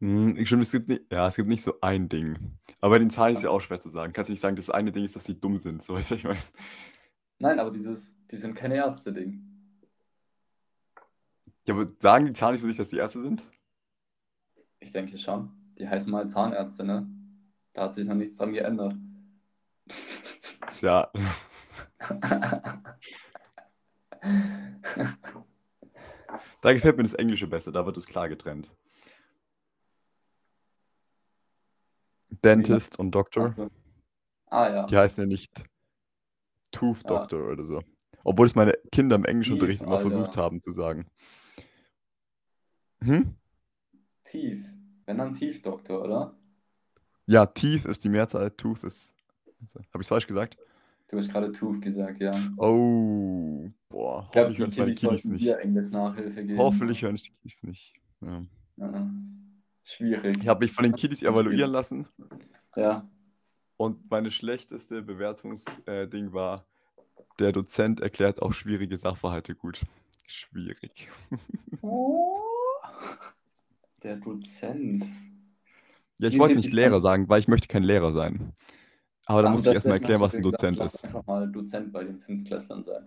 Hm, 0.00 0.36
ich 0.36 0.46
stimmt, 0.46 0.62
es 0.62 0.72
gibt 0.72 0.88
nicht, 0.88 1.10
ja, 1.10 1.28
es 1.28 1.36
gibt 1.36 1.48
nicht 1.48 1.62
so 1.62 1.80
ein 1.80 2.08
Ding. 2.08 2.58
Aber 2.80 2.94
bei 2.94 2.98
den 2.98 3.10
Zahlen 3.10 3.34
ist 3.34 3.42
ja 3.42 3.50
auch 3.50 3.60
schwer 3.60 3.80
zu 3.80 3.88
sagen. 3.88 4.12
Kannst 4.12 4.28
du 4.28 4.32
nicht 4.32 4.42
sagen, 4.42 4.56
das 4.56 4.68
eine 4.68 4.92
Ding 4.92 5.04
ist, 5.04 5.16
dass 5.16 5.24
sie 5.24 5.40
dumm 5.40 5.58
sind, 5.58 5.82
so 5.82 5.94
weißt 5.94 6.10
du, 6.10 6.14
ich 6.16 6.24
meine. 6.24 6.40
Nein, 7.38 7.58
aber 7.58 7.70
dieses, 7.70 8.12
die 8.30 8.36
sind 8.36 8.54
keine 8.54 8.76
Ärzte-Ding. 8.76 9.42
Ja, 11.66 11.74
aber 11.74 11.86
sagen 12.00 12.26
die 12.26 12.32
Zahlen 12.34 12.52
nicht 12.54 12.62
für 12.62 12.68
sich, 12.68 12.76
dass 12.76 12.90
die 12.90 12.98
Ärzte 12.98 13.22
sind? 13.22 13.46
Ich 14.80 14.92
denke 14.92 15.18
schon. 15.18 15.50
Die 15.78 15.88
heißen 15.88 16.10
mal 16.10 16.28
Zahnärzte, 16.28 16.84
ne? 16.84 17.06
Da 17.72 17.84
hat 17.84 17.94
sich 17.94 18.06
noch 18.06 18.14
nichts 18.14 18.36
dran 18.38 18.52
geändert. 18.52 18.94
Ja. 20.80 21.10
Da 26.60 26.72
gefällt 26.72 26.96
mir 26.96 27.04
das 27.04 27.14
Englische 27.14 27.46
besser, 27.46 27.70
da 27.70 27.86
wird 27.86 27.96
es 27.96 28.06
klar 28.06 28.28
getrennt. 28.28 28.72
Dentist 32.42 32.98
und 32.98 33.12
Doktor. 33.12 33.50
Achso. 33.50 33.70
Ah 34.46 34.68
ja. 34.68 34.86
Die 34.86 34.96
heißen 34.96 35.22
ja 35.22 35.28
nicht 35.28 35.64
Tooth 36.72 37.02
Ja. 37.08 37.18
Doctor 37.18 37.52
oder 37.52 37.64
so. 37.64 37.82
Obwohl 38.24 38.46
es 38.46 38.54
meine 38.54 38.72
Kinder 38.90 39.16
im 39.16 39.24
Englischunterricht 39.24 39.78
Teeth, 39.78 39.86
immer 39.86 40.00
versucht 40.00 40.36
haben 40.36 40.60
zu 40.60 40.72
sagen. 40.72 41.06
Hm? 43.02 43.36
Tief. 44.24 44.72
Wenn 45.04 45.18
dann 45.18 45.34
Tiefdoktor, 45.34 46.02
oder? 46.02 46.36
Ja, 47.26 47.46
Teeth 47.46 47.84
ist 47.84 48.02
die 48.02 48.08
Mehrzahl, 48.08 48.50
Tooth 48.50 48.82
ist. 48.82 49.14
Habe 49.92 50.02
ich 50.02 50.08
falsch 50.08 50.26
gesagt? 50.26 50.56
Du 51.08 51.16
hast 51.16 51.30
gerade 51.30 51.52
Tooth 51.52 51.80
gesagt, 51.80 52.18
ja. 52.18 52.34
Oh, 52.56 53.68
boah. 53.88 54.24
Ich 54.24 54.32
glaube, 54.32 54.48
hoffentlich 54.50 54.56
die 54.56 54.64
Kiddies 54.64 54.76
Kiddies 54.76 55.00
sollten 55.00 55.32
nicht. 55.32 55.44
dir 55.44 55.58
Englisch 55.60 55.90
Nachhilfe 55.92 56.44
geben. 56.44 56.58
Hoffentlich 56.58 57.02
hören 57.02 57.14
die 57.16 57.22
Kiddies 57.30 57.62
nicht. 57.62 57.94
Ja. 58.20 58.42
Ja. 58.76 59.10
Schwierig. 59.84 60.38
Ich 60.38 60.48
habe 60.48 60.64
mich 60.64 60.72
von 60.72 60.82
den 60.82 60.96
Kiddies 60.96 61.22
evaluieren 61.22 61.70
lassen 61.70 62.08
Ja. 62.74 63.08
und 63.76 64.10
meine 64.10 64.32
schlechteste 64.32 65.00
Bewertungsding 65.02 66.32
war, 66.32 66.66
der 67.38 67.52
Dozent 67.52 68.00
erklärt 68.00 68.42
auch 68.42 68.52
schwierige 68.52 68.98
Sachverhalte 68.98 69.54
gut. 69.54 69.82
Schwierig. 70.26 71.08
Der 74.02 74.16
Dozent. 74.16 75.06
Ja, 76.18 76.28
ich 76.28 76.34
Wie 76.34 76.38
wollte 76.38 76.56
nicht 76.56 76.72
Lehrer 76.72 77.00
sagen, 77.00 77.28
weil 77.28 77.40
ich 77.40 77.48
möchte 77.48 77.68
kein 77.68 77.82
Lehrer 77.82 78.12
sein. 78.12 78.52
Aber 79.26 79.42
da 79.42 79.50
musste 79.50 79.70
ich 79.70 79.74
erstmal 79.74 79.98
erklären, 79.98 80.20
was 80.20 80.34
ein 80.36 80.42
Dozent 80.42 80.78
ist. 80.80 81.04
einfach 81.04 81.26
mal 81.26 81.50
Dozent 81.50 81.92
bei 81.92 82.04
den 82.04 82.20
Fünftklässlern 82.20 82.82
sein. 82.82 83.06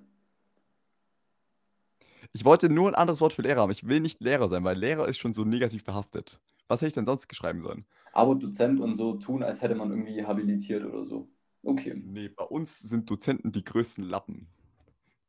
Ich 2.33 2.45
wollte 2.45 2.69
nur 2.69 2.89
ein 2.89 2.95
anderes 2.95 3.21
Wort 3.21 3.33
für 3.33 3.41
Lehrer 3.41 3.61
haben. 3.61 3.71
Ich 3.71 3.87
will 3.87 4.01
nicht 4.01 4.21
Lehrer 4.21 4.49
sein, 4.49 4.63
weil 4.63 4.77
Lehrer 4.77 5.07
ist 5.07 5.17
schon 5.17 5.33
so 5.33 5.45
negativ 5.45 5.83
behaftet. 5.83 6.39
Was 6.67 6.81
hätte 6.81 6.89
ich 6.89 6.93
denn 6.93 7.05
sonst 7.05 7.33
schreiben 7.35 7.63
sollen? 7.63 7.85
Aber 8.11 8.35
Dozent 8.35 8.79
und 8.79 8.95
so 8.95 9.13
tun, 9.15 9.41
als 9.43 9.61
hätte 9.61 9.75
man 9.75 9.89
irgendwie 9.89 10.23
habilitiert 10.23 10.85
oder 10.85 11.05
so. 11.05 11.27
Okay. 11.63 11.95
Nee, 11.95 12.27
bei 12.29 12.43
uns 12.43 12.79
sind 12.79 13.09
Dozenten 13.09 13.51
die 13.51 13.63
größten 13.63 14.03
Lappen. 14.03 14.47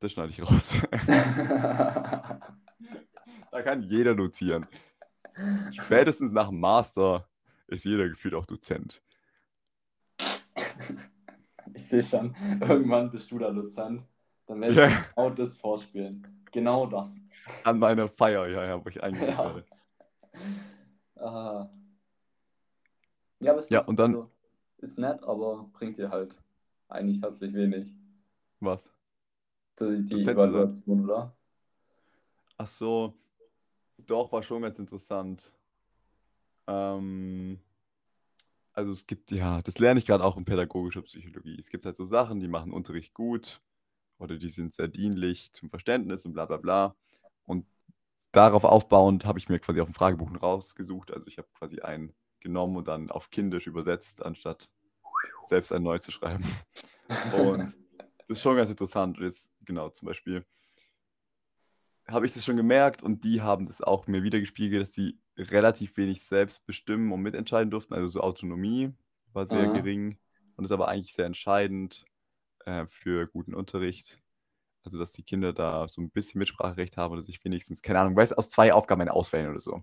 Das 0.01 0.13
schneide 0.13 0.31
ich 0.31 0.43
raus. 0.43 0.83
da 1.07 2.53
kann 3.63 3.83
jeder 3.83 4.15
dozieren. 4.15 4.67
Spätestens 5.73 6.33
nach 6.33 6.49
dem 6.49 6.61
Master 6.61 7.29
ist 7.69 7.85
jeder 7.85 8.09
gefühlt 8.09 8.35
auch 8.35 8.47
Dozent. 8.47 9.03
ich 11.75 11.87
sehe 11.87 12.03
schon, 12.03 12.35
irgendwann 12.61 13.11
bist 13.11 13.31
du 13.31 13.39
da 13.39 13.51
Dozent. 13.51 14.05
Dann 14.47 14.61
werde 14.61 14.73
ich 14.75 14.81
dir 14.91 15.05
genau 15.15 15.31
das 15.31 15.59
vorspielen. 15.59 16.45
Genau 16.53 16.87
das. 16.87 17.21
An 17.65 17.79
meiner 17.79 18.09
Feier, 18.09 18.47
ja, 18.49 18.65
ja, 18.65 18.85
wo 18.85 18.89
ich 18.89 19.03
eingeladen 19.03 19.31
Ja. 19.39 19.55
werde. 19.55 19.67
Ah. 21.17 21.71
Ja, 23.41 23.53
aber 23.53 23.61
ist, 23.61 23.71
Ja, 23.71 23.81
und 23.85 23.99
dann- 23.99 24.15
also, 24.15 24.31
ist 24.79 24.99
nett, 24.99 25.23
aber 25.25 25.69
bringt 25.73 25.97
dir 25.99 26.11
halt 26.11 26.41
eigentlich 26.89 27.23
herzlich 27.23 27.53
wenig. 27.55 27.95
Was? 28.61 28.91
Die, 29.79 30.05
die. 30.05 30.21
Evaluation, 30.23 31.05
oder? 31.05 31.35
Ach 32.59 32.67
so, 32.67 33.15
doch, 34.07 34.31
war 34.33 34.43
schon 34.43 34.63
ganz 34.63 34.79
interessant. 34.79 35.51
Ähm, 36.67 37.59
also 38.81 38.93
es 38.93 39.07
gibt, 39.07 39.31
ja, 39.31 39.61
das 39.61 39.79
lerne 39.79 40.01
ich 40.01 40.07
gerade 40.07 40.25
auch 40.25 40.39
in 40.39 40.47
pädagogischer 40.47 41.03
Psychologie. 41.03 41.57
Es 41.59 41.69
gibt 41.69 41.85
halt 41.85 41.97
so 41.97 42.07
Sachen, 42.07 42.41
die 42.41 42.49
machen 42.49 42.73
Unterricht 42.73 43.13
gut 43.13 43.61
oder 44.19 44.39
die 44.39 44.49
sind 44.49 44.73
sehr 44.73 44.89
dienlich 44.89 45.53
zum 45.53 45.69
Verständnis 45.69 46.25
und 46.25 46.33
bla 46.33 46.47
bla 46.47 46.57
bla. 46.57 46.97
Und 47.45 47.67
darauf 48.33 48.65
aufbauend 48.65 49.27
habe 49.27 49.39
ich 49.39 49.51
mir 49.51 49.59
quasi 49.59 49.83
auf 49.83 49.89
dem 49.89 49.95
Fragebogen 49.95 50.37
rausgesucht. 50.37 51.13
Also 51.13 51.27
ich 51.27 51.37
habe 51.37 51.49
quasi 51.53 51.81
einen 51.81 52.15
genommen 52.41 52.79
und 52.79 52.89
dann 52.89 53.11
auf 53.11 53.31
Kindisch 53.31 53.67
übersetzt, 53.67 54.25
anstatt 54.25 54.71
selbst 55.47 55.73
einen 55.73 55.85
neu 55.85 55.99
zu 55.99 56.11
schreiben. 56.11 56.45
Und 57.37 57.75
das 58.29 58.39
ist 58.39 58.41
schon 58.41 58.57
ganz 58.57 58.71
interessant. 58.71 59.19
Jetzt, 59.19 59.53
genau, 59.63 59.91
zum 59.91 60.07
Beispiel 60.07 60.47
habe 62.11 62.27
ich 62.27 62.33
das 62.33 62.45
schon 62.45 62.57
gemerkt 62.57 63.03
und 63.03 63.25
die 63.25 63.43
haben 63.43 63.67
das 63.67 63.81
auch 63.83 64.07
mir 64.07 64.23
wiedergespiegelt, 64.23 64.83
dass 64.83 64.95
sie 64.95 65.19
relativ 65.37 65.97
wenig 65.97 66.23
selbst 66.23 66.67
bestimmen 66.67 67.13
und 67.13 67.23
mitentscheiden 67.23 67.71
durften. 67.71 67.95
Also 67.95 68.09
so 68.09 68.21
Autonomie 68.21 68.93
war 69.33 69.47
sehr 69.47 69.69
Aha. 69.69 69.73
gering 69.73 70.19
und 70.57 70.65
ist 70.65 70.73
aber 70.73 70.89
eigentlich 70.89 71.15
sehr 71.15 71.27
entscheidend 71.27 72.05
äh, 72.67 72.87
für 72.89 73.27
guten 73.27 73.55
Unterricht. 73.55 74.19
Also, 74.83 74.99
dass 74.99 75.13
die 75.13 75.23
Kinder 75.23 75.53
da 75.53 75.87
so 75.89 76.01
ein 76.01 76.11
bisschen 76.11 76.39
Mitspracherecht 76.39 76.97
haben 76.97 77.13
oder 77.13 77.23
sich 77.23 77.45
wenigstens, 77.45 77.83
keine 77.83 78.01
Ahnung, 78.01 78.17
weiß 78.17 78.33
aus 78.33 78.49
zwei 78.49 78.73
Aufgaben 78.73 79.03
eine 79.03 79.13
auswählen 79.13 79.51
oder 79.51 79.61
so. 79.61 79.83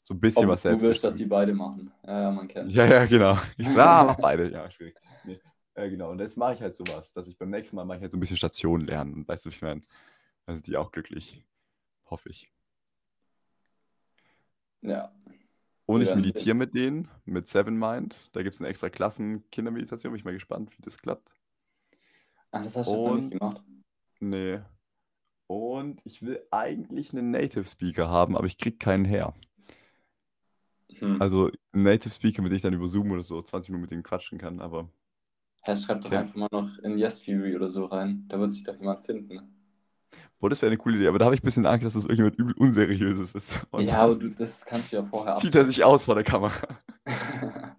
So 0.00 0.14
ein 0.14 0.20
bisschen 0.20 0.44
Ob 0.44 0.50
was 0.50 0.62
du 0.62 0.68
selbst 0.68 0.82
willst, 0.82 1.04
dass 1.04 1.14
bestimmen. 1.14 1.28
sie 1.28 1.30
beide 1.30 1.54
machen. 1.54 1.92
Ja, 2.04 2.22
ja, 2.22 2.30
man 2.30 2.48
kennt. 2.48 2.72
Ja, 2.72 2.86
ja, 2.86 3.06
genau. 3.06 3.38
Ich 3.56 3.68
sag, 3.68 3.86
ah, 3.86 4.04
mach 4.04 4.16
beide. 4.16 4.50
Ja, 4.50 4.70
schwierig. 4.70 4.96
Nee. 5.24 5.40
Äh, 5.74 5.90
genau, 5.90 6.10
und 6.10 6.20
jetzt 6.20 6.36
mache 6.36 6.54
ich 6.54 6.60
halt 6.60 6.76
sowas, 6.76 7.12
dass 7.12 7.26
ich 7.26 7.38
beim 7.38 7.50
nächsten 7.50 7.76
Mal 7.76 7.84
mache 7.84 7.98
ich 7.98 8.02
halt 8.02 8.12
so 8.12 8.16
ein 8.16 8.20
bisschen 8.20 8.36
Station 8.36 8.80
lernen. 8.80 9.14
Und 9.14 9.28
weißt 9.28 9.44
du, 9.44 9.48
ich 9.50 9.62
meine? 9.62 9.80
Da 10.46 10.54
sind 10.54 10.66
die 10.66 10.76
auch 10.76 10.92
glücklich. 10.92 11.44
Hoffe 12.06 12.28
ich. 12.30 12.50
Ja. 14.82 15.12
Und 15.86 16.02
ich 16.02 16.14
meditiere 16.14 16.54
mit 16.54 16.74
denen, 16.74 17.08
mit 17.24 17.48
Seven 17.48 17.78
Mind. 17.78 18.30
Da 18.32 18.42
gibt 18.42 18.54
es 18.54 18.60
eine 18.60 18.68
extra 18.68 18.88
Klassen 18.88 19.48
Kindermeditation. 19.50 20.12
Bin 20.12 20.18
ich 20.18 20.24
mal 20.24 20.32
gespannt, 20.32 20.76
wie 20.76 20.82
das 20.82 20.98
klappt. 20.98 21.28
Ah, 22.50 22.62
das 22.62 22.76
hast 22.76 22.86
du 22.88 22.92
jetzt 22.94 23.06
noch 23.06 23.14
nicht 23.16 23.30
gemacht. 23.30 23.62
Nee. 24.20 24.60
Und 25.46 26.00
ich 26.04 26.22
will 26.22 26.42
eigentlich 26.50 27.12
einen 27.12 27.30
Native 27.30 27.64
Speaker 27.66 28.08
haben, 28.08 28.36
aber 28.36 28.46
ich 28.46 28.58
krieg 28.58 28.80
keinen 28.80 29.04
her. 29.04 29.34
Hm. 30.98 31.20
Also 31.20 31.50
einen 31.72 31.82
Native 31.84 32.12
Speaker, 32.12 32.42
mit 32.42 32.52
dem 32.52 32.56
ich 32.56 32.62
dann 32.62 32.74
über 32.74 32.88
Zoom 32.88 33.10
oder 33.10 33.22
so 33.22 33.42
20 33.42 33.70
Minuten 33.70 33.82
mit 33.82 33.90
dem 33.90 34.02
quatschen 34.02 34.38
kann, 34.38 34.60
aber 34.60 34.88
Ja, 35.66 35.76
schreib 35.76 36.00
doch 36.00 36.06
Okay. 36.06 36.16
einfach 36.16 36.36
mal 36.36 36.48
noch 36.52 36.78
in 36.78 36.96
Yes 36.98 37.20
Theory 37.22 37.56
oder 37.56 37.68
so 37.70 37.86
rein. 37.86 38.26
Da 38.28 38.38
wird 38.38 38.52
sich 38.52 38.64
doch 38.64 38.76
jemand 38.78 39.04
finden. 39.04 39.61
Boah, 40.38 40.50
das 40.50 40.62
wäre 40.62 40.70
eine 40.70 40.78
coole 40.78 40.96
Idee. 40.96 41.08
Aber 41.08 41.18
da 41.18 41.24
habe 41.26 41.34
ich 41.34 41.42
ein 41.42 41.44
bisschen 41.44 41.66
Angst, 41.66 41.84
dass 41.84 41.94
das 41.94 42.04
irgendjemand 42.04 42.36
übel 42.38 42.54
Unseriöses 42.54 43.34
ist. 43.34 43.60
Und 43.70 43.84
ja, 43.84 44.02
aber 44.02 44.16
du, 44.16 44.30
das 44.30 44.64
kannst 44.64 44.92
du 44.92 44.96
ja 44.96 45.02
vorher 45.04 45.36
zieht 45.36 45.54
er 45.54 45.66
sich 45.66 45.82
aus 45.84 46.04
vor 46.04 46.14
der 46.14 46.24
Kamera. 46.24 46.52
ab. 46.54 46.82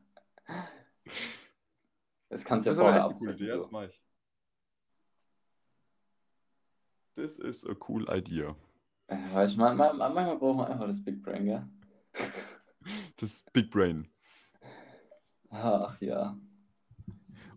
das 2.29 2.43
kannst 2.45 2.65
du 2.67 2.71
ja 2.71 2.75
Das 2.75 2.77
ist 2.77 2.81
vorher 2.81 3.05
eine 3.05 3.13
coole. 3.13 3.34
Idee, 3.34 3.49
So. 3.49 3.57
das 3.57 3.71
mache 3.71 3.86
ich. 3.88 3.99
This 7.15 7.38
is 7.38 7.65
a 7.65 7.75
cool 7.88 8.05
idea. 8.09 8.55
Äh, 9.07 9.17
Weißt 9.34 9.53
du, 9.55 9.59
man, 9.59 9.77
man, 9.77 9.97
manchmal 9.97 10.38
braucht 10.38 10.57
man 10.57 10.67
einfach 10.71 10.88
das 10.88 11.03
Big 11.03 11.21
Brain, 11.21 11.45
gell? 11.45 11.67
Das 13.17 13.43
Big 13.53 13.69
Brain. 13.71 14.09
Ach 15.49 16.01
ja. 16.01 16.36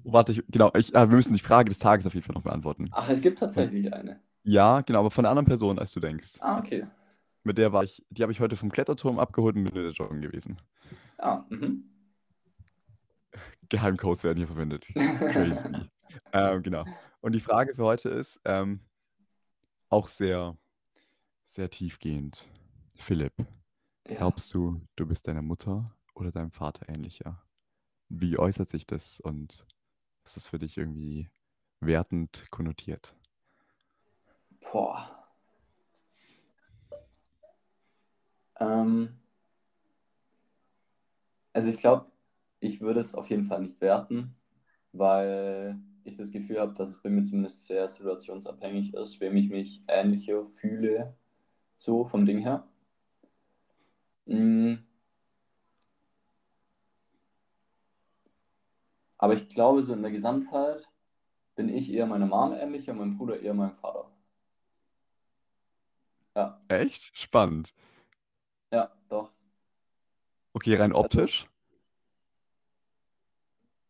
Oh, 0.04 0.12
warte, 0.12 0.30
ich, 0.32 0.44
genau, 0.48 0.70
ich, 0.76 0.94
ah, 0.94 1.08
wir 1.08 1.16
müssen 1.16 1.32
die 1.32 1.40
Frage 1.40 1.68
des 1.70 1.80
Tages 1.80 2.06
auf 2.06 2.14
jeden 2.14 2.24
Fall 2.24 2.34
noch 2.34 2.42
beantworten. 2.42 2.88
Ach, 2.92 3.08
es 3.08 3.20
gibt 3.20 3.40
tatsächlich 3.40 3.92
eine. 3.92 4.20
Ja, 4.48 4.80
genau, 4.82 5.00
aber 5.00 5.10
von 5.10 5.24
einer 5.24 5.30
anderen 5.30 5.46
Person, 5.46 5.76
als 5.78 5.92
du 5.92 5.98
denkst. 5.98 6.38
Ah, 6.40 6.58
okay. 6.58 6.86
Mit 7.42 7.58
der 7.58 7.72
war 7.72 7.82
ich, 7.82 8.04
die 8.10 8.22
habe 8.22 8.30
ich 8.30 8.38
heute 8.38 8.56
vom 8.56 8.70
Kletterturm 8.70 9.18
abgeholt 9.18 9.56
und 9.56 9.64
bin 9.64 9.74
mit 9.74 9.84
der 9.84 9.90
joggen 9.92 10.20
gewesen. 10.22 10.60
Ah, 11.18 11.44
mhm. 11.48 11.84
Geheimcodes 13.68 14.22
werden 14.22 14.38
hier 14.38 14.46
verwendet. 14.46 14.86
Crazy. 14.94 15.90
ähm, 16.32 16.62
genau. 16.62 16.84
Und 17.20 17.34
die 17.34 17.40
Frage 17.40 17.74
für 17.74 17.82
heute 17.82 18.08
ist 18.10 18.40
ähm, 18.44 18.78
auch 19.88 20.06
sehr, 20.06 20.56
sehr 21.44 21.68
tiefgehend. 21.68 22.48
Philipp, 22.94 23.34
Ja. 24.08 24.16
glaubst 24.18 24.54
du, 24.54 24.80
du 24.94 25.06
bist 25.06 25.26
deiner 25.26 25.42
Mutter 25.42 25.92
oder 26.14 26.30
deinem 26.30 26.52
Vater 26.52 26.88
ähnlicher? 26.88 27.42
Wie 28.08 28.38
äußert 28.38 28.68
sich 28.68 28.86
das 28.86 29.18
und 29.18 29.66
ist 30.24 30.36
das 30.36 30.46
für 30.46 30.60
dich 30.60 30.78
irgendwie 30.78 31.28
wertend 31.80 32.44
konnotiert? 32.52 33.16
Boah. 34.72 35.08
Ähm, 38.60 39.18
also 41.52 41.68
ich 41.70 41.78
glaube, 41.78 42.06
ich 42.60 42.80
würde 42.80 43.00
es 43.00 43.14
auf 43.14 43.30
jeden 43.30 43.44
Fall 43.44 43.62
nicht 43.62 43.80
werten, 43.80 44.34
weil 44.92 45.78
ich 46.04 46.16
das 46.16 46.32
Gefühl 46.32 46.60
habe, 46.60 46.74
dass 46.74 46.90
es 46.90 47.02
bei 47.02 47.10
mir 47.10 47.22
zumindest 47.22 47.66
sehr 47.66 47.86
situationsabhängig 47.88 48.94
ist, 48.94 49.20
wem 49.20 49.36
ich 49.36 49.48
mich 49.50 49.82
ähnlicher 49.88 50.46
fühle, 50.60 51.16
so 51.78 52.04
vom 52.04 52.26
Ding 52.26 52.38
her. 52.40 52.66
Mhm. 54.26 54.84
Aber 59.18 59.34
ich 59.34 59.48
glaube, 59.48 59.82
so 59.82 59.92
in 59.94 60.02
der 60.02 60.10
Gesamtheit 60.10 60.88
bin 61.56 61.68
ich 61.68 61.92
eher 61.92 62.06
meiner 62.06 62.26
Mom 62.26 62.52
ähnlicher 62.54 62.92
und 62.92 62.98
mein 62.98 63.16
Bruder 63.16 63.40
eher 63.40 63.54
meinem 63.54 63.72
Vater. 63.74 64.10
Ja. 66.36 66.60
Echt? 66.68 67.10
Spannend. 67.18 67.74
Ja, 68.70 68.92
doch. 69.08 69.32
Okay, 70.54 70.74
rein 70.76 70.92
Also, 70.92 71.04
optisch? 71.04 71.46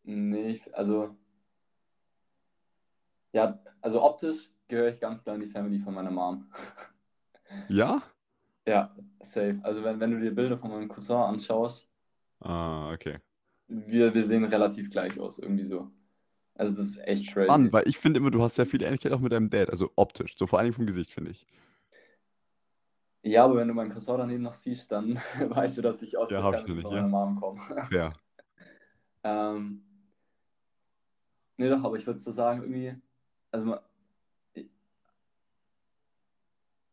nee, 0.03 0.49
ich- 0.53 0.75
also, 0.75 1.15
ja, 3.33 3.59
also 3.81 4.01
optisch 4.03 4.49
gehöre 4.67 4.89
ich 4.89 4.99
ganz 4.99 5.23
klar 5.23 5.35
in 5.35 5.41
die 5.41 5.47
Family 5.47 5.79
von 5.79 5.93
meiner 5.93 6.11
Mom. 6.11 6.51
Ja? 7.69 8.01
Ja, 8.67 8.95
safe. 9.21 9.59
Also 9.63 9.83
wenn, 9.83 9.99
wenn 9.99 10.11
du 10.11 10.19
dir 10.19 10.35
Bilder 10.35 10.57
von 10.57 10.69
meinem 10.71 10.89
Cousin 10.89 11.15
anschaust, 11.17 11.89
Ah, 12.41 12.91
okay. 12.93 13.19
wir, 13.67 14.13
wir 14.13 14.23
sehen 14.25 14.43
relativ 14.45 14.89
gleich 14.89 15.19
aus, 15.19 15.39
irgendwie 15.39 15.63
so. 15.63 15.91
Also 16.55 16.73
das 16.75 16.87
ist 16.87 16.99
echt 16.99 17.31
Spannend, 17.31 17.71
crazy. 17.71 17.73
weil 17.73 17.87
ich 17.87 17.97
finde 17.97 18.19
immer, 18.19 18.31
du 18.31 18.41
hast 18.41 18.55
sehr 18.55 18.65
viel 18.67 18.81
Ähnlichkeit 18.83 19.11
auch 19.13 19.19
mit 19.19 19.31
deinem 19.31 19.49
Dad, 19.49 19.69
also 19.69 19.91
optisch, 19.95 20.35
so 20.37 20.47
vor 20.47 20.59
allem 20.59 20.73
vom 20.73 20.85
Gesicht, 20.85 21.11
finde 21.11 21.31
ich. 21.31 21.45
Ja, 23.27 23.43
aber 23.43 23.57
wenn 23.57 23.67
du 23.67 23.73
meinen 23.73 23.91
Cousin 23.91 24.17
daneben 24.17 24.43
noch 24.43 24.53
siehst, 24.53 24.91
dann 24.91 25.15
weißt 25.39 25.77
du, 25.77 25.81
dass 25.81 26.01
ich 26.01 26.17
aus 26.17 26.29
Ja, 26.29 26.49
der 26.49 26.59
ich 26.59 26.63
Family 26.63 26.83
nicht, 26.83 26.91
ja. 26.91 27.07
Mom 27.07 27.35
komme. 27.39 27.59
Fair. 27.89 28.13
Ähm, 29.23 29.83
nee, 31.57 31.69
doch, 31.69 31.83
aber 31.83 31.97
ich 31.97 32.05
würde 32.07 32.19
so 32.19 32.31
sagen, 32.31 32.61
irgendwie, 32.61 32.95
also 33.51 33.77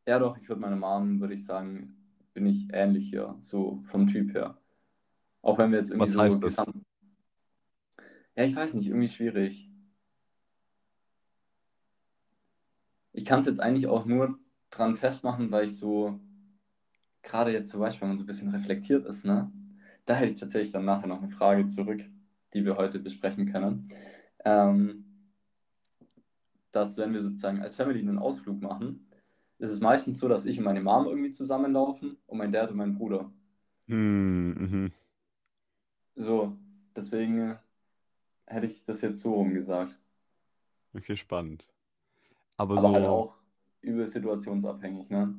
ja 0.06 0.18
doch, 0.18 0.36
ich 0.38 0.48
würde 0.48 0.60
meine 0.60 0.76
Mom, 0.76 1.20
würde 1.20 1.34
ich 1.34 1.44
sagen, 1.44 1.96
bin 2.34 2.46
ich 2.46 2.66
ähnlicher, 2.72 3.36
so 3.40 3.82
vom 3.86 4.06
Typ 4.06 4.34
her. 4.34 4.58
Auch 5.42 5.58
wenn 5.58 5.70
wir 5.70 5.78
jetzt 5.78 5.90
irgendwie 5.90 6.08
Was 6.08 6.12
so 6.12 6.20
heißt 6.20 6.42
das? 6.42 6.56
gesamt. 6.56 6.84
Ja, 8.36 8.44
ich 8.44 8.56
weiß 8.56 8.74
nicht, 8.74 8.88
irgendwie 8.88 9.08
schwierig. 9.08 9.70
Ich 13.12 13.24
kann 13.24 13.38
es 13.40 13.46
jetzt 13.46 13.60
eigentlich 13.60 13.86
auch 13.86 14.04
nur 14.06 14.38
dran 14.70 14.94
festmachen, 14.94 15.50
weil 15.52 15.66
ich 15.66 15.76
so, 15.76 16.18
gerade 17.24 17.52
jetzt 17.52 17.70
zum 17.70 17.80
Beispiel, 17.80 18.02
wenn 18.02 18.10
man 18.10 18.18
so 18.18 18.24
ein 18.24 18.26
bisschen 18.28 18.50
reflektiert 18.50 19.06
ist, 19.06 19.24
ne? 19.24 19.50
Da 20.06 20.14
hätte 20.14 20.32
ich 20.32 20.40
tatsächlich 20.40 20.72
dann 20.72 20.84
nachher 20.84 21.08
noch 21.08 21.22
eine 21.22 21.30
Frage 21.30 21.66
zurück, 21.66 22.04
die 22.52 22.64
wir 22.64 22.76
heute 22.76 23.00
besprechen 23.00 23.50
können. 23.50 23.88
Ähm, 24.44 25.06
dass 26.70 26.98
wenn 26.98 27.12
wir 27.12 27.20
sozusagen 27.20 27.62
als 27.62 27.76
Family 27.76 28.00
einen 28.00 28.18
Ausflug 28.18 28.60
machen, 28.60 29.08
ist 29.58 29.70
es 29.70 29.80
meistens 29.80 30.18
so, 30.18 30.28
dass 30.28 30.44
ich 30.46 30.58
und 30.58 30.64
meine 30.64 30.82
Mom 30.82 31.06
irgendwie 31.06 31.30
zusammenlaufen 31.30 32.18
und 32.26 32.38
mein 32.38 32.52
Dad 32.52 32.70
und 32.70 32.76
mein 32.76 32.94
Bruder. 32.94 33.32
Hm, 33.88 34.54
mhm. 34.54 34.92
So, 36.16 36.56
deswegen 36.96 37.38
äh, 37.38 37.56
hätte 38.46 38.66
ich 38.66 38.84
das 38.84 39.00
jetzt 39.00 39.20
so 39.20 39.34
rum 39.34 39.54
gesagt. 39.54 39.98
Okay, 40.94 41.16
spannend. 41.16 41.66
Aber 42.56 42.78
Aber 42.78 42.92
halt 42.92 43.04
so, 43.04 43.10
auch 43.10 43.36
übel 43.80 44.06
situationsabhängig, 44.06 45.10
ne? 45.10 45.34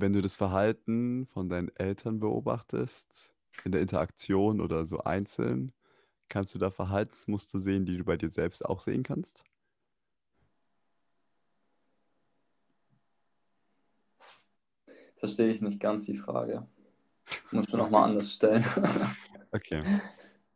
Wenn 0.00 0.12
du 0.12 0.22
das 0.22 0.36
Verhalten 0.36 1.26
von 1.26 1.48
deinen 1.48 1.68
Eltern 1.76 2.18
beobachtest, 2.18 3.34
in 3.64 3.72
der 3.72 3.82
Interaktion 3.82 4.60
oder 4.60 4.86
so 4.86 5.00
einzeln, 5.00 5.72
kannst 6.28 6.54
du 6.54 6.58
da 6.58 6.70
Verhaltensmuster 6.70 7.60
sehen, 7.60 7.84
die 7.84 7.98
du 7.98 8.04
bei 8.04 8.16
dir 8.16 8.30
selbst 8.30 8.64
auch 8.64 8.80
sehen 8.80 9.02
kannst? 9.02 9.44
Verstehe 15.16 15.52
ich 15.52 15.60
nicht 15.60 15.78
ganz 15.78 16.06
die 16.06 16.16
Frage. 16.16 16.66
Musst 17.50 17.72
du 17.72 17.76
nochmal 17.76 18.10
anders 18.10 18.34
stellen. 18.34 18.64
Okay. 19.54 19.82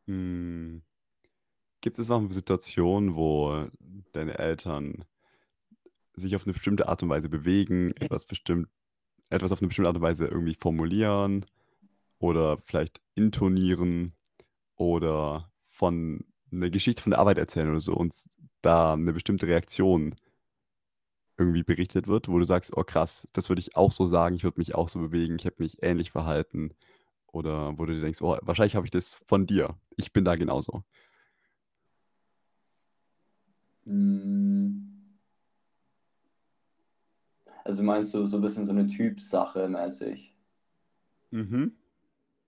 Hm. 0.06 0.80
Gibt 1.82 1.98
es 1.98 2.08
noch 2.08 2.32
Situationen, 2.32 3.14
wo 3.14 3.68
deine 4.12 4.38
Eltern 4.38 5.04
sich 6.14 6.34
auf 6.34 6.44
eine 6.44 6.54
bestimmte 6.54 6.88
Art 6.88 7.02
und 7.02 7.10
Weise 7.10 7.28
bewegen, 7.28 7.90
etwas 8.00 8.24
bestimmt, 8.24 8.70
etwas 9.30 9.52
auf 9.52 9.60
eine 9.60 9.68
bestimmte 9.68 9.88
Art 9.88 9.96
und 9.96 10.02
Weise 10.02 10.26
irgendwie 10.26 10.54
formulieren 10.54 11.46
oder 12.18 12.58
vielleicht 12.66 13.00
intonieren 13.14 14.14
oder 14.76 15.50
von 15.64 16.24
einer 16.52 16.70
Geschichte 16.70 17.02
von 17.02 17.10
der 17.10 17.20
Arbeit 17.20 17.38
erzählen 17.38 17.70
oder 17.70 17.80
so 17.80 17.94
und 17.94 18.14
da 18.62 18.94
eine 18.94 19.12
bestimmte 19.12 19.46
Reaktion 19.46 20.14
irgendwie 21.38 21.62
berichtet 21.62 22.08
wird, 22.08 22.28
wo 22.28 22.38
du 22.38 22.44
sagst, 22.44 22.76
oh 22.76 22.84
krass, 22.84 23.28
das 23.32 23.48
würde 23.48 23.60
ich 23.60 23.76
auch 23.76 23.92
so 23.92 24.06
sagen, 24.06 24.36
ich 24.36 24.44
würde 24.44 24.60
mich 24.60 24.74
auch 24.74 24.88
so 24.88 25.00
bewegen, 25.00 25.36
ich 25.38 25.44
hätte 25.44 25.62
mich 25.62 25.82
ähnlich 25.82 26.10
verhalten 26.10 26.72
oder 27.26 27.78
wo 27.78 27.86
du 27.86 27.94
dir 27.94 28.00
denkst, 28.00 28.22
oh, 28.22 28.38
wahrscheinlich 28.42 28.76
habe 28.76 28.86
ich 28.86 28.90
das 28.90 29.14
von 29.26 29.46
dir, 29.46 29.76
ich 29.96 30.12
bin 30.12 30.24
da 30.24 30.36
genauso. 30.36 30.84
Hm, 33.86 34.85
Also 37.66 37.82
meinst 37.82 38.14
du 38.14 38.24
so 38.26 38.36
ein 38.36 38.42
bisschen 38.42 38.64
so 38.64 38.70
eine 38.70 38.86
Typsache 38.86 39.68
mäßig? 39.68 40.32
Mhm. 41.32 41.72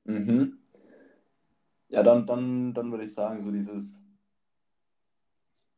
Mhm. 0.05 0.59
Ja, 1.89 2.05
dann, 2.05 2.25
dann, 2.25 2.73
dann 2.73 2.93
würde 2.93 3.03
ich 3.03 3.13
sagen, 3.15 3.41
so 3.41 3.51
dieses, 3.51 4.01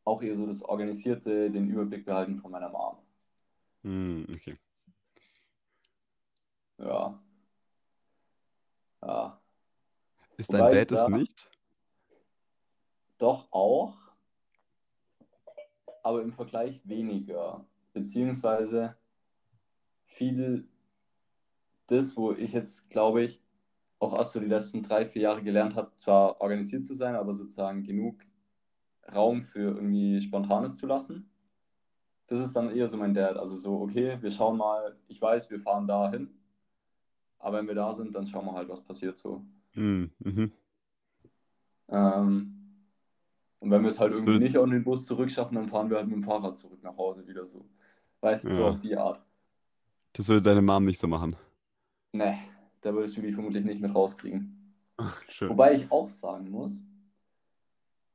auch 0.04 0.20
eher 0.20 0.36
so 0.36 0.44
das 0.46 0.60
Organisierte, 0.60 1.50
den 1.50 1.70
Überblick 1.70 2.04
behalten 2.04 2.36
von 2.36 2.50
meiner 2.50 2.68
Mom. 2.68 2.98
Hm, 3.82 4.26
okay. 4.34 4.58
Ja, 6.76 7.18
ja. 9.00 9.40
Ist 10.36 10.52
dein 10.52 10.60
Wobei 10.60 10.84
Dad 10.84 10.92
es 10.92 11.08
nicht? 11.08 11.50
doch 13.16 13.50
auch, 13.52 13.96
aber 16.02 16.20
im 16.20 16.32
Vergleich 16.32 16.86
weniger. 16.86 17.64
Beziehungsweise 17.94 18.99
viel 20.10 20.68
das, 21.86 22.16
wo 22.16 22.32
ich 22.32 22.52
jetzt, 22.52 22.90
glaube 22.90 23.22
ich, 23.22 23.40
auch 23.98 24.16
erst 24.16 24.32
so 24.32 24.40
die 24.40 24.46
letzten 24.46 24.82
drei, 24.82 25.06
vier 25.06 25.22
Jahre 25.22 25.42
gelernt 25.42 25.74
habe, 25.74 25.92
zwar 25.96 26.40
organisiert 26.40 26.84
zu 26.84 26.94
sein, 26.94 27.14
aber 27.14 27.34
sozusagen 27.34 27.82
genug 27.82 28.16
Raum 29.14 29.42
für 29.42 29.74
irgendwie 29.74 30.20
Spontanes 30.20 30.76
zu 30.76 30.86
lassen. 30.86 31.30
Das 32.28 32.40
ist 32.40 32.54
dann 32.54 32.70
eher 32.70 32.86
so 32.86 32.96
mein 32.96 33.12
Dad. 33.12 33.36
Also 33.36 33.56
so, 33.56 33.80
okay, 33.80 34.18
wir 34.20 34.30
schauen 34.30 34.56
mal, 34.56 34.96
ich 35.08 35.20
weiß, 35.20 35.50
wir 35.50 35.60
fahren 35.60 35.88
da 35.88 36.10
hin, 36.10 36.30
aber 37.38 37.58
wenn 37.58 37.66
wir 37.66 37.74
da 37.74 37.92
sind, 37.92 38.14
dann 38.14 38.26
schauen 38.26 38.46
wir 38.46 38.52
halt, 38.52 38.68
was 38.68 38.82
passiert 38.82 39.18
so. 39.18 39.44
Hm, 39.72 40.10
mhm. 40.20 40.52
Ähm, 41.88 42.60
und 43.58 43.70
wenn 43.70 43.82
wir 43.82 43.88
es 43.88 43.98
halt 43.98 44.12
Das 44.12 44.18
irgendwie 44.18 44.34
würde, 44.34 44.44
nicht 44.44 44.56
an 44.56 44.70
den 44.70 44.84
Bus 44.84 45.04
zurückschaffen, 45.04 45.56
dann 45.56 45.68
fahren 45.68 45.90
wir 45.90 45.96
halt 45.96 46.06
mit 46.06 46.16
dem 46.16 46.22
Fahrrad 46.22 46.56
zurück 46.56 46.82
nach 46.82 46.96
Hause 46.96 47.26
wieder 47.26 47.46
so. 47.46 47.66
Weißt 48.20 48.44
du, 48.44 48.48
so 48.48 48.64
auf 48.64 48.76
ja, 48.76 48.80
die 48.80 48.96
Art. 48.96 49.20
Das 50.12 50.28
würde 50.28 50.42
deine 50.42 50.62
Mom 50.62 50.84
nicht 50.84 51.00
so 51.00 51.08
machen. 51.08 51.36
Ne, 52.12 52.38
da 52.80 52.92
würdest 52.92 53.16
du 53.16 53.22
die 53.22 53.32
vermutlich 53.32 53.64
nicht 53.64 53.80
mit 53.80 53.94
rauskriegen. 53.94 54.74
Schön. 55.28 55.48
Wobei 55.50 55.72
ich 55.74 55.90
auch 55.90 56.08
sagen 56.08 56.50
muss, 56.50 56.82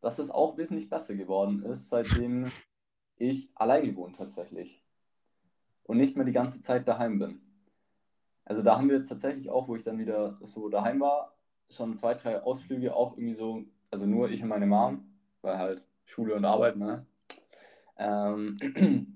dass 0.01 0.19
es 0.19 0.29
auch 0.29 0.57
wesentlich 0.57 0.89
besser 0.89 1.15
geworden 1.15 1.63
ist, 1.63 1.89
seitdem 1.89 2.51
ich 3.17 3.49
alleine 3.55 3.95
wohne 3.95 4.13
tatsächlich 4.13 4.83
und 5.83 5.97
nicht 5.97 6.15
mehr 6.15 6.25
die 6.25 6.31
ganze 6.31 6.61
Zeit 6.61 6.87
daheim 6.87 7.19
bin. 7.19 7.41
Also 8.43 8.61
da 8.61 8.77
haben 8.77 8.89
wir 8.89 8.97
jetzt 8.97 9.09
tatsächlich 9.09 9.49
auch, 9.49 9.67
wo 9.67 9.75
ich 9.75 9.83
dann 9.83 9.97
wieder 9.97 10.37
so 10.41 10.69
daheim 10.69 10.99
war, 10.99 11.35
schon 11.69 11.95
zwei, 11.95 12.13
drei 12.13 12.43
Ausflüge 12.43 12.95
auch 12.95 13.17
irgendwie 13.17 13.33
so, 13.33 13.63
also 13.89 14.05
nur 14.05 14.29
ich 14.29 14.43
und 14.43 14.49
meine 14.49 14.67
Mom, 14.67 15.05
weil 15.41 15.57
halt 15.57 15.85
Schule 16.05 16.35
und 16.35 16.45
Arbeit, 16.45 16.75
ne? 16.75 17.05
Ähm, 17.97 19.14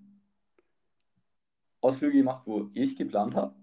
Ausflüge 1.82 2.18
gemacht, 2.18 2.46
wo 2.46 2.70
ich 2.74 2.96
geplant 2.96 3.36
habe 3.36 3.56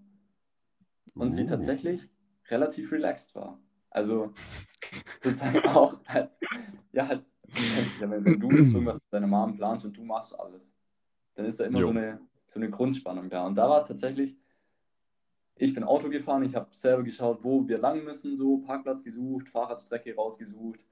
und 1.14 1.30
sie 1.30 1.44
Uh. 1.44 1.46
tatsächlich 1.46 2.08
relativ 2.48 2.92
relaxed 2.92 3.34
war. 3.34 3.58
Also 3.90 4.32
sozusagen 5.20 5.58
auch 5.68 5.98
halt, 6.06 6.30
ja, 6.92 7.08
halt, 7.08 7.24
ja, 8.00 8.10
wenn, 8.10 8.24
wenn 8.24 8.40
du 8.40 8.50
irgendwas 8.50 8.96
mit 8.96 9.12
deiner 9.12 9.26
Mom 9.26 9.56
planst 9.56 9.84
und 9.84 9.96
du 9.96 10.04
machst 10.04 10.38
alles, 10.38 10.74
dann 11.34 11.46
ist 11.46 11.60
da 11.60 11.64
immer 11.64 11.82
so 11.82 11.90
eine, 11.90 12.20
so 12.46 12.60
eine 12.60 12.70
Grundspannung 12.70 13.28
da. 13.28 13.46
Und 13.46 13.56
da 13.56 13.68
war 13.68 13.78
es 13.80 13.88
tatsächlich, 13.88 14.36
ich 15.56 15.72
bin 15.72 15.84
Auto 15.84 16.10
gefahren, 16.10 16.42
ich 16.42 16.54
habe 16.54 16.68
selber 16.72 17.02
geschaut, 17.02 17.42
wo 17.42 17.66
wir 17.66 17.78
lang 17.78 18.04
müssen, 18.04 18.36
so 18.36 18.58
Parkplatz 18.58 19.02
gesucht, 19.02 19.48
Fahrradstrecke 19.48 20.14
rausgesucht, 20.14 20.86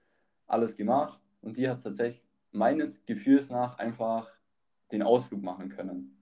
alles 0.47 0.77
gemacht. 0.77 1.20
Und 1.43 1.59
die 1.59 1.68
hat 1.68 1.83
tatsächlich 1.83 2.27
meines 2.51 3.05
Gefühls 3.05 3.51
nach 3.51 3.79
einfach 3.79 4.29
den 4.93 5.03
Ausflug 5.03 5.43
machen 5.43 5.68
können. 5.68 6.16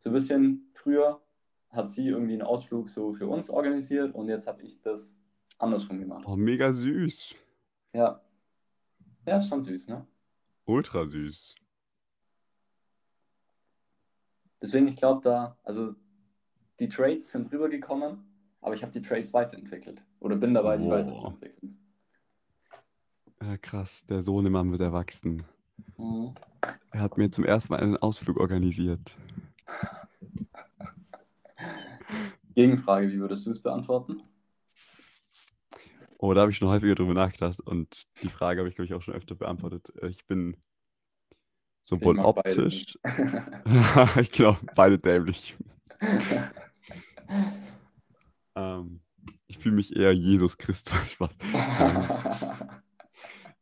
So 0.00 0.10
ein 0.10 0.12
bisschen 0.12 0.70
früher 0.72 1.20
hat 1.70 1.88
sie 1.88 2.08
irgendwie 2.08 2.32
einen 2.32 2.42
Ausflug 2.42 2.88
so 2.88 3.14
für 3.14 3.28
uns 3.28 3.48
organisiert 3.48 4.14
und 4.14 4.28
jetzt 4.28 4.46
habe 4.46 4.62
ich 4.62 4.80
das 4.80 5.14
andersrum 5.58 6.00
gemacht. 6.00 6.24
Oh, 6.26 6.36
mega 6.36 6.72
süß. 6.72 7.36
Ja. 7.92 8.20
Ja, 9.26 9.36
ist 9.38 9.48
schon 9.48 9.62
süß, 9.62 9.88
ne? 9.88 10.06
Ultra 10.64 11.06
süß. 11.06 11.56
Deswegen, 14.60 14.88
ich 14.88 14.96
glaube 14.96 15.20
da, 15.22 15.56
also 15.62 15.94
die 16.80 16.88
Trades 16.88 17.30
sind 17.30 17.52
rübergekommen, 17.52 18.24
aber 18.60 18.74
ich 18.74 18.82
habe 18.82 18.92
die 18.92 19.02
Trades 19.02 19.32
weiterentwickelt. 19.32 20.02
Oder 20.18 20.36
bin 20.36 20.54
dabei, 20.54 20.76
die 20.76 20.84
Wow. 20.84 20.92
weiterzuentwickeln. 20.92 21.78
Ja, 23.42 23.56
krass, 23.56 24.04
der 24.06 24.22
Sohnemann 24.22 24.70
wird 24.70 24.80
erwachsen. 24.82 25.44
Mhm. 25.96 26.34
Er 26.90 27.00
hat 27.00 27.16
mir 27.16 27.30
zum 27.30 27.44
ersten 27.44 27.72
Mal 27.72 27.80
einen 27.80 27.96
Ausflug 27.96 28.38
organisiert. 28.38 29.16
Gegenfrage, 32.54 33.10
wie 33.10 33.20
würdest 33.20 33.46
du 33.46 33.50
es 33.50 33.62
beantworten? 33.62 34.22
Oh, 36.18 36.34
da 36.34 36.42
habe 36.42 36.50
ich 36.50 36.58
schon 36.58 36.68
häufiger 36.68 36.94
drüber 36.94 37.14
nachgedacht 37.14 37.60
und 37.60 38.06
die 38.22 38.28
Frage 38.28 38.60
habe 38.60 38.68
ich, 38.68 38.74
glaube 38.74 38.86
ich, 38.86 38.94
auch 38.94 39.02
schon 39.02 39.14
öfter 39.14 39.34
beantwortet. 39.34 39.92
Äh, 40.02 40.08
Ich 40.08 40.26
bin 40.26 40.56
sowohl 41.82 42.16
beide 42.16 42.26
optisch, 42.26 42.98
ich 44.20 44.30
glaube, 44.30 44.58
beide 44.74 44.98
dämlich. 44.98 45.56
Ähm, 48.54 49.00
ich 49.46 49.58
fühle 49.58 49.76
mich 49.76 49.96
eher 49.96 50.12
Jesus 50.12 50.58
Christus. 50.58 51.12
Spaß. 51.12 51.30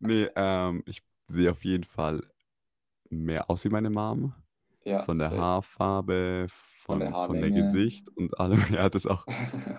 Nee, 0.01 0.29
ähm, 0.35 0.83
ich 0.87 1.03
sehe 1.31 1.51
auf 1.51 1.65
jeden 1.65 1.85
Fall 1.85 2.23
mehr 3.11 3.51
aus 3.51 3.65
wie 3.65 3.69
meine 3.69 3.91
Mom. 3.91 4.35
Ja, 4.89 5.03
Von 5.03 5.19
der 5.19 5.29
safe. 5.29 5.41
Haarfarbe, 5.41 6.47
Von 6.49 6.99
von, 6.99 7.01
der 7.01 7.13
von 7.13 7.41
der. 7.41 7.51
Gesicht 7.51 8.09
und 8.09 8.39
allem. 8.39 8.63
Ja, 8.73 8.89
das 8.89 9.07
auch. 9.07 9.25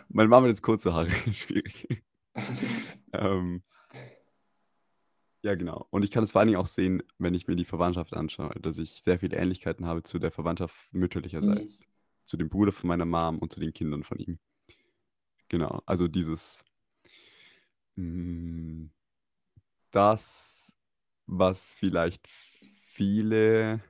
Meine 0.10 0.30
Mama 0.30 0.46
hat 0.46 0.50
jetzt 0.52 0.62
kurze 0.64 0.94
Haare. 0.94 1.10
Schwierig. 1.34 2.04
Ähm, 3.12 3.64
ja, 5.42 5.56
genau. 5.56 5.88
Und 5.90 6.04
ich 6.04 6.12
kann 6.12 6.24
es 6.24 6.32
vor 6.32 6.40
allen 6.40 6.48
Dingen 6.50 6.60
auch 6.60 6.68
sehen, 6.68 7.02
wenn 7.18 7.34
ich 7.34 7.48
mir 7.48 7.56
die 7.56 7.66
Verwandtschaft 7.66 8.14
anschaue, 8.14 8.54
dass 8.62 8.78
ich 8.78 9.02
sehr 9.02 9.20
viele 9.20 9.36
Ähnlichkeiten 9.38 9.86
habe 9.86 10.04
zu 10.04 10.20
der 10.20 10.32
Verwandtschaft 10.32 10.88
mütterlicherseits, 10.94 11.86
zu 12.26 12.38
dem 12.38 12.50
Bruder 12.50 12.72
von 12.72 12.88
meiner 12.88 13.06
Mom 13.06 13.40
und 13.40 13.52
zu 13.52 13.60
den 13.60 13.74
Kindern 13.74 14.04
von 14.04 14.20
ihm. 14.20 14.40
Genau, 15.50 15.82
also 15.86 16.08
dieses, 16.08 16.64
mh, 17.96 18.90
das, 19.92 20.76
was 21.26 21.74
vielleicht 21.74 22.28
viele 22.28 23.82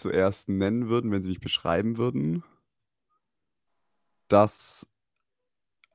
zuerst 0.00 0.48
nennen 0.48 0.88
würden, 0.88 1.12
wenn 1.12 1.22
sie 1.22 1.28
mich 1.30 1.40
beschreiben 1.40 1.96
würden, 1.98 2.42
das 4.28 4.86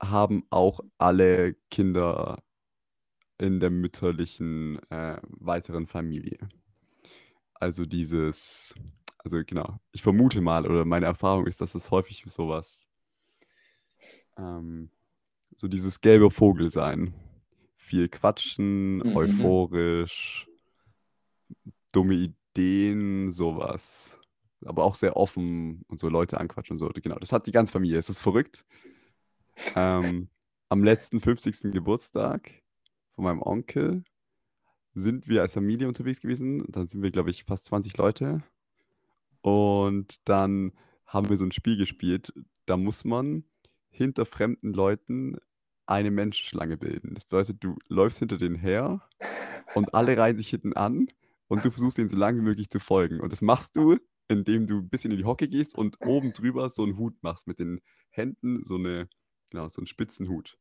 haben 0.02 0.44
auch 0.50 0.82
alle 0.98 1.56
Kinder 1.72 2.44
in 3.38 3.60
der 3.60 3.70
mütterlichen 3.70 4.80
äh, 4.90 5.20
weiteren 5.24 5.88
Familie. 5.88 6.38
Also 7.54 7.86
dieses, 7.86 8.76
also 9.20 9.42
genau, 9.46 9.80
ich 9.92 10.02
vermute 10.04 10.42
mal 10.42 10.66
oder 10.66 10.86
meine 10.86 11.06
Erfahrung 11.06 11.48
ist, 11.48 11.62
dass 11.62 11.76
es 11.76 11.92
häufig 11.92 12.24
sowas, 12.28 12.88
ähm, 14.38 14.90
so 15.56 15.68
dieses 15.68 16.02
gelbe 16.02 16.32
Vogel 16.32 16.70
sein. 16.70 17.14
Viel 17.78 18.10
quatschen, 18.10 18.98
Mhm. 18.98 19.16
euphorisch, 19.16 20.48
dumme 21.92 22.14
Ideen, 22.16 22.36
sowas. 23.32 24.20
Aber 24.66 24.84
auch 24.84 24.96
sehr 24.96 25.16
offen 25.16 25.84
und 25.88 26.00
so 26.00 26.10
Leute 26.10 26.40
anquatschen 26.40 26.76
und 26.76 26.80
so. 26.80 26.90
Genau, 26.90 27.18
das 27.20 27.32
hat 27.32 27.46
die 27.48 27.52
ganze 27.52 27.72
Familie. 27.72 27.98
Es 27.98 28.10
ist 28.10 28.20
verrückt. 28.20 28.66
Ähm, 29.76 30.30
am 30.70 30.84
letzten 30.84 31.22
50. 31.22 31.72
Geburtstag 31.72 32.52
von 33.16 33.26
meinem 33.26 33.42
Onkel 33.42 34.04
sind 34.94 35.28
wir 35.28 35.42
als 35.42 35.54
Familie 35.54 35.88
unterwegs 35.88 36.22
gewesen. 36.22 36.64
Dann 36.70 36.88
sind 36.88 37.04
wir, 37.04 37.12
glaube 37.12 37.30
ich, 37.30 37.44
fast 37.44 37.66
20 37.66 37.98
Leute. 37.98 38.44
Und 39.42 40.28
dann 40.28 40.72
haben 41.06 41.30
wir 41.30 41.38
so 41.38 41.46
ein 41.46 41.52
Spiel 41.52 41.78
gespielt. 41.78 42.34
Da 42.66 42.78
muss 42.78 43.06
man 43.06 43.44
hinter 43.90 44.26
fremden 44.26 44.74
Leuten 44.74 45.38
eine 45.86 46.12
Menschenschlange 46.12 46.78
bilden. 46.78 47.14
Das 47.14 47.26
bedeutet, 47.26 47.64
du 47.64 47.78
läufst 47.88 48.20
hinter 48.20 48.38
denen 48.38 48.56
her 48.56 49.08
und 49.76 49.94
alle 49.94 50.18
reihen 50.18 50.38
sich 50.38 50.50
hinten 50.50 50.74
an 50.74 51.08
und 51.48 51.64
du 51.66 51.72
versuchst 51.72 51.98
ihnen 51.98 52.10
so 52.10 52.18
lange 52.18 52.40
wie 52.40 52.44
möglich 52.44 52.70
zu 52.70 52.80
folgen. 52.80 53.20
Und 53.20 53.32
das 53.32 53.42
machst 53.42 53.76
du, 53.76 53.98
indem 54.28 54.66
du 54.66 54.78
ein 54.80 54.90
bisschen 54.90 55.12
in 55.12 55.18
die 55.18 55.26
Hocke 55.26 55.48
gehst 55.48 55.78
und 55.78 55.98
oben 56.06 56.34
drüber 56.34 56.70
so 56.70 56.84
einen 56.84 56.98
Hut 56.98 57.16
machst 57.22 57.48
mit 57.48 57.60
den 57.60 57.82
Händen, 58.10 58.64
so 58.64 58.76
eine, 58.76 59.08
genau, 59.52 59.68
so 59.68 59.80
einen 59.82 59.88
spitzen 59.88 60.28
Hut. 60.30 60.58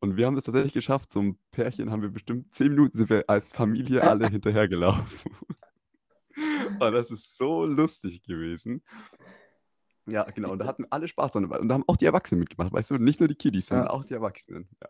Und 0.00 0.16
wir 0.16 0.26
haben 0.26 0.34
das 0.34 0.44
tatsächlich 0.44 0.72
geschafft. 0.72 1.12
So 1.12 1.20
ein 1.20 1.38
Pärchen 1.52 1.90
haben 1.90 2.02
wir 2.02 2.08
bestimmt 2.10 2.52
zehn 2.54 2.68
Minuten 2.70 2.96
sind 2.96 3.10
wir 3.10 3.24
als 3.28 3.52
Familie 3.52 4.02
alle 4.02 4.28
hinterhergelaufen. 4.30 5.32
Und 6.80 6.80
das 6.92 7.10
ist 7.10 7.36
so 7.36 7.64
lustig 7.66 8.22
gewesen. 8.22 8.82
Ja, 10.06 10.24
genau. 10.24 10.50
Und 10.50 10.58
da 10.58 10.66
hatten 10.66 10.86
alle 10.90 11.06
Spaß 11.06 11.32
dran. 11.32 11.44
Und 11.44 11.68
da 11.68 11.74
haben 11.74 11.84
auch 11.86 11.96
die 11.96 12.06
Erwachsenen 12.06 12.40
mitgemacht. 12.40 12.72
Weißt 12.72 12.90
du, 12.90 12.96
nicht 12.98 13.20
nur 13.20 13.28
die 13.28 13.36
Kiddies, 13.36 13.66
sondern 13.66 13.86
Ja. 13.86 13.92
auch 13.92 14.04
die 14.04 14.14
Erwachsenen. 14.14 14.68
Ja. 14.82 14.88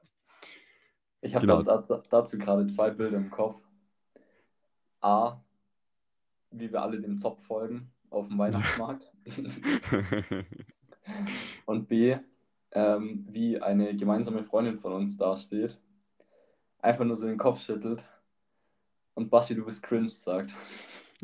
Ich 1.21 1.35
habe 1.35 1.47
Genau. 1.47 1.63
dazu, 1.63 2.01
dazu 2.09 2.39
gerade 2.39 2.67
zwei 2.69 2.91
Bilder 2.91 3.19
im 3.19 3.31
Kopf. 3.31 3.61
A, 5.03 5.41
wie 6.51 6.71
wir 6.73 6.83
alle 6.83 7.01
dem 7.01 7.19
Zopf 7.19 7.43
folgen 7.45 7.91
auf 8.11 8.29
dem 8.29 8.39
Weihnachtsmarkt. 8.39 9.13
Und 11.67 11.89
B, 11.89 12.17
ähm, 12.73 13.27
wie 13.29 13.61
eine 13.61 13.97
gemeinsame 13.97 14.45
Freundin 14.45 14.79
von 14.79 14.93
uns 14.93 15.17
dasteht, 15.17 15.81
einfach 16.79 17.05
nur 17.05 17.17
so 17.17 17.27
den 17.27 17.39
Kopf 17.39 17.61
schüttelt 17.63 18.05
und 19.15 19.29
Basti, 19.31 19.55
du 19.55 19.65
bist 19.65 19.83
cringe, 19.83 20.09
sagt. 20.09 20.57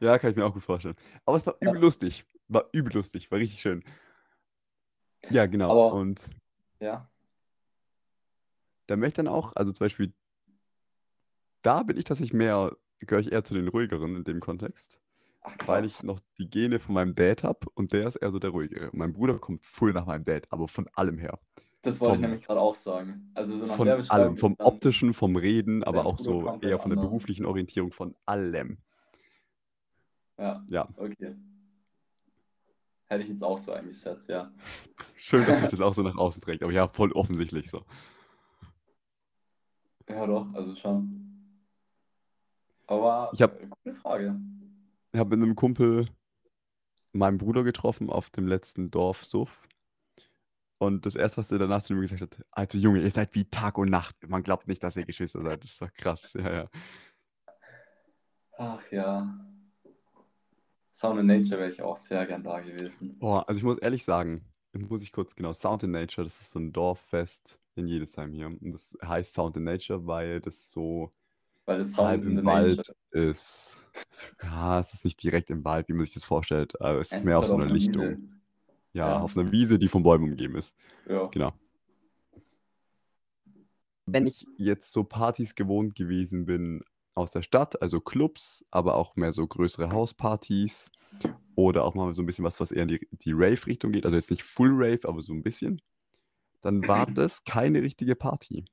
ja, 0.00 0.18
kann 0.18 0.30
ich 0.30 0.36
mir 0.36 0.44
auch 0.44 0.52
gut 0.52 0.64
vorstellen. 0.64 0.96
Aber 1.24 1.36
es 1.36 1.46
war 1.46 1.56
Ja. 1.60 1.70
übel 1.70 1.80
lustig. 1.82 2.24
War 2.48 2.64
übel 2.72 2.92
lustig. 2.92 3.30
War 3.30 3.38
richtig 3.38 3.60
schön. 3.60 3.82
Ja, 5.30 5.46
genau. 5.46 5.70
Aber- 5.70 5.94
Und 5.94 6.28
Ja, 6.78 7.08
da 8.86 8.96
möchte 8.96 9.20
ich 9.22 9.26
dann 9.26 9.34
auch, 9.34 9.52
also 9.56 9.72
zum 9.72 9.84
Beispiel, 9.84 10.12
da 11.62 11.82
bin 11.82 11.96
ich 11.96 12.04
tatsächlich 12.04 12.32
mehr, 12.32 12.76
gehöre 13.00 13.20
ich 13.20 13.32
eher 13.32 13.44
zu 13.44 13.54
den 13.54 13.68
ruhigeren 13.68 14.16
in 14.16 14.24
dem 14.24 14.40
Kontext, 14.40 15.00
ach 15.42 15.56
weil 15.66 15.82
krass. 15.82 15.86
ich 15.86 16.02
noch 16.02 16.20
die 16.38 16.48
Gene 16.48 16.78
von 16.78 16.94
meinem 16.94 17.14
Dad 17.14 17.42
habe 17.42 17.66
und 17.74 17.92
der 17.92 18.06
ist 18.08 18.16
eher 18.16 18.30
so 18.30 18.38
der 18.38 18.50
ruhige. 18.50 18.90
Und 18.90 18.98
mein 18.98 19.12
Bruder 19.12 19.38
kommt 19.38 19.64
voll 19.64 19.92
nach 19.92 20.06
meinem 20.06 20.24
Dad, 20.24 20.46
aber 20.50 20.68
von 20.68 20.88
allem 20.94 21.18
her. 21.18 21.38
Das 21.82 22.00
wollte 22.00 22.14
ich 22.14 22.20
vom- 22.20 22.30
nämlich 22.30 22.46
gerade 22.46 22.60
auch 22.60 22.74
sagen. 22.74 23.30
Also 23.34 23.58
so 23.58 23.66
nach 23.66 23.76
Von 23.76 23.88
allem, 23.88 24.36
vom 24.36 24.56
optischen, 24.58 25.14
vom 25.14 25.36
Reden, 25.36 25.84
aber 25.84 26.06
auch 26.06 26.16
Bruder 26.16 26.24
so 26.24 26.46
eher 26.62 26.78
von 26.78 26.90
der 26.90 26.98
anders. 26.98 27.10
beruflichen 27.10 27.44
Orientierung, 27.46 27.92
von 27.92 28.14
allem. 28.24 28.78
Ja, 30.38 30.64
Ja, 30.68 30.88
okay. 30.96 31.34
Hätte 33.08 33.22
ich 33.22 33.28
jetzt 33.28 33.42
auch 33.44 33.56
so 33.58 33.72
eingeschätzt, 33.72 34.28
ja. 34.28 34.52
schön, 35.16 35.44
dass 35.46 35.60
sich 35.60 35.68
das 35.70 35.80
auch 35.80 35.94
so 35.94 36.02
nach 36.02 36.16
außen 36.16 36.42
trägt, 36.42 36.62
aber 36.62 36.72
ja, 36.72 36.88
voll 36.88 37.12
offensichtlich 37.12 37.70
so. 37.70 37.84
Ja, 40.08 40.26
doch, 40.26 40.52
also 40.54 40.74
schon. 40.74 41.22
Aber 42.86 43.30
Ich 43.32 43.42
hab- 43.42 43.60
äh, 43.60 43.66
gute 43.66 43.94
Frage. 43.94 44.38
Ich 45.12 45.18
habe 45.18 45.36
mit 45.36 45.44
einem 45.44 45.56
Kumpel 45.56 46.08
meinen 47.12 47.38
Bruder 47.38 47.64
getroffen 47.64 48.10
auf 48.10 48.30
dem 48.30 48.46
letzten 48.46 48.90
Dorfsuff. 48.90 49.66
Und 50.78 51.06
das 51.06 51.16
erste, 51.16 51.38
was 51.38 51.50
er 51.50 51.58
danach 51.58 51.82
zu 51.82 51.94
mir 51.94 52.02
gesagt 52.02 52.20
hat, 52.20 52.44
Alter 52.50 52.76
Junge, 52.78 53.00
ihr 53.02 53.10
seid 53.10 53.34
wie 53.34 53.46
Tag 53.46 53.78
und 53.78 53.88
Nacht. 53.90 54.14
Man 54.28 54.42
glaubt 54.42 54.68
nicht, 54.68 54.82
dass 54.84 54.96
ihr 54.96 55.06
Geschwister 55.06 55.42
seid. 55.42 55.64
Das 55.64 55.80
war 55.80 55.90
krass. 55.90 56.34
Ja, 56.34 56.52
ja. 56.52 56.70
Ach 58.58 58.90
ja. 58.92 59.38
Sound 60.92 61.18
and 61.18 61.28
Nature 61.28 61.58
wäre 61.60 61.70
ich 61.70 61.80
auch 61.82 61.96
sehr 61.96 62.26
gern 62.26 62.42
da 62.42 62.60
gewesen. 62.60 63.18
Boah, 63.18 63.46
also 63.48 63.58
ich 63.58 63.64
muss 63.64 63.78
ehrlich 63.78 64.04
sagen, 64.04 64.44
muss 64.72 65.02
ich 65.02 65.12
kurz, 65.12 65.34
genau, 65.34 65.52
Sound 65.52 65.82
in 65.82 65.90
Nature, 65.90 66.24
das 66.24 66.40
ist 66.40 66.52
so 66.52 66.58
ein 66.58 66.72
Dorffest 66.72 67.58
in 67.78 67.86
Jedesheim 67.88 68.32
hier. 68.32 68.46
Und 68.46 68.72
das 68.72 68.96
heißt 69.04 69.34
Sound 69.34 69.56
in 69.56 69.64
Nature, 69.64 70.06
weil 70.06 70.40
das 70.40 70.70
so 70.70 71.12
Weil 71.64 71.80
es 71.80 71.96
halb 71.98 72.22
Sound 72.22 72.24
in 72.30 72.36
the 72.36 72.40
im 72.40 72.46
Wald 72.46 72.76
Nature. 72.78 72.96
ist. 73.30 73.86
Ja, 74.42 74.80
es 74.80 74.94
ist 74.94 75.04
nicht 75.04 75.22
direkt 75.22 75.50
im 75.50 75.64
Wald, 75.64 75.88
wie 75.88 75.92
man 75.92 76.04
sich 76.04 76.14
das 76.14 76.24
vorstellt. 76.24 76.80
Aber 76.80 77.00
es 77.00 77.12
ist 77.12 77.18
Es 77.20 77.24
mehr 77.24 77.34
ist 77.36 77.42
auf 77.42 77.48
so 77.48 77.54
einer 77.54 77.64
einer 77.64 77.72
Lichtung. 77.74 78.02
Wiese. 78.08 78.18
Ja, 78.92 79.08
Ja. 79.10 79.20
auf 79.20 79.36
einer 79.36 79.50
Wiese, 79.52 79.78
die 79.78 79.88
von 79.88 80.02
Bäumen 80.02 80.30
umgeben 80.30 80.56
ist. 80.56 80.74
Ja. 81.08 81.26
Genau. 81.26 81.52
Wenn 84.06 84.26
ich 84.26 84.46
jetzt 84.56 84.92
so 84.92 85.02
Partys 85.04 85.54
gewohnt 85.54 85.94
gewesen 85.96 86.46
bin 86.46 86.82
aus 87.14 87.30
der 87.32 87.42
Stadt, 87.42 87.80
also 87.82 88.00
Clubs, 88.00 88.64
aber 88.70 88.94
auch 88.94 89.16
mehr 89.16 89.32
so 89.32 89.46
größere 89.46 89.90
Hauspartys 89.90 90.92
oder 91.56 91.82
auch 91.84 91.94
mal 91.94 92.14
so 92.14 92.22
ein 92.22 92.26
bisschen 92.26 92.44
was, 92.44 92.60
was 92.60 92.70
eher 92.70 92.82
in 92.82 92.88
die, 92.88 93.08
die 93.10 93.32
Rave-Richtung 93.32 93.90
geht, 93.92 94.04
also 94.04 94.16
jetzt 94.16 94.30
nicht 94.30 94.42
Full 94.44 94.70
Rave, 94.72 95.00
aber 95.04 95.22
so 95.22 95.32
ein 95.32 95.42
bisschen, 95.42 95.80
dann 96.62 96.86
war 96.86 97.06
das 97.06 97.44
keine 97.44 97.82
richtige 97.82 98.14
Party. 98.16 98.64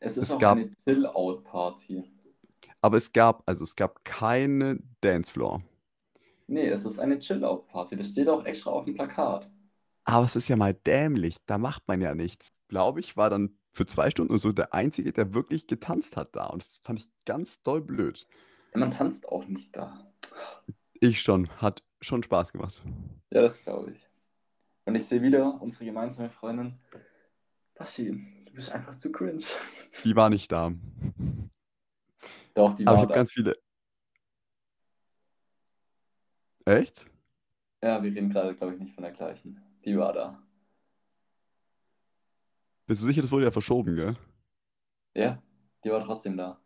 Es 0.00 0.16
ist 0.16 0.28
Es 0.28 0.34
auch 0.34 0.38
gab- 0.38 0.58
eine 0.58 0.70
Chill-Out-Party. 0.84 2.04
Aber 2.80 2.96
es 2.96 3.12
gab, 3.12 3.42
also 3.46 3.62
es 3.62 3.76
gab 3.76 4.04
keine 4.04 4.80
Dancefloor. 5.00 5.62
Nee, 6.48 6.66
es 6.68 6.84
ist 6.84 6.98
eine 6.98 7.18
Chill-Out-Party. 7.18 7.96
Das 7.96 8.08
steht 8.08 8.28
auch 8.28 8.44
extra 8.44 8.70
auf 8.72 8.84
dem 8.84 8.94
Plakat. 8.94 9.48
Aber 10.04 10.24
es 10.24 10.34
ist 10.34 10.48
ja 10.48 10.56
mal 10.56 10.74
dämlich. 10.74 11.36
Da 11.46 11.58
macht 11.58 11.86
man 11.86 12.00
ja 12.00 12.14
nichts. 12.14 12.52
Glaube 12.68 12.98
ich, 13.00 13.16
war 13.16 13.30
dann 13.30 13.56
für 13.72 13.86
zwei 13.86 14.10
Stunden 14.10 14.36
so 14.38 14.50
der 14.52 14.74
Einzige, 14.74 15.12
der 15.12 15.32
wirklich 15.34 15.66
getanzt 15.68 16.16
hat 16.16 16.34
da. 16.34 16.46
Und 16.46 16.62
das 16.62 16.80
fand 16.82 16.98
ich 16.98 17.08
ganz 17.24 17.62
doll 17.62 17.80
blöd. 17.80 18.26
Ja, 18.74 18.80
man 18.80 18.90
tanzt 18.90 19.28
auch 19.28 19.46
nicht 19.46 19.76
da. 19.76 20.12
Ich 20.94 21.22
schon. 21.22 21.48
Hat 21.60 21.82
schon 22.00 22.22
Spaß 22.22 22.52
gemacht. 22.52 22.82
Ja, 23.30 23.40
das 23.42 23.62
glaube 23.62 23.92
ich. 23.92 24.08
Und 24.84 24.96
ich 24.96 25.06
sehe 25.06 25.22
wieder 25.22 25.62
unsere 25.62 25.84
gemeinsame 25.84 26.30
Freundin. 26.30 26.74
Basti, 27.82 28.12
du 28.46 28.52
bist 28.52 28.70
einfach 28.70 28.94
zu 28.94 29.10
cringe. 29.10 29.42
Die 30.04 30.14
war 30.14 30.30
nicht 30.30 30.52
da. 30.52 30.72
Doch, 32.54 32.74
die 32.74 32.86
Aber 32.86 32.92
war 32.92 32.94
ich 32.94 33.02
habe 33.02 33.14
ganz 33.14 33.32
viele. 33.32 33.56
Echt? 36.64 37.10
Ja, 37.82 38.00
wir 38.00 38.14
reden 38.14 38.30
gerade, 38.30 38.54
glaube 38.54 38.74
ich, 38.74 38.78
nicht 38.78 38.94
von 38.94 39.02
der 39.02 39.10
gleichen. 39.12 39.60
Die 39.84 39.98
war 39.98 40.12
da. 40.12 40.40
Bist 42.86 43.02
du 43.02 43.06
sicher, 43.06 43.20
das 43.20 43.32
wurde 43.32 43.46
ja 43.46 43.50
verschoben, 43.50 43.96
gell? 43.96 44.16
Ja, 45.16 45.42
die 45.82 45.90
war 45.90 46.04
trotzdem 46.04 46.36
da. 46.36 46.60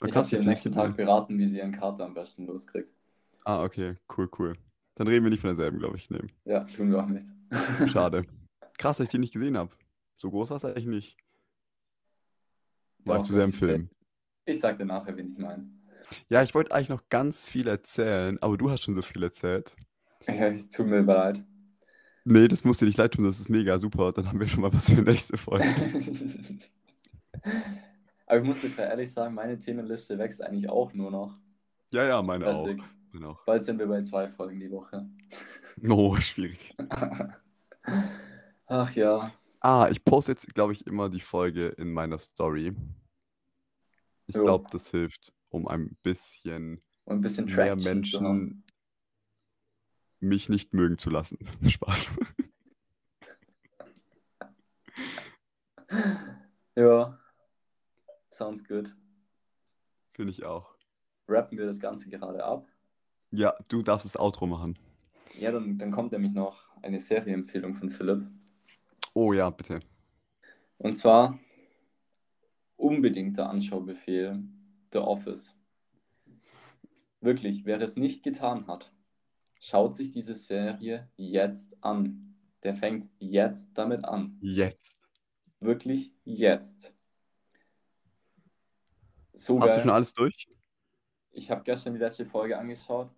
Oh, 0.00 0.06
Ich 0.06 0.16
habe 0.16 0.26
sie 0.26 0.38
am 0.38 0.46
nächsten 0.46 0.72
Tag 0.72 0.96
beraten, 0.96 1.38
wie 1.38 1.46
sie 1.48 1.58
ihren 1.58 1.72
Kater 1.72 2.06
am 2.06 2.14
besten 2.14 2.46
loskriegt. 2.46 2.94
Ah, 3.44 3.62
okay. 3.62 3.98
Cool, 4.16 4.30
cool. 4.38 4.56
Dann 4.94 5.06
reden 5.06 5.22
wir 5.24 5.30
nicht 5.30 5.40
von 5.40 5.48
derselben, 5.48 5.80
glaube 5.80 5.98
ich. 5.98 6.08
Nee. 6.08 6.28
Ja, 6.46 6.64
tun 6.64 6.90
wir 6.90 7.02
auch 7.04 7.08
nicht. 7.08 7.26
Schade. 7.90 8.24
Krass, 8.78 8.96
dass 8.96 9.04
ich 9.04 9.10
die 9.10 9.18
nicht 9.18 9.34
gesehen 9.34 9.58
habe. 9.58 9.76
So 10.22 10.30
groß 10.30 10.50
war 10.50 10.56
es 10.56 10.64
eigentlich 10.64 10.86
nicht. 10.86 11.16
War 13.04 13.16
ich 13.16 13.24
zu 13.24 13.32
sehr 13.32 13.42
im 13.42 13.52
Film. 13.52 13.90
Ich 14.44 14.60
sag 14.60 14.78
dir 14.78 14.84
nachher, 14.84 15.16
wen 15.16 15.32
ich 15.32 15.38
meine. 15.38 15.68
Ja, 16.28 16.44
ich 16.44 16.54
wollte 16.54 16.72
eigentlich 16.72 16.90
noch 16.90 17.08
ganz 17.08 17.48
viel 17.48 17.66
erzählen, 17.66 18.40
aber 18.40 18.56
du 18.56 18.70
hast 18.70 18.82
schon 18.82 18.94
so 18.94 19.02
viel 19.02 19.20
erzählt. 19.20 19.74
Ja, 20.28 20.48
ich 20.48 20.68
tut 20.68 20.86
mir 20.86 21.00
leid. 21.00 21.42
Nee, 22.24 22.46
das 22.46 22.62
muss 22.62 22.78
dir 22.78 22.84
nicht 22.84 22.98
leid 22.98 23.14
tun, 23.14 23.24
das 23.24 23.40
ist 23.40 23.48
mega 23.48 23.80
super. 23.80 24.12
Dann 24.12 24.28
haben 24.28 24.38
wir 24.38 24.46
schon 24.46 24.60
mal 24.60 24.72
was 24.72 24.88
für 24.88 24.94
die 24.94 25.10
nächste 25.10 25.36
Folge. 25.36 25.66
Aber 28.26 28.38
ich 28.38 28.46
muss 28.46 28.60
dir 28.60 28.70
ehrlich 28.78 29.10
sagen, 29.10 29.34
meine 29.34 29.58
Themenliste 29.58 30.16
wächst 30.18 30.40
eigentlich 30.40 30.68
auch 30.68 30.94
nur 30.94 31.10
noch. 31.10 31.36
Ja, 31.90 32.06
ja, 32.06 32.22
meine 32.22 32.46
auch. 32.46 32.68
Meine 33.10 33.26
auch. 33.26 33.44
Bald 33.44 33.64
sind 33.64 33.80
wir 33.80 33.88
bei 33.88 34.02
zwei 34.02 34.28
Folgen 34.28 34.60
die 34.60 34.70
Woche. 34.70 35.04
Oh, 35.82 36.14
schwierig. 36.14 36.76
Ach 38.68 38.92
ja. 38.92 39.32
Ah, 39.64 39.88
ich 39.88 40.04
poste 40.04 40.32
jetzt, 40.32 40.52
glaube 40.54 40.72
ich, 40.72 40.88
immer 40.88 41.08
die 41.08 41.20
Folge 41.20 41.68
in 41.68 41.92
meiner 41.92 42.18
Story. 42.18 42.74
Ich 44.26 44.34
glaube, 44.34 44.68
das 44.72 44.90
hilft, 44.90 45.32
um 45.50 45.68
ein 45.68 45.96
bisschen 46.02 46.82
Und 47.04 47.18
ein 47.18 47.20
bisschen 47.20 47.44
mehr 47.46 47.76
Traction. 47.76 47.94
Menschen 47.94 48.64
mich 50.18 50.48
nicht 50.48 50.74
mögen 50.74 50.98
zu 50.98 51.10
lassen. 51.10 51.38
Spaß. 51.68 52.08
Ja. 56.74 57.20
Sounds 58.32 58.64
good. 58.66 58.92
Finde 60.12 60.32
ich 60.32 60.44
auch. 60.44 60.74
Rappen 61.28 61.56
wir 61.56 61.66
das 61.66 61.78
Ganze 61.78 62.10
gerade 62.10 62.42
ab. 62.42 62.66
Ja, 63.30 63.54
du 63.68 63.82
darfst 63.82 64.06
das 64.06 64.16
Outro 64.16 64.46
machen. 64.46 64.76
Ja, 65.38 65.52
dann, 65.52 65.78
dann 65.78 65.92
kommt 65.92 66.10
nämlich 66.10 66.32
noch 66.32 66.64
eine 66.82 66.98
Serieempfehlung 66.98 67.76
von 67.76 67.90
Philipp. 67.90 68.26
Oh 69.14 69.32
ja, 69.32 69.50
bitte. 69.50 69.80
Und 70.78 70.94
zwar 70.94 71.38
unbedingter 72.76 73.48
Anschaubefehl 73.48 74.42
The 74.92 74.98
Office. 74.98 75.54
Wirklich, 77.20 77.64
wer 77.64 77.80
es 77.80 77.96
nicht 77.96 78.22
getan 78.22 78.66
hat, 78.66 78.92
schaut 79.60 79.94
sich 79.94 80.10
diese 80.10 80.34
Serie 80.34 81.08
jetzt 81.16 81.76
an. 81.82 82.34
Der 82.62 82.74
fängt 82.74 83.08
jetzt 83.18 83.70
damit 83.74 84.04
an. 84.04 84.38
Jetzt. 84.40 85.00
Wirklich 85.60 86.12
jetzt. 86.24 86.94
So 89.32 89.60
Hast 89.60 89.70
du 89.70 89.76
geil. 89.76 89.80
schon 89.82 89.90
alles 89.90 90.12
durch? 90.14 90.48
Ich 91.30 91.50
habe 91.50 91.62
gestern 91.62 91.94
die 91.94 92.00
letzte 92.00 92.26
Folge 92.26 92.58
angeschaut, 92.58 93.10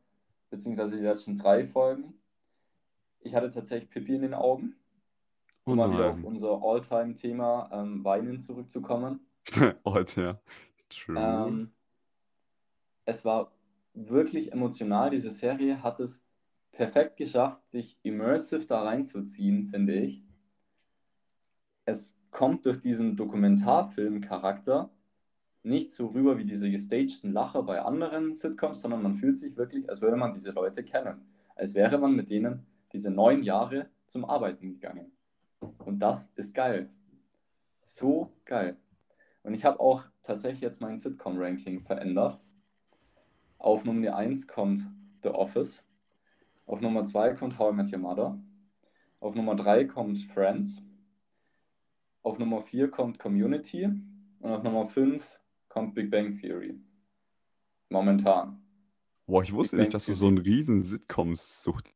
beziehungsweise 0.51 0.97
die 0.97 1.03
letzten 1.03 1.37
drei 1.37 1.65
Folgen. 1.65 2.15
Ich 3.21 3.35
hatte 3.35 3.51
tatsächlich 3.51 3.91
Pipi 3.91 4.15
in 4.15 4.23
den 4.23 4.35
Augen, 4.35 4.77
Oh 5.67 5.73
um 5.73 5.79
mal 5.79 5.91
wieder 5.91 6.11
auf 6.11 6.23
unser 6.23 6.63
Alltime-Thema 6.63 7.71
ähm, 7.73 8.05
Weinen 8.05 8.41
zurückzukommen. 8.41 9.21
Heute, 9.85 10.23
ja. 10.23 10.41
True. 10.91 11.19
Ähm, 11.19 11.73
es 13.07 13.25
war 13.25 13.53
wirklich 13.95 14.53
emotional. 14.53 15.11
Diese 15.11 15.31
Serie 15.31 15.83
hat 15.83 16.01
es 16.01 16.25
perfekt 16.73 17.17
geschafft, 17.17 17.63
sich 17.71 17.99
immersive 18.03 18.67
da 18.67 18.83
reinzuziehen, 18.83 19.65
finde 19.65 19.95
ich. 19.95 20.23
Es 21.87 22.19
kommt 22.31 22.67
durch 22.67 22.81
diesen 22.81 23.17
Dokumentarfilm-Charakter 23.17 24.91
nicht 25.63 25.91
so 25.91 26.09
rüber 26.09 26.37
wie 26.37 26.45
diese 26.45 26.71
gestagten 26.71 27.33
Lacher 27.33 27.63
bei 27.63 27.81
anderen 27.81 28.35
Sitcoms, 28.35 28.83
sondern 28.83 29.03
man 29.03 29.15
fühlt 29.15 29.39
sich 29.39 29.57
wirklich, 29.57 29.89
als 29.89 30.03
würde 30.03 30.17
man 30.17 30.33
diese 30.33 30.53
Leute 30.53 30.85
kennen. 30.85 31.23
Als 31.57 31.75
wäre 31.75 31.97
man 31.97 32.15
mit 32.15 32.29
denen 32.29 32.67
diese 32.93 33.11
neun 33.11 33.43
Jahre 33.43 33.89
zum 34.07 34.25
Arbeiten 34.25 34.69
gegangen. 34.69 35.13
Und 35.79 35.99
das 36.01 36.31
ist 36.37 36.55
geil. 36.55 36.91
So 37.85 38.33
geil. 38.45 38.77
Und 39.43 39.55
ich 39.55 39.65
habe 39.65 39.79
auch 39.81 40.05
tatsächlich 40.23 40.61
jetzt 40.61 40.81
mein 40.81 40.99
Sitcom-Ranking 40.99 41.81
verändert. 41.81 42.41
Auf 43.59 43.85
Nummer 43.85 44.17
1 44.17 44.49
kommt 44.49 44.87
The 45.23 45.31
Office. 45.31 45.83
Auf 46.67 46.81
Nummer 46.81 47.05
2 47.05 47.35
kommt 47.35 47.59
How 47.59 47.73
I 47.73 47.77
Met 47.77 47.93
Your 47.93 47.99
Mother. 47.99 48.39
Auf 49.21 49.35
Nummer 49.35 49.55
3 49.55 49.85
kommt 49.85 50.19
Friends. 50.19 50.83
Auf 52.23 52.39
Nummer 52.39 52.63
4 52.63 52.91
kommt 52.91 53.19
Community. 53.19 53.85
Und 54.41 54.51
auf 54.51 54.63
Nummer 54.63 54.87
5 54.87 55.41
kommt 55.69 55.95
Big 55.95 56.11
Bang 56.11 56.31
Theory. 56.39 56.79
Momentan. 57.91 58.63
Boah, 59.27 59.43
ich 59.43 59.53
wusste 59.53 59.77
Bang 59.77 59.85
nicht, 59.85 59.95
dass 59.95 60.07
du 60.07 60.13
Theory. 60.13 60.19
so 60.19 60.27
einen 60.27 60.39
riesen 60.39 60.83
Sitcoms-Sucht. 60.83 61.95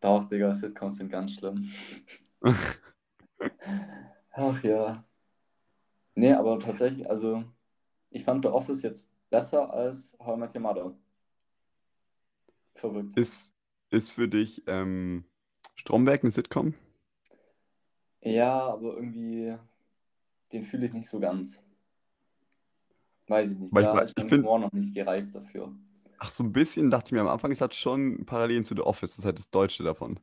Doch, 0.00 0.24
Digga, 0.24 0.52
Sitcoms 0.52 0.96
sind 0.96 1.10
ganz 1.10 1.32
schlimm. 1.32 1.70
Ach 4.32 4.62
ja. 4.62 5.04
Nee, 6.14 6.32
aber 6.32 6.58
tatsächlich, 6.58 7.08
also 7.08 7.44
ich 8.10 8.24
fand 8.24 8.44
The 8.44 8.50
Office 8.50 8.82
jetzt 8.82 9.06
besser 9.30 9.72
als 9.72 10.16
How 10.18 10.36
I 10.36 10.40
Met 10.40 10.54
Your 10.54 10.60
Mother. 10.60 10.94
Verrückt. 12.74 13.16
Ist, 13.16 13.52
ist 13.90 14.10
für 14.10 14.28
dich 14.28 14.62
ähm, 14.66 15.24
Stromberg 15.74 16.22
eine 16.22 16.30
Sitcom? 16.30 16.74
Ja, 18.20 18.60
aber 18.68 18.94
irgendwie, 18.96 19.56
den 20.52 20.64
fühle 20.64 20.86
ich 20.86 20.92
nicht 20.92 21.06
so 21.08 21.18
ganz. 21.18 21.62
Weiß 23.28 23.50
ich 23.52 23.58
nicht. 23.58 23.74
Weil 23.74 23.82
ich 23.84 23.88
Da 23.88 23.94
wei- 23.96 24.02
ist 24.02 24.10
ich 24.10 24.16
mein 24.18 24.28
find- 24.28 24.44
Humor 24.44 24.58
noch 24.58 24.72
nicht 24.72 24.94
gereift 24.94 25.34
dafür. 25.34 25.74
Ach, 26.18 26.28
so 26.28 26.44
ein 26.44 26.52
bisschen 26.52 26.90
dachte 26.90 27.06
ich 27.08 27.12
mir 27.12 27.20
am 27.20 27.28
Anfang, 27.28 27.50
es 27.50 27.60
hat 27.60 27.74
schon 27.74 28.24
Parallelen 28.26 28.64
zu 28.64 28.74
The 28.76 28.82
Office, 28.82 29.10
das 29.12 29.18
ist 29.20 29.24
halt 29.24 29.38
das 29.38 29.50
Deutsche 29.50 29.82
davon. 29.82 30.20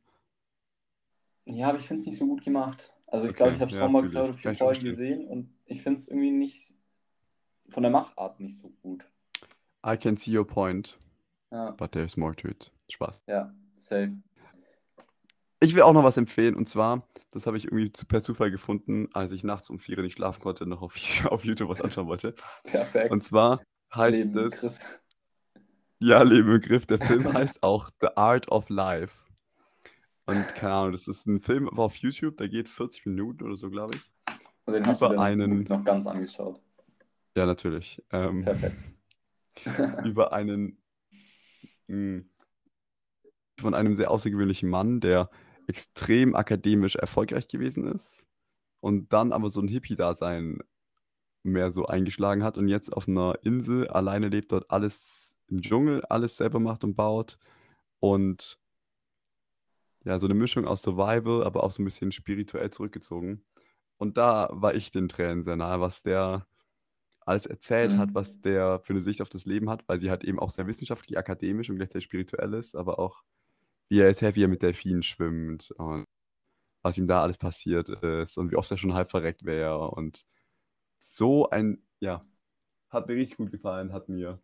Ja, 1.44 1.68
aber 1.68 1.78
ich 1.78 1.86
finde 1.86 2.00
es 2.00 2.06
nicht 2.06 2.18
so 2.18 2.26
gut 2.26 2.42
gemacht. 2.44 2.92
Also 3.06 3.26
ich 3.26 3.32
Okay, 3.32 3.36
glaube, 3.36 3.52
ich 3.52 3.60
habe 3.60 3.70
ja, 3.70 3.78
schon 3.78 3.92
mal 3.92 4.06
drei 4.06 4.22
oder 4.24 4.34
vier 4.34 4.52
Folgen 4.52 4.84
gesehen 4.84 5.26
und 5.26 5.52
ich 5.66 5.82
finde 5.82 5.98
es 5.98 6.08
irgendwie 6.08 6.30
nicht 6.30 6.74
von 7.70 7.82
der 7.82 7.92
Machart 7.92 8.40
nicht 8.40 8.56
so 8.56 8.68
gut. 8.82 9.04
I 9.84 9.96
can 9.98 10.16
see 10.16 10.30
your 10.30 10.46
point, 10.46 10.96
Ja, 11.50 11.78
but 11.78 11.92
there's 11.92 12.16
more 12.16 12.34
to 12.34 12.48
it. 12.48 12.70
Spaß. 12.90 13.20
ja, 13.26 13.54
safe. 13.78 14.16
Ich 15.62 15.74
will 15.74 15.82
auch 15.82 15.92
noch 15.92 16.04
was 16.04 16.16
empfehlen 16.16 16.54
und 16.54 16.68
zwar, 16.68 17.06
das 17.32 17.46
habe 17.46 17.56
ich 17.58 17.64
irgendwie 17.66 17.90
per 18.06 18.22
Zufall 18.22 18.50
gefunden, 18.50 19.08
als 19.12 19.32
ich 19.32 19.44
nachts 19.44 19.68
um 19.70 19.78
vier 19.78 20.00
nicht 20.00 20.14
schlafen 20.14 20.40
konnte, 20.40 20.66
noch 20.66 20.80
auf, 20.82 20.94
auf 21.26 21.44
YouTube 21.44 21.68
was 21.68 21.82
anschauen 21.82 22.06
wollte. 22.06 22.34
Perfekt. 22.64 23.10
Und 23.10 23.24
zwar 23.24 23.62
heißt 23.94 24.14
Leben 24.14 24.36
im 24.36 24.48
es, 24.48 24.52
Griff. 24.52 24.78
ja, 25.98 26.22
Leben 26.22 26.50
im 26.52 26.60
Griff. 26.60 26.86
Der 26.86 26.98
Film 27.00 27.32
heißt 27.32 27.62
auch 27.62 27.90
The 28.00 28.08
Art 28.16 28.48
of 28.50 28.68
Life. 28.68 29.19
Und 30.30 30.54
keine 30.54 30.72
Ahnung, 30.74 30.92
das 30.92 31.08
ist 31.08 31.26
ein 31.26 31.40
Film 31.40 31.68
auf 31.68 31.96
YouTube, 31.96 32.36
der 32.36 32.48
geht 32.48 32.68
40 32.68 33.06
Minuten 33.06 33.44
oder 33.44 33.56
so, 33.56 33.70
glaube 33.70 33.96
ich. 33.96 34.02
Und 34.64 34.74
den 34.74 34.86
hast 34.86 35.02
du 35.02 35.06
über 35.06 35.20
einen- 35.20 35.64
noch 35.64 35.84
ganz 35.84 36.06
angeschaut. 36.06 36.60
Ja, 37.36 37.46
natürlich. 37.46 38.02
Ähm, 38.10 38.42
Perfekt. 38.42 38.76
über 40.06 40.32
einen 40.32 40.78
mh, 41.88 42.22
von 43.60 43.74
einem 43.74 43.96
sehr 43.96 44.10
außergewöhnlichen 44.10 44.68
Mann, 44.68 45.00
der 45.00 45.30
extrem 45.66 46.34
akademisch 46.34 46.96
erfolgreich 46.96 47.48
gewesen 47.48 47.84
ist 47.84 48.26
und 48.80 49.12
dann 49.12 49.32
aber 49.32 49.50
so 49.50 49.60
ein 49.60 49.68
Hippie-Dasein 49.68 50.58
mehr 51.42 51.72
so 51.72 51.86
eingeschlagen 51.86 52.42
hat 52.42 52.58
und 52.58 52.68
jetzt 52.68 52.92
auf 52.92 53.08
einer 53.08 53.38
Insel 53.42 53.88
alleine 53.88 54.28
lebt, 54.28 54.52
dort 54.52 54.70
alles 54.70 55.38
im 55.48 55.60
Dschungel, 55.60 56.04
alles 56.06 56.36
selber 56.36 56.60
macht 56.60 56.84
und 56.84 56.94
baut 56.96 57.38
und 58.00 58.58
ja, 60.04 60.18
so 60.18 60.26
eine 60.26 60.34
Mischung 60.34 60.66
aus 60.66 60.82
Survival, 60.82 61.44
aber 61.44 61.64
auch 61.64 61.70
so 61.70 61.82
ein 61.82 61.84
bisschen 61.84 62.12
spirituell 62.12 62.70
zurückgezogen. 62.70 63.44
Und 63.98 64.16
da 64.16 64.48
war 64.52 64.74
ich 64.74 64.90
den 64.90 65.08
Tränen 65.08 65.42
sehr 65.42 65.56
nahe, 65.56 65.80
was 65.80 66.02
der 66.02 66.46
alles 67.20 67.46
erzählt 67.46 67.92
mhm. 67.92 67.98
hat, 67.98 68.14
was 68.14 68.40
der 68.40 68.80
für 68.80 68.94
eine 68.94 69.02
Sicht 69.02 69.20
auf 69.22 69.28
das 69.28 69.44
Leben 69.44 69.68
hat, 69.68 69.86
weil 69.88 70.00
sie 70.00 70.10
halt 70.10 70.24
eben 70.24 70.38
auch 70.38 70.50
sehr 70.50 70.66
wissenschaftlich, 70.66 71.18
akademisch 71.18 71.68
und 71.70 71.76
gleichzeitig 71.76 72.04
spirituell 72.04 72.54
ist, 72.54 72.74
aber 72.74 72.98
auch 72.98 73.22
wie 73.88 74.00
er 74.00 74.06
erzählt, 74.06 74.36
wie 74.36 74.44
er 74.44 74.48
mit 74.48 74.62
Delfinen 74.62 75.02
schwimmt 75.02 75.70
und 75.72 76.04
was 76.82 76.96
ihm 76.96 77.06
da 77.06 77.22
alles 77.22 77.38
passiert 77.38 77.88
ist 77.88 78.38
und 78.38 78.50
wie 78.50 78.56
oft 78.56 78.70
er 78.70 78.78
schon 78.78 78.94
halb 78.94 79.10
verreckt 79.10 79.44
wäre 79.44 79.90
und 79.90 80.26
so 80.98 81.50
ein, 81.50 81.86
ja, 82.00 82.24
hat 82.88 83.08
mir 83.08 83.16
richtig 83.16 83.36
gut 83.36 83.50
gefallen, 83.50 83.92
hat 83.92 84.08
mir 84.08 84.40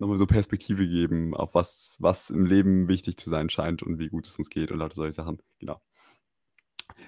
nochmal 0.00 0.16
so 0.16 0.26
Perspektive 0.26 0.84
gegeben, 0.84 1.34
auf 1.34 1.54
was, 1.54 1.96
was 2.00 2.30
im 2.30 2.46
Leben 2.46 2.88
wichtig 2.88 3.18
zu 3.18 3.28
sein 3.28 3.50
scheint 3.50 3.82
und 3.82 3.98
wie 3.98 4.08
gut 4.08 4.26
es 4.26 4.36
uns 4.36 4.50
geht 4.50 4.72
und 4.72 4.78
lauter 4.78 4.96
solche 4.96 5.12
Sachen. 5.12 5.38
Genau. 5.58 5.80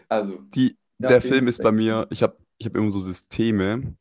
Also, 0.08 0.38
Die, 0.54 0.76
ja, 0.98 1.08
der 1.08 1.22
Film 1.22 1.48
ist 1.48 1.62
bei 1.62 1.72
mir, 1.72 2.06
ich 2.10 2.22
habe 2.22 2.36
ich 2.58 2.66
hab 2.66 2.76
immer 2.76 2.90
so 2.90 3.00
Systeme, 3.00 3.96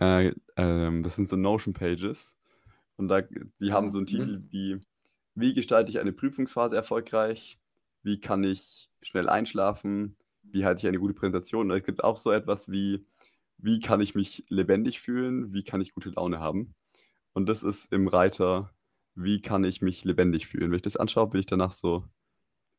äh, 0.00 0.28
äh, 0.28 1.02
das 1.02 1.14
sind 1.14 1.28
so 1.28 1.36
Notion-Pages 1.36 2.36
und 2.96 3.08
da, 3.08 3.22
die 3.22 3.72
haben 3.72 3.90
so 3.90 3.98
einen 3.98 4.06
mhm. 4.06 4.10
Titel 4.10 4.42
wie, 4.50 4.80
wie 5.34 5.54
gestalte 5.54 5.90
ich 5.90 6.00
eine 6.00 6.12
Prüfungsphase 6.12 6.74
erfolgreich, 6.74 7.58
wie 8.02 8.18
kann 8.18 8.42
ich 8.42 8.88
schnell 9.02 9.28
einschlafen, 9.28 10.16
wie 10.42 10.64
halte 10.64 10.80
ich 10.80 10.88
eine 10.88 10.98
gute 10.98 11.14
Präsentation. 11.14 11.70
Und 11.70 11.76
es 11.76 11.84
gibt 11.84 12.02
auch 12.02 12.16
so 12.16 12.30
etwas 12.30 12.70
wie, 12.70 13.04
wie 13.58 13.80
kann 13.80 14.00
ich 14.00 14.14
mich 14.14 14.44
lebendig 14.48 15.00
fühlen, 15.00 15.52
wie 15.52 15.64
kann 15.64 15.80
ich 15.80 15.92
gute 15.92 16.10
Laune 16.10 16.40
haben. 16.40 16.74
Und 17.36 17.50
das 17.50 17.62
ist 17.62 17.92
im 17.92 18.08
Reiter, 18.08 18.70
wie 19.14 19.42
kann 19.42 19.62
ich 19.62 19.82
mich 19.82 20.06
lebendig 20.06 20.46
fühlen. 20.46 20.70
Wenn 20.70 20.76
ich 20.76 20.82
das 20.82 20.96
anschaue, 20.96 21.26
bin 21.26 21.38
ich 21.38 21.44
danach 21.44 21.70
so 21.70 22.04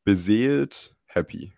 beseelt, 0.02 0.96
happy. 1.06 1.52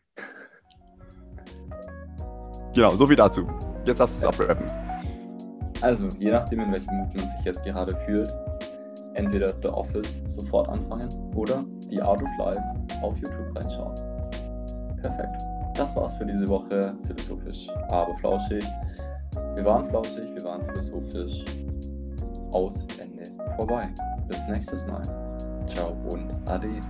genau, 2.75 2.95
so 2.97 3.07
viel 3.07 3.17
dazu. 3.17 3.49
Jetzt 3.87 4.01
darfst 4.01 4.17
du 4.17 4.19
es 4.19 4.25
abrappen. 4.27 4.71
Also, 5.81 6.09
je 6.19 6.31
nachdem, 6.31 6.61
in 6.61 6.73
welchem 6.73 6.95
Mut 6.95 7.15
man 7.15 7.27
sich 7.27 7.41
jetzt 7.43 7.65
gerade 7.65 7.97
fühlt, 8.05 8.31
entweder 9.15 9.55
The 9.63 9.69
Office 9.69 10.21
sofort 10.27 10.69
anfangen 10.69 11.09
oder 11.35 11.65
The 11.89 12.03
Art 12.03 12.23
of 12.23 12.29
Life 12.37 12.63
auf 13.01 13.17
YouTube 13.17 13.57
reinschauen. 13.57 13.95
Perfekt. 15.01 15.41
Das 15.75 15.97
war's 15.97 16.19
für 16.19 16.27
diese 16.27 16.47
Woche. 16.47 16.95
Philosophisch, 17.07 17.67
aber 17.89 18.15
flauschig. 18.19 18.65
Wir 19.55 19.65
waren 19.65 19.89
flauschig, 19.89 20.35
wir 20.35 20.45
waren 20.45 20.63
philosophisch. 20.67 21.47
Aus 22.53 22.87
Ende 22.99 23.31
vorbei. 23.57 23.89
Bis 24.29 24.47
nächstes 24.49 24.87
Mal. 24.87 25.03
Ciao 25.67 25.97
und 26.09 26.33
Ade. 26.49 26.81